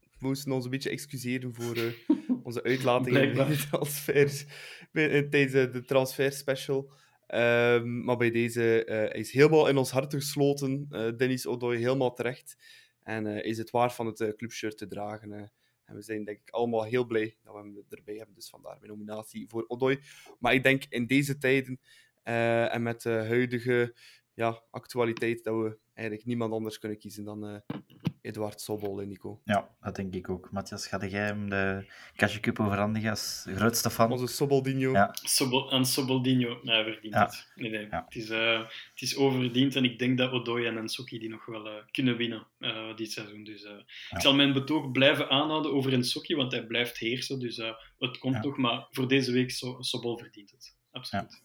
[0.00, 1.76] we moesten ons een beetje excuseren voor,
[2.42, 4.44] onze uitlatingen bij de
[4.92, 6.92] bij, eh, tijdens eh, de transfer special.
[7.26, 10.86] Ehm, maar bij deze eh, is helemaal in ons hart gesloten.
[10.90, 12.56] eh Dennis Odoi helemaal terecht.
[13.02, 15.32] En eh, is het waard van het eh, clubshirt te dragen.
[15.32, 15.40] eh.
[15.84, 18.34] en we zijn denk ik allemaal heel blij dat we hem erbij hebben.
[18.34, 19.98] Dus vandaar mijn nominatie voor Odoi.
[20.38, 23.94] Maar ik denk in deze tijden eh, en met de huidige
[24.34, 27.76] ja, actualiteit dat we eigenlijk niemand anders kunnen kiezen dan eh
[28.20, 29.40] Eduard Sobol en Nico.
[29.44, 30.50] Ja, dat denk ik ook.
[30.50, 34.12] Matthias, ga jij hem de Cashew Cup overhandigen als grootste fan?
[34.12, 34.92] Onze Soboldinho.
[34.92, 35.10] Ja.
[35.22, 37.24] Sobol, aan Soboldinho, nee, hij verdient Ja.
[37.24, 37.52] het.
[37.54, 37.86] Nee, nee.
[37.90, 38.04] Ja.
[38.04, 38.58] Het, is, eh,
[38.92, 42.16] het is oververdiend en ik denk dat Odoi en Ensoki die nog wel eh, kunnen
[42.16, 43.44] winnen eh, dit seizoen.
[43.44, 43.72] Dus, eh,
[44.10, 47.38] Ik zal mijn betoog blijven aanhouden over Ensoki, want hij blijft heersen.
[47.38, 48.40] Dus eh, het komt Ja.
[48.42, 50.76] nog, maar voor deze week so Sobol verdient het.
[50.90, 51.42] Absoluut.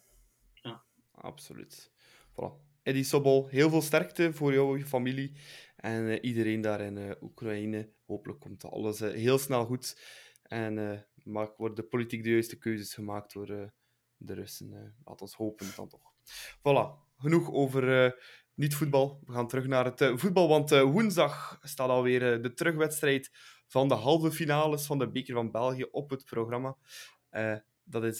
[1.21, 1.91] Absoluut.
[2.31, 2.67] Voilà.
[2.83, 5.35] Eddie Sobol, heel veel sterkte voor jou, je familie
[5.75, 7.89] en eh, iedereen daar in eh, Oekraïne.
[8.05, 10.01] Hopelijk komt alles eh, heel snel goed
[10.43, 13.71] en maak, worden politiek de juiste keuzes gemaakt door
[14.17, 14.95] de Russen.
[15.03, 16.13] laat ons hopen dan toch.
[16.57, 18.11] Voilà, genoeg over eh,
[18.53, 19.21] niet-voetbal.
[19.25, 23.31] We gaan terug naar het voetbal, want woensdag staat alweer de terugwedstrijd
[23.67, 26.77] van de halve finales van de Beker van België op het programma.
[27.83, 28.19] Dat is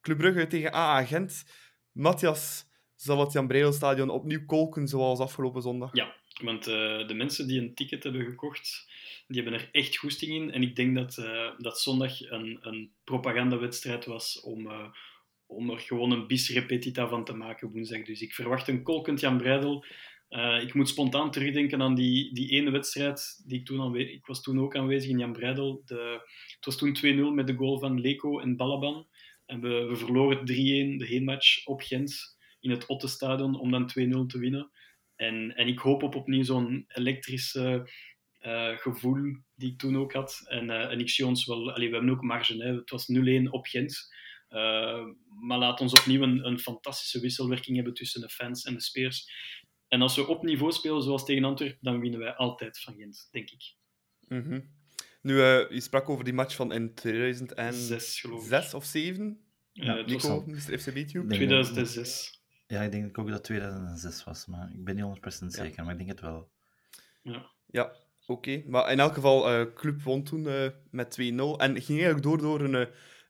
[0.00, 1.44] Club Brugge tegen AA Gent.
[1.92, 2.64] Matthias,
[2.94, 5.90] zal het Jan Breidelstadion opnieuw kolken zoals afgelopen zondag?
[5.92, 8.90] Ja, want eh, de mensen die een ticket hebben gekocht,
[9.26, 10.52] die hebben er echt goesting in.
[10.52, 14.86] En ik denk dat, eh, dat zondag een, een propagandawedstrijd was om, eh,
[15.46, 18.02] om er gewoon een bis repetita van te maken woensdag.
[18.02, 19.84] Dus ik verwacht een kolkend Jan Breidel.
[20.62, 23.96] Ik moet spontaan terugdenken aan die, die ene wedstrijd die ik toen.
[23.96, 25.82] Ik was toen ook aanwezig in Jan Breidel.
[25.84, 26.20] De,
[26.54, 29.06] het was toen 2-0 met de goal van Leko en Balaban.
[29.50, 30.42] En we, we verloren 3-1
[30.98, 34.70] de heenmatch op Gent in het Otte-stadion om dan 2-0 te winnen.
[35.16, 37.90] En, en ik hoop op opnieuw zo'n elektrische
[38.38, 40.42] eh, gevoel die ik toen ook had.
[40.44, 41.72] En, eh, en ik zie ons wel...
[41.72, 42.62] Allee, we hebben ook marge.
[42.62, 42.74] Hè.
[42.74, 44.12] Het was 0-1 op Gent.
[44.48, 45.04] Eh,
[45.40, 49.30] maar laat ons opnieuw een, fantastische wisselwerking hebben tussen de fans en de speers.
[49.88, 53.28] En als we op niveau spelen zoals tegen Antwerpen, dan winnen wij altijd van Gent,
[53.30, 53.74] denk ik.
[54.28, 54.60] Mhm.
[55.20, 58.74] Nu, eh, je sprak over die match van in 2006 Zes, geloof ik.
[58.74, 59.40] of 7.
[59.72, 60.78] Eh, het was Nico, Mr.
[60.78, 61.26] FC Tube.
[61.26, 61.36] Nee.
[61.38, 62.42] 2006.
[62.66, 65.92] Ja, ik denk ook dat het 2006 was, maar ik ben niet 100% zeker, maar
[65.92, 66.50] ik denk het wel.
[67.22, 67.50] Ja.
[67.66, 67.92] Ja,
[68.26, 68.62] oké.
[68.66, 71.56] Maar in elk geval, eh Club won toen eh, met 2-0.
[71.58, 72.86] En ging eigenlijk door door een eh,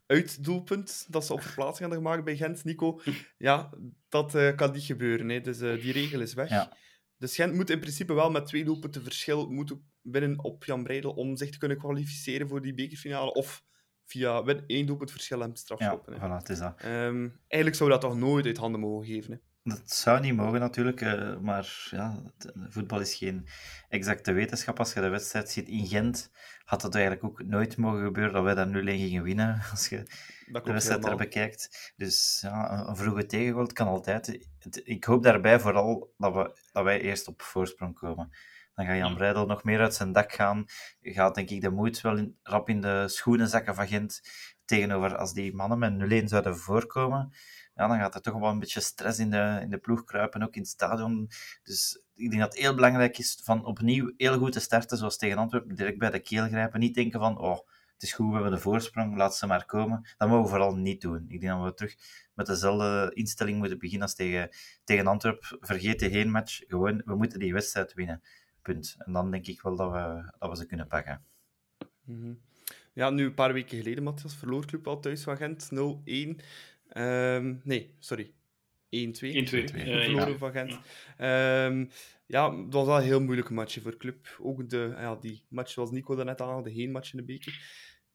[0.06, 2.64] uitdoelpunt dat ze op verplaatsing hadden gemaakt bij Gent.
[2.64, 3.00] Nico,
[3.38, 3.70] ja,
[4.08, 5.28] dat eh, kan niet gebeuren.
[5.28, 5.40] Hè.
[5.40, 6.48] Dus eh, die regel is weg.
[6.48, 6.76] Ja.
[7.18, 11.10] Dus Gent moet in principe wel met twee doelpunten verschil moeten winnen op Jan Breidel
[11.12, 13.32] om zich te kunnen kwalificeren voor die bekerfinale.
[13.32, 13.62] Of
[14.04, 16.12] via win- één doelpunt verschil en Ja, strafschoppen.
[16.12, 16.18] hè.
[16.28, 16.74] voilà, het is dat.
[16.80, 19.32] Ehm, eigenlijk zou dat toch nooit uit handen mogen geven.
[19.32, 19.38] Hè?
[19.62, 23.46] Dat zou niet mogen natuurlijk, eh, maar ja, het- voetbal is geen
[23.88, 24.78] exacte wetenschap.
[24.78, 26.30] Als je de wedstrijd ziet in Gent,
[26.64, 29.96] had het eigenlijk ook nooit mogen gebeuren dat wij daar 0-1 gingen winnen, als je
[30.52, 31.16] Dat de wedstrijd er helemaal.
[31.28, 31.92] bekijkt.
[31.96, 34.48] Dus ja, een- vroege tegengoal kan altijd.
[34.84, 38.30] Ik hoop daarbij vooral dat, we, dat wij eerst op voorsprong komen.
[38.74, 39.16] Dan gaat Jan Ja.
[39.16, 40.64] Breidel nog meer uit zijn dak gaan.
[41.00, 44.20] Gaat denk ik de moed wel in, rap in de schoenen zakken van Gent.
[44.64, 47.32] Tegenover als die mannen met 0-1 zouden voorkomen.
[47.74, 50.42] Ja, dan gaat er toch wel een beetje stress in de, in de ploeg kruipen,
[50.42, 51.30] ook in het stadion.
[51.62, 55.16] Dus ik denk dat het heel belangrijk is van opnieuw heel goed te starten, zoals
[55.16, 56.80] tegen Antwerpen, direct bij de keel grijpen.
[56.80, 57.58] Niet denken van, oh,
[58.00, 60.08] het is goed, we hebben de voorsprong, laat ze maar komen.
[60.16, 61.24] Dat mogen we vooral niet doen.
[61.28, 61.96] Ik denk dat we terug
[62.34, 64.48] met dezelfde instelling moeten beginnen als tegen,
[64.84, 65.58] tegen Antwerpen.
[65.60, 68.22] Vergeet de heenmatch, gewoon, we moeten die wedstrijd winnen.
[68.62, 68.94] Punt.
[68.98, 71.24] En dan denk ik wel dat we, dat we ze kunnen pakken.
[72.04, 72.32] Mhm.
[72.92, 76.40] Ja, nu een paar weken geleden, Matthias, verloor Club al thuis van Gent 0-1.
[76.88, 78.34] Ehm, nee, sorry.
[78.90, 79.32] 1-2.
[79.32, 79.62] 1-2.
[79.62, 79.80] 1-2.
[79.80, 80.38] Eh, verloren 1-2.
[80.38, 80.78] van Gent.
[81.18, 81.66] Ja.
[81.66, 81.86] Ehm,
[82.26, 84.36] ja, het was wel een heel moeilijke match voor Club.
[84.40, 87.52] Ook de, ja, die match zoals Nico daarnet aan, de heenmatch in de beker.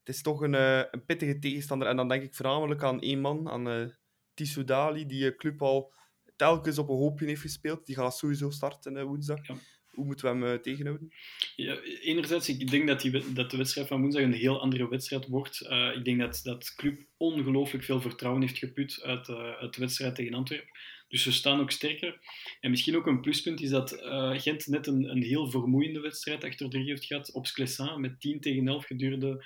[0.04, 1.88] Het is toch een, eh, een pittige tegenstander.
[1.88, 3.86] En dan denk ik voornamelijk aan één man, aan eh
[4.34, 5.94] Tissou Dali, die eh, Club al
[6.36, 7.86] telkens op een hoopje heeft gespeeld.
[7.86, 9.48] Die gaat sowieso starten woensdag.
[9.48, 9.56] Ja.
[9.96, 11.14] Hoe moeten we hem eh, tegenhouden?
[11.56, 15.28] Ja, enerzijds, ik denk dat, die, dat de wedstrijd van woensdag een heel andere wedstrijd
[15.28, 15.62] wordt.
[15.62, 20.16] Eh, ik denk dat dat club ongelooflijk veel vertrouwen heeft geput uit, uit de wedstrijd
[20.16, 20.78] tegen Antwerpen.
[21.08, 22.20] Dus ze staan ook sterker.
[22.60, 23.98] En misschien ook een pluspunt is dat
[24.32, 28.20] Gent net een, een heel vermoeiende wedstrijd achter de rug heeft gehad op Sclessin met
[28.20, 29.46] 10 tegen 11 gedurende,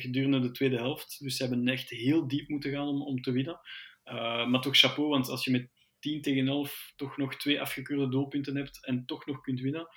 [0.00, 1.16] gedurende de tweede helft.
[1.20, 3.60] Dus ze hebben echt heel diep moeten gaan om, om te winnen.
[4.50, 5.68] Maar toch chapeau, want als je met
[6.06, 9.88] 10 tegen 11 toch nog twee afgekeurde doelpunten hebt en toch nog kunt winnen,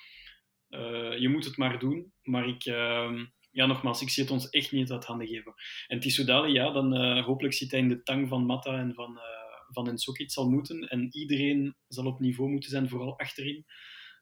[0.68, 2.14] eh, je moet het maar doen.
[2.22, 5.54] Maar ik, ehm, ja, nogmaals, ik zie het ons echt niet uit handen geven.
[5.88, 9.18] En Tissoudali, ja, dan eh, hopelijk zit hij in de tang van Matta en van,
[9.18, 9.40] eh
[9.72, 9.88] van.
[9.88, 10.88] Het zal moeten.
[10.88, 13.66] En iedereen zal op niveau moeten zijn, vooral achterin.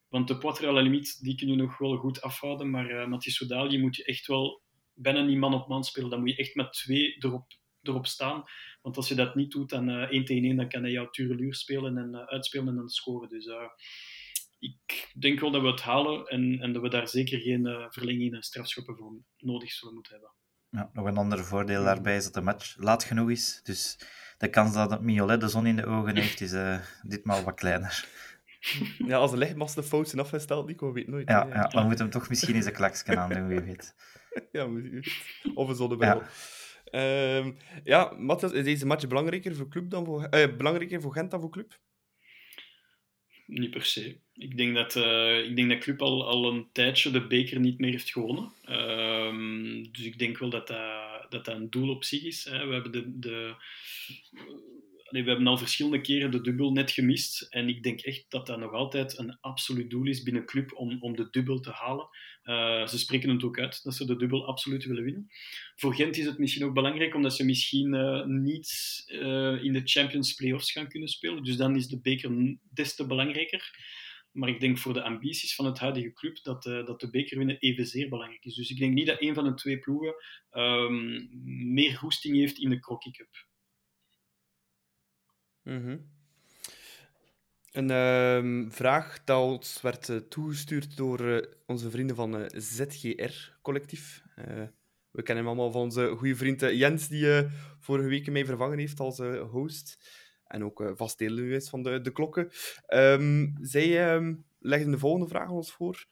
[0.07, 2.69] Want de Poitre la limite, die kun je nog wel goed afhouden.
[2.69, 4.61] Maar uh, Tissoudali moet je echt wel
[4.93, 6.09] bijna niet man op man spelen.
[6.09, 7.45] Dan moet je echt met twee erop,
[7.87, 8.43] erop staan.
[8.81, 11.09] Want als je dat niet doet, dan uh, één tegen één, dan kan hij jouw
[11.09, 13.29] tureluur spelen en uh, uitspelen en dan scoren.
[13.29, 13.69] Dus uh,
[14.59, 18.33] ik denk wel dat we het halen en, en dat we daar zeker geen verlenging
[18.33, 20.31] en strafschoppen voor nodig zullen moeten hebben.
[20.69, 23.59] Ja, nog een ander voordeel daarbij is dat de match laat genoeg is.
[23.63, 23.99] Dus
[24.37, 26.55] de kans dat Mignolet de zon in de ogen heeft, is
[27.01, 28.05] ditmaal wat kleiner.
[28.97, 31.29] Ja, als de lichtmasten fout zijn afgesteld, Nico weet nooit.
[31.29, 33.95] Ja, ja, dan moet hem toch misschien eens een klaksken aan doen, wie weet.
[34.51, 34.67] Ja,
[35.53, 36.15] of een zonnebril.
[36.15, 36.27] Ja.
[36.91, 37.47] Uh,
[37.83, 41.41] ja, Matthias, is deze match belangrijker voor, club dan voor, uh, belangrijker voor Gent dan
[41.41, 41.79] voor club?
[43.45, 44.17] Niet per se.
[44.33, 47.79] Ik denk dat, uh, ik denk dat club al, al een tijdje de beker niet
[47.79, 48.51] meer heeft gewonnen.
[48.69, 52.43] Uh, dus ik denk wel dat dat, dat, dat een doel op zich is.
[52.43, 52.65] Hè.
[52.67, 53.55] We hebben de, de
[55.09, 57.41] we hebben al verschillende keren de dubbel net gemist.
[57.41, 61.01] En ik denk echt dat dat nog altijd een absoluut doel is binnen club om,
[61.01, 62.09] om de dubbel te halen.
[62.43, 65.27] Uh, ze spreken het ook uit dat ze de dubbel absoluut willen winnen.
[65.75, 69.81] Voor Gent is het misschien ook belangrijk omdat ze misschien uh, niet uh, in de
[69.83, 71.43] Champions Playoffs gaan kunnen spelen.
[71.43, 73.95] Dus dan is de beker des te belangrijker.
[74.31, 77.57] Maar ik denk voor de ambities van het huidige club dat, dat de beker winnen
[77.59, 78.55] evenzeer belangrijk is.
[78.55, 80.15] Dus ik denk niet dat een van de twee ploegen
[80.51, 81.29] um,
[81.73, 83.47] meer goesting heeft in de Crocky Cup.
[85.67, 86.15] Mm
[87.71, 93.57] Een uh, vraag dat ons werd uh, toegestuurd door uh, onze vrienden van uh, ZGR
[93.61, 94.23] Collectief.
[95.11, 97.47] we kennen hem allemaal van onze goede vriend Jens, die
[97.79, 99.17] vorige week mij vervangen heeft als
[99.51, 100.09] host.
[100.43, 102.49] En ook vast deel is van de, de klokken.
[102.93, 106.05] Um, zij um, legden de volgende vraag ons voor.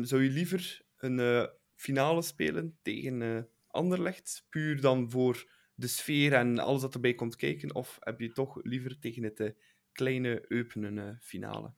[0.00, 6.80] Zou je liever een finale spelen tegen Anderlecht, puur dan voor de sfeer en alles
[6.80, 7.74] dat erbij komt kijken?
[7.74, 9.50] Of heb je toch liever tegen het uh,
[9.92, 11.72] kleine, openen uh, finale?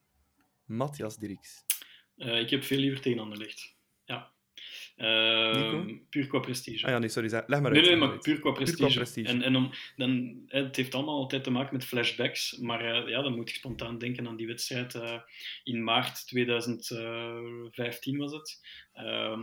[0.65, 1.65] Matthias Dirks.
[2.17, 3.77] Uh, ik heb veel liever tegen Anderlecht.
[4.05, 4.31] Ja.
[4.97, 6.85] Uh, puur qua prestige.
[6.85, 7.29] Ah ja, nee, sorry.
[7.29, 7.73] Leg maar uit.
[7.73, 8.77] Nee, nee, maar puur qua prestige.
[8.77, 9.27] Puur qua prestige.
[9.27, 12.57] En, en om, dan, het heeft allemaal altijd te maken met flashbacks.
[12.57, 15.19] Maar uh, ja, dan moet ik spontaan denken aan die wedstrijd uh,
[15.63, 18.61] in maart 2015 was het.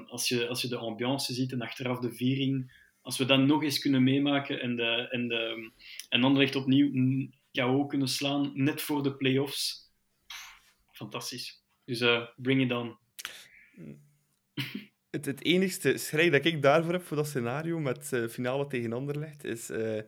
[0.07, 3.63] als, je, als je de ambiance ziet en achteraf de viering als we dat nog
[3.63, 5.71] eens kunnen meemaken en, de, en, de,
[6.09, 9.93] en Anderlecht opnieuw KO kunnen slaan, net voor de play-offs,
[10.93, 11.65] fantastisch.
[11.85, 12.97] Dus uh, bring it on.
[15.11, 18.93] Het, het enigste schrijf dat ik daarvoor heb voor dat scenario met uh, finale tegen
[18.93, 19.71] Anderlecht is...
[19.71, 20.01] Uh,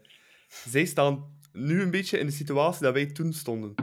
[0.48, 3.74] zij staan nu een beetje in de situatie dat wij toen stonden.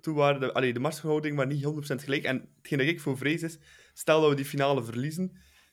[0.00, 2.24] Toen waren de, allee, de marsverhouding maar niet 100% gelijk.
[2.24, 3.58] En hetgeen dat ik voor vrees is,
[3.94, 5.32] stel dat we die finale verliezen,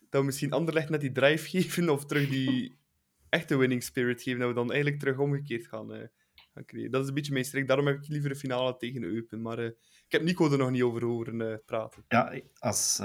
[0.09, 2.76] dat we misschien Anderlecht net die drive geven of terug die
[3.29, 6.03] echte winning spirit geven, dat we dan eigenlijk terug omgekeerd gaan, uh,
[6.53, 6.91] gaan creëren.
[6.91, 7.67] Dat is een beetje mijn strik.
[7.67, 9.41] Daarom heb ik liever een finale tegen Eupen.
[9.41, 9.65] Maar uh,
[10.05, 12.03] ik heb Nico er nog niet over horen uh, praten.
[12.07, 13.01] Ja, als,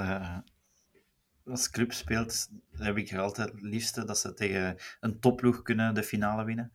[1.45, 6.03] als club speelt, heb ik altijd het liefste dat ze tegen een topploeg kunnen de
[6.03, 6.73] finale winnen.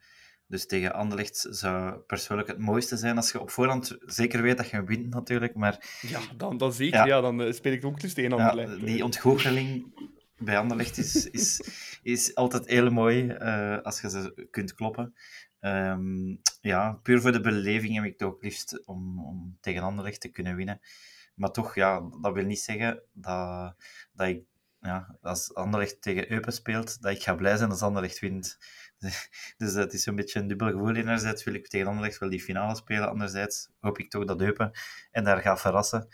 [0.50, 4.70] Dus tegen Anderlecht zou persoonlijk het mooiste zijn als je op voorhand zeker weet dat
[4.70, 5.56] je wint, natuurlijk.
[5.56, 6.98] Maar, ja, dan, dan zeker.
[6.98, 7.06] Ja.
[7.06, 8.80] ja dan speel ik ook dus tegen Anderlecht.
[8.80, 9.94] Ja, die ontgoocheling
[10.38, 11.62] bij Anderlecht is, is,
[12.04, 15.14] is altijd heel mooi uh, als je ze kunt kloppen.
[15.60, 20.22] Um, ja, puur voor de beleving heb ik het ook liefst om, om tegen Anderlecht
[20.22, 20.80] te kunnen winnen.
[21.36, 23.76] Maar toch, ja, dat wil niet zeggen dat,
[24.14, 24.44] dat ik,
[24.82, 28.58] ja, als Anderlecht tegen Eupen speelt, dat ik ga blij zijn als Anderlecht wint.
[29.58, 30.96] Dus het is een beetje een dubbel gevoel.
[30.96, 34.72] Enerzijds wil ik tegen Anderlecht wel die finale spelen, anderzijds hoop ik toch dat Eupen
[35.12, 36.08] en daar gaat verrassen.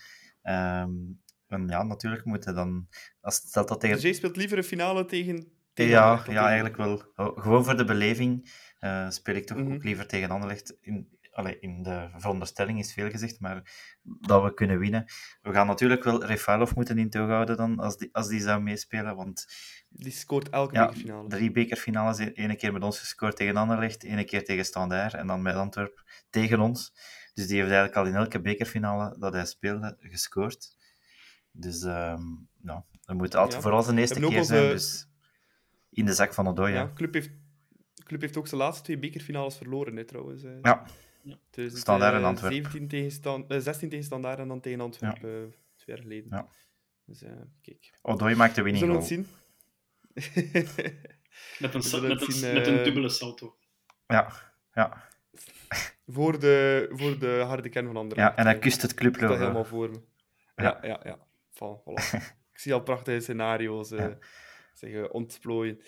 [0.44, 1.23] Um,
[1.54, 2.88] en ja, natuurlijk moet hij dan...
[3.22, 3.96] Als, stelt dat tegen...
[3.96, 5.48] Dus jij speelt liever een finale tegen...
[5.74, 7.02] tegen ja, ja, eigenlijk wel.
[7.16, 9.74] Oh, gewoon voor de beleving uh, speel ik toch mm -hmm.
[9.74, 10.78] ook liever tegen Anderlecht.
[10.82, 13.62] In, allee, in de veronderstelling is veel gezegd, maar
[14.02, 15.06] dat we kunnen winnen.
[15.42, 18.62] We gaan natuurlijk wel Refalov moeten in toog houden dan, als die, als die zou
[18.62, 19.46] meespelen, want...
[19.90, 21.30] Die scoort elke ja, bekerfinale.
[21.30, 22.18] drie bekerfinales.
[22.18, 26.04] Ene keer met ons gescoord tegen Anderlecht, ene keer tegen Standaard en dan met Antwerp
[26.30, 26.94] tegen ons.
[27.34, 30.76] Dus die heeft eigenlijk al in elke bekerfinale dat hij speelde gescoord.
[31.56, 33.62] Dus um, nou, dat moet altijd ja.
[33.62, 34.70] vooral zijn eerste keer zijn.
[34.70, 35.08] Dus
[35.90, 36.74] in de zak van Odoi.
[36.74, 37.32] Ja, club heeft,
[38.04, 40.42] club heeft ook zijn laatste twee bekerfinales verloren, hè, trouwens.
[40.42, 40.60] Ja.
[40.62, 40.86] ja.
[41.50, 42.62] Dus Standaard en Antwerpen.
[42.62, 45.38] 17 tegen stand, uh, 16 tegen Standaard en dan tegen Antwerpen ja.
[45.38, 45.44] uh,
[45.76, 46.28] twee jaar geleden.
[46.30, 46.48] Ja.
[47.06, 47.32] Dus uh,
[47.62, 47.94] kijk.
[48.02, 49.28] Odoi maakt de winning We zullen het zien.
[51.60, 53.58] met, een, met, zien, een, met een dubbele salto.
[54.08, 54.34] Ja,
[54.74, 55.10] ja.
[56.08, 58.24] voor, de, voor de harde kern van anderen.
[58.24, 59.28] Ja, en hij kust het clublogo.
[59.28, 60.02] Dat helemaal voor me.
[60.56, 61.18] Ja, ja, ja.
[61.54, 62.14] Van, voilà.
[62.54, 64.18] ik zie al prachtige scenario's uh, ja.
[64.74, 65.82] zeggen, ontplooien.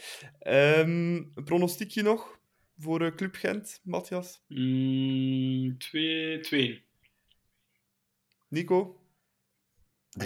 [0.48, 2.40] Um, een pronostiekje nog
[2.78, 4.40] voor uh, Club Gent, Matthias?
[4.40, 4.44] 2-2.
[4.50, 5.78] Mm,
[8.48, 9.00] Nico?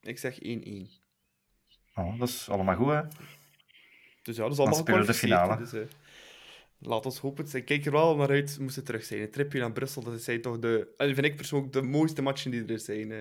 [0.00, 0.40] Ik zeg 1-1.
[1.94, 3.02] Oh, dat is allemaal goed, hè?
[4.22, 5.56] Dus ja, dat is allemaal spelen we de finale.
[5.56, 5.80] Dus, eh,
[6.82, 7.46] laat ons hopen.
[7.52, 9.20] Ik kijk er wel naar uit, moest het terug zijn.
[9.20, 12.50] Een tripje naar Brussel, dat zijn toch de, en vind ik persoonlijk de mooiste matchen
[12.50, 13.20] die er zijn eh,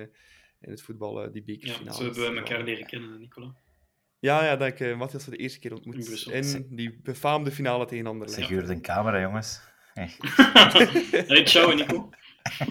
[0.62, 1.98] in het voetbal, eh, die Ja, bekerfinales.
[1.98, 2.64] zo hebben we elkaar Ja.
[2.64, 3.56] leren kennen, Nicola.
[4.20, 6.06] Ja, ja, dat ik uh, Matthias voor de eerste keer ontmoet.
[6.06, 6.32] Brussel.
[6.32, 8.40] In die befaamde finale tegen Anderlecht.
[8.40, 9.62] Zeg, huurde een camera, jongens.
[9.94, 10.12] Hey.
[11.28, 12.10] Hey, ciao, Nico.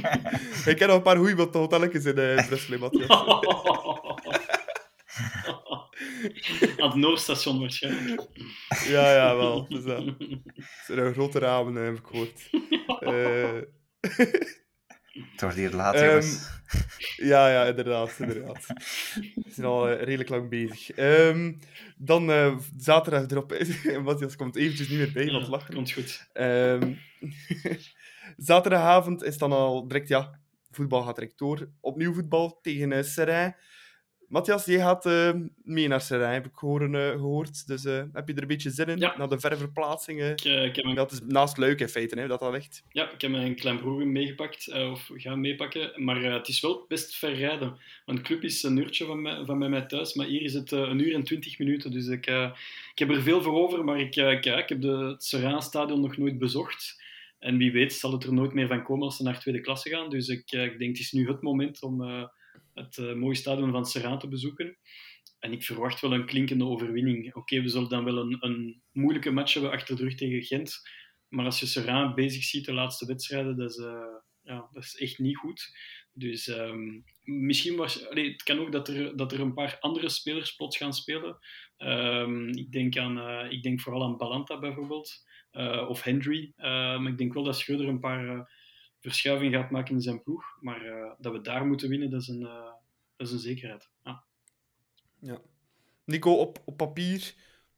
[0.67, 3.09] Ik ken nog een paar goeie hotelletjes in eh, Brussel, Matthias.
[6.81, 8.21] Aan het Noordstation waarschijnlijk.
[8.89, 9.69] Ja, ja, wel.
[9.69, 9.85] Dus.
[9.85, 12.51] Het zijn grote ramen, eh, heb ik gehoord.
[13.01, 13.61] Eh,
[15.33, 16.49] Het wordt hier laat, Ehm, jongens.
[17.17, 18.17] Ja, ja, inderdaad.
[18.19, 18.67] inderdaad.
[19.15, 20.91] We zijn al eh, redelijk lang bezig.
[20.91, 21.53] Ehm,
[21.97, 23.53] dan eh, zaterdag erop.
[24.05, 25.75] Matthias komt eventjes niet meer bij Ja, lachen.
[25.75, 26.29] komt goed.
[26.33, 26.95] Ehm,
[28.37, 30.41] zaterdagavond is dan al direct, ja,
[30.71, 31.69] voetbal gaat direct door.
[31.81, 33.57] Opnieuw voetbal tegen uh, Serrain.
[34.31, 35.33] Matthias, jij gaat uh,
[35.63, 37.67] mee naar Serrain, heb ik horen, uh, gehoord.
[37.67, 38.99] Dus uh, heb je er een beetje zin in?
[38.99, 39.15] Ja.
[39.19, 40.31] Na de ververplaatsingen.
[40.31, 40.95] Ik, ik heb een...
[40.95, 42.83] Dat is naast leuk in feite, hè, dat dat ligt.
[42.93, 46.05] Ja, ik heb mijn klein broer meegepakt, of ga meepakken.
[46.05, 47.79] Maar het is wel best ver rijden.
[48.05, 50.55] Want de club is een uurtje van, mij, van bij mij thuis, maar hier is
[50.55, 51.91] het een uur en twintig minuten.
[51.91, 52.27] Dus ik,
[52.93, 56.17] ik heb er veel voor over, maar ik, kijk, ik heb de, het Serrain-stadion nog
[56.17, 57.03] nooit bezocht.
[57.39, 59.89] En wie weet zal het er nooit meer van komen als ze naar tweede klasse
[59.89, 60.11] gaan.
[60.11, 62.29] Dus ik, ik denk, het is nu het moment om
[62.75, 64.79] het uh, mooie stadion van Serrain te bezoeken.
[65.39, 67.35] En ik verwacht wel een klinkende overwinning.
[67.35, 70.89] Oké, we zullen dan wel een, een, moeilijke match hebben achter de rug tegen Gent.
[71.29, 74.97] Maar als je Serrain bezig ziet de laatste wedstrijden, dat is, uh, ja, dat is
[74.97, 75.79] echt niet goed.
[76.13, 78.09] Dus um, misschien was...
[78.09, 81.39] Allee, het kan ook dat er, dat er een paar andere spelers plots gaan spelen.
[81.79, 85.29] Um, ik, denk aan, uh, ik denk vooral aan Balanta bijvoorbeeld.
[85.89, 86.53] Of Hendry.
[86.57, 88.49] maar ik denk wel dat Schreuder een paar
[89.01, 90.45] verschuivingen gaat maken in zijn ploeg.
[90.61, 92.65] Maar uh, dat we daar moeten winnen, dat is een, uh,
[93.17, 93.91] dat is een zekerheid.
[94.05, 94.23] Ja.
[95.19, 95.39] ja.
[96.05, 97.35] Nico, op, op papier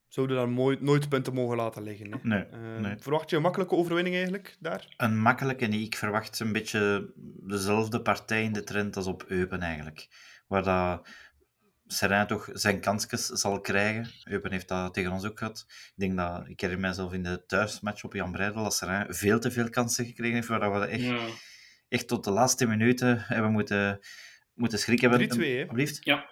[0.09, 2.12] zouden daar mooi, nooit punten mogen laten liggen.
[2.12, 2.19] Hè?
[2.23, 4.94] Nee, uh, nee, Verwacht je een makkelijke overwinning eigenlijk daar?
[4.97, 5.86] Een makkelijke niet.
[5.86, 7.12] Ik verwacht een beetje
[7.47, 10.09] dezelfde partij in de trend als op Eupen eigenlijk.
[10.47, 11.09] Waar dat
[11.86, 14.06] Serijn toch zijn kansjes zal krijgen.
[14.24, 15.64] Eupen heeft dat tegen ons ook gehad.
[15.68, 19.38] Ik denk dat, ik herinner mijzelf in de thuismatch op Jan Breidel, dat Serijn veel
[19.40, 21.18] te veel kansen gekregen heeft, waar we echt, Ja.
[21.88, 23.98] echt tot de laatste minuten hebben moeten,
[24.54, 25.10] moeten schrikken.
[25.10, 25.28] hebben.
[25.28, 25.60] 3-2, hè?
[25.60, 26.04] Alsjeblieft.
[26.04, 26.30] Ja.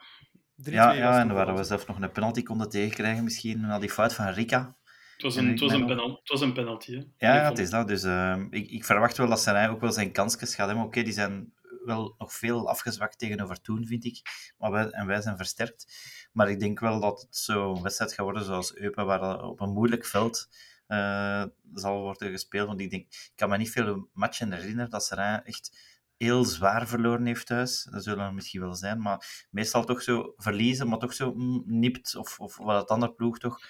[0.56, 3.90] 3-2 Ja, ja en waar we zelf nog een penalty konden tegenkrijgen misschien, na die
[3.90, 4.76] fout van Rika.
[5.12, 6.92] Het was En een, het was een, nog- penal, het was een penalty.
[7.16, 7.26] Hè?
[7.32, 7.88] Ja, het is dat.
[7.88, 10.84] Dus uh, ik, ik verwacht wel dat Serijn ook wel zijn kansjes gaat hebben.
[10.84, 11.52] Oké, die zijn
[11.84, 14.20] wel nog veel afgezwakt tegenover toen, vind ik.
[14.58, 15.86] Maar wij, en wij zijn versterkt.
[16.32, 19.72] Maar ik denk wel dat het zo'n wedstrijd gaat worden zoals Eupen, waar op een
[19.72, 20.48] moeilijk veld
[20.88, 22.66] uh, zal worden gespeeld.
[22.66, 25.78] Want ik denk, ik kan me niet veel matchen herinneren dat Serijn echt
[26.16, 27.88] heel zwaar verloren heeft thuis.
[27.90, 31.62] Dat zullen er misschien wel zijn, maar meestal toch zo verliezen, maar toch zo mm,
[31.66, 33.60] nipt, of, of wat het andere ploeg toch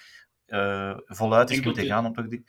[0.46, 2.44] uh, voluit is moeten te- gaan om toch die...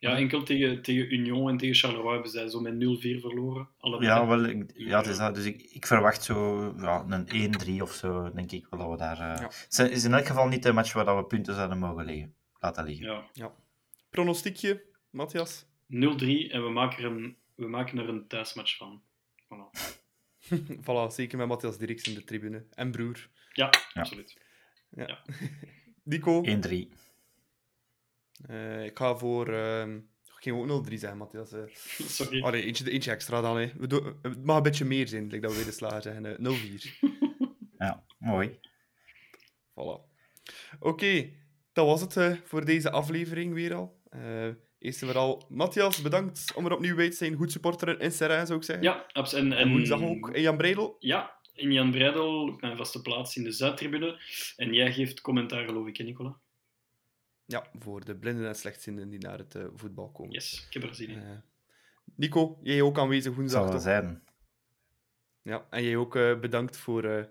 [0.00, 3.68] Ja, enkel tegen, tegen Union en tegen Charleroi hebben zij zo met 0-4 verloren.
[3.78, 4.06] Allebei.
[4.10, 5.34] Ja, wel, ik- ja, het is dat.
[5.34, 8.96] Dus ik, ik verwacht zo ja, een 1-3 of zo, denk ik wel dat we
[8.96, 9.12] daar...
[9.34, 9.42] eh, Ja.
[9.46, 12.04] Het is- is in elk geval niet de match waar dat we punten zouden mogen
[12.04, 13.24] liggen, laten liggen.
[13.32, 13.52] Ja.
[14.10, 15.64] Pronostiekje, Matthias?
[15.64, 19.02] 0-3 en we maken, er een, we maken er een thuismatch van.
[19.44, 19.78] Voilà.
[20.86, 22.64] voilà, zeker met Matthias Dirks in de tribune.
[22.74, 23.28] En broer.
[23.52, 24.00] Ja, Ja.
[24.00, 24.36] absoluut.
[26.04, 26.42] Nico?
[26.44, 26.88] 1-3.
[28.46, 29.48] Eh, ik ga voor...
[29.54, 29.96] ehm
[30.36, 31.52] ik ging ook 0-3 zijn, Matthias.
[31.52, 31.60] eh.
[32.18, 32.42] Sorry.
[32.42, 33.56] Oh nee, eentje, eentje extra dan.
[33.58, 33.70] Hè.
[33.78, 36.26] We doen- het mag een beetje meer zijn, like dat we bij de slager zeggen.
[36.26, 36.84] eh, 0-4.
[37.78, 38.58] Ja, mooi.
[39.70, 40.08] Voilà.
[40.78, 41.30] Oké,
[41.72, 44.00] dat was het voor deze aflevering weer al.
[44.10, 44.48] Eh
[44.78, 47.34] eerst en vooral, Matthias, bedankt om er opnieuw bij te zijn.
[47.34, 48.84] Goed supporteren in Serrain, zou ik zeggen.
[48.84, 50.96] Ja, abs- en, En en woensdag ook in Jan Breidel.
[50.98, 54.20] Ja, in Jan Breidel, op mijn vaste plaats in de Zuidtribune.
[54.56, 56.39] En jij geeft commentaar, geloof ik, hè, Nicola?
[57.50, 60.32] Ja, voor de blinden en slechtzienden die naar het eh, voetbal komen.
[60.32, 61.18] Yes, ik heb er zin in.
[61.22, 61.28] Eh,
[62.14, 64.22] Nico, jij ook aanwezig woensdag, zal wel zijn.
[65.42, 67.24] Ja, en jij ook eh, bedankt voor eh,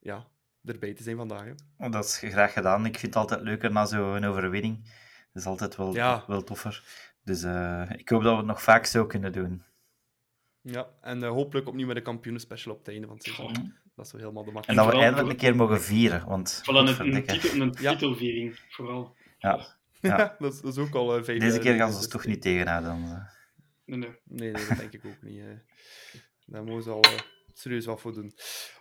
[0.00, 0.26] ja,
[0.64, 1.44] erbij te zijn vandaag.
[1.44, 1.84] Hè.
[1.86, 2.86] Oh, Dat is graag gedaan.
[2.86, 4.84] Ik vind het altijd leuker na zo'n overwinning.
[5.32, 6.24] Dat is altijd wel, Ja.
[6.26, 6.84] wel toffer.
[7.24, 9.62] Dus eh, ik hoop dat we het nog vaak zo kunnen doen.
[10.60, 13.74] Ja, en hopelijk opnieuw met een kampioenenspecial op het einde van het seizoen.
[13.94, 14.90] Dat is wel helemaal de En makkelijkste.
[14.90, 16.26] dat we eindelijk een keer mogen vieren.
[16.28, 17.38] Want, Voilà, een, een, godverdikke.
[17.38, 17.92] titel, een Ja.
[17.92, 19.14] titelviering, vooral.
[19.42, 19.80] Ja.
[20.00, 22.08] Ja, dat, is, dat is ook al uh, vijf Deze jaar keer gaan ze ons
[22.08, 22.90] toch niet tegenhouden.
[22.90, 23.24] Dan, eh.
[23.84, 24.10] Nee, nee.
[24.24, 25.38] Nee, dat denk ik ook niet.
[25.40, 25.46] eh.
[26.46, 27.18] Daar moeten ze al eh,
[27.52, 28.32] serieus wat voor doen.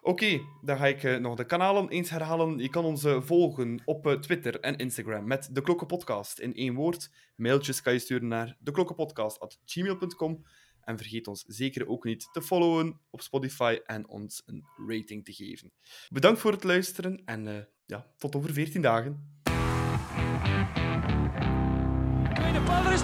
[0.01, 2.57] Oké, dan ga ik eh, nog de kanalen eens herhalen.
[2.57, 6.73] Je kan ons eh, volgen op eh, Twitter en Instagram met De Klokkenpodcast in één
[6.73, 7.09] woord.
[7.35, 10.45] Mailtjes kan je sturen naar deklokkenpodcast.gmail.com.
[10.81, 15.33] En vergeet ons zeker ook niet te followen op Spotify en ons een rating te
[15.33, 15.71] geven.
[16.09, 19.40] Bedankt voor het luisteren en ja, tot over 14 dagen.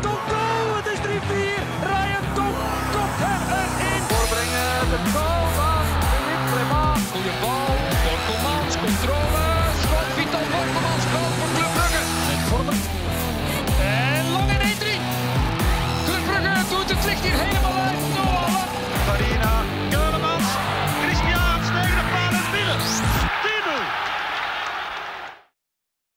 [0.01, 0.46] Tweede paal,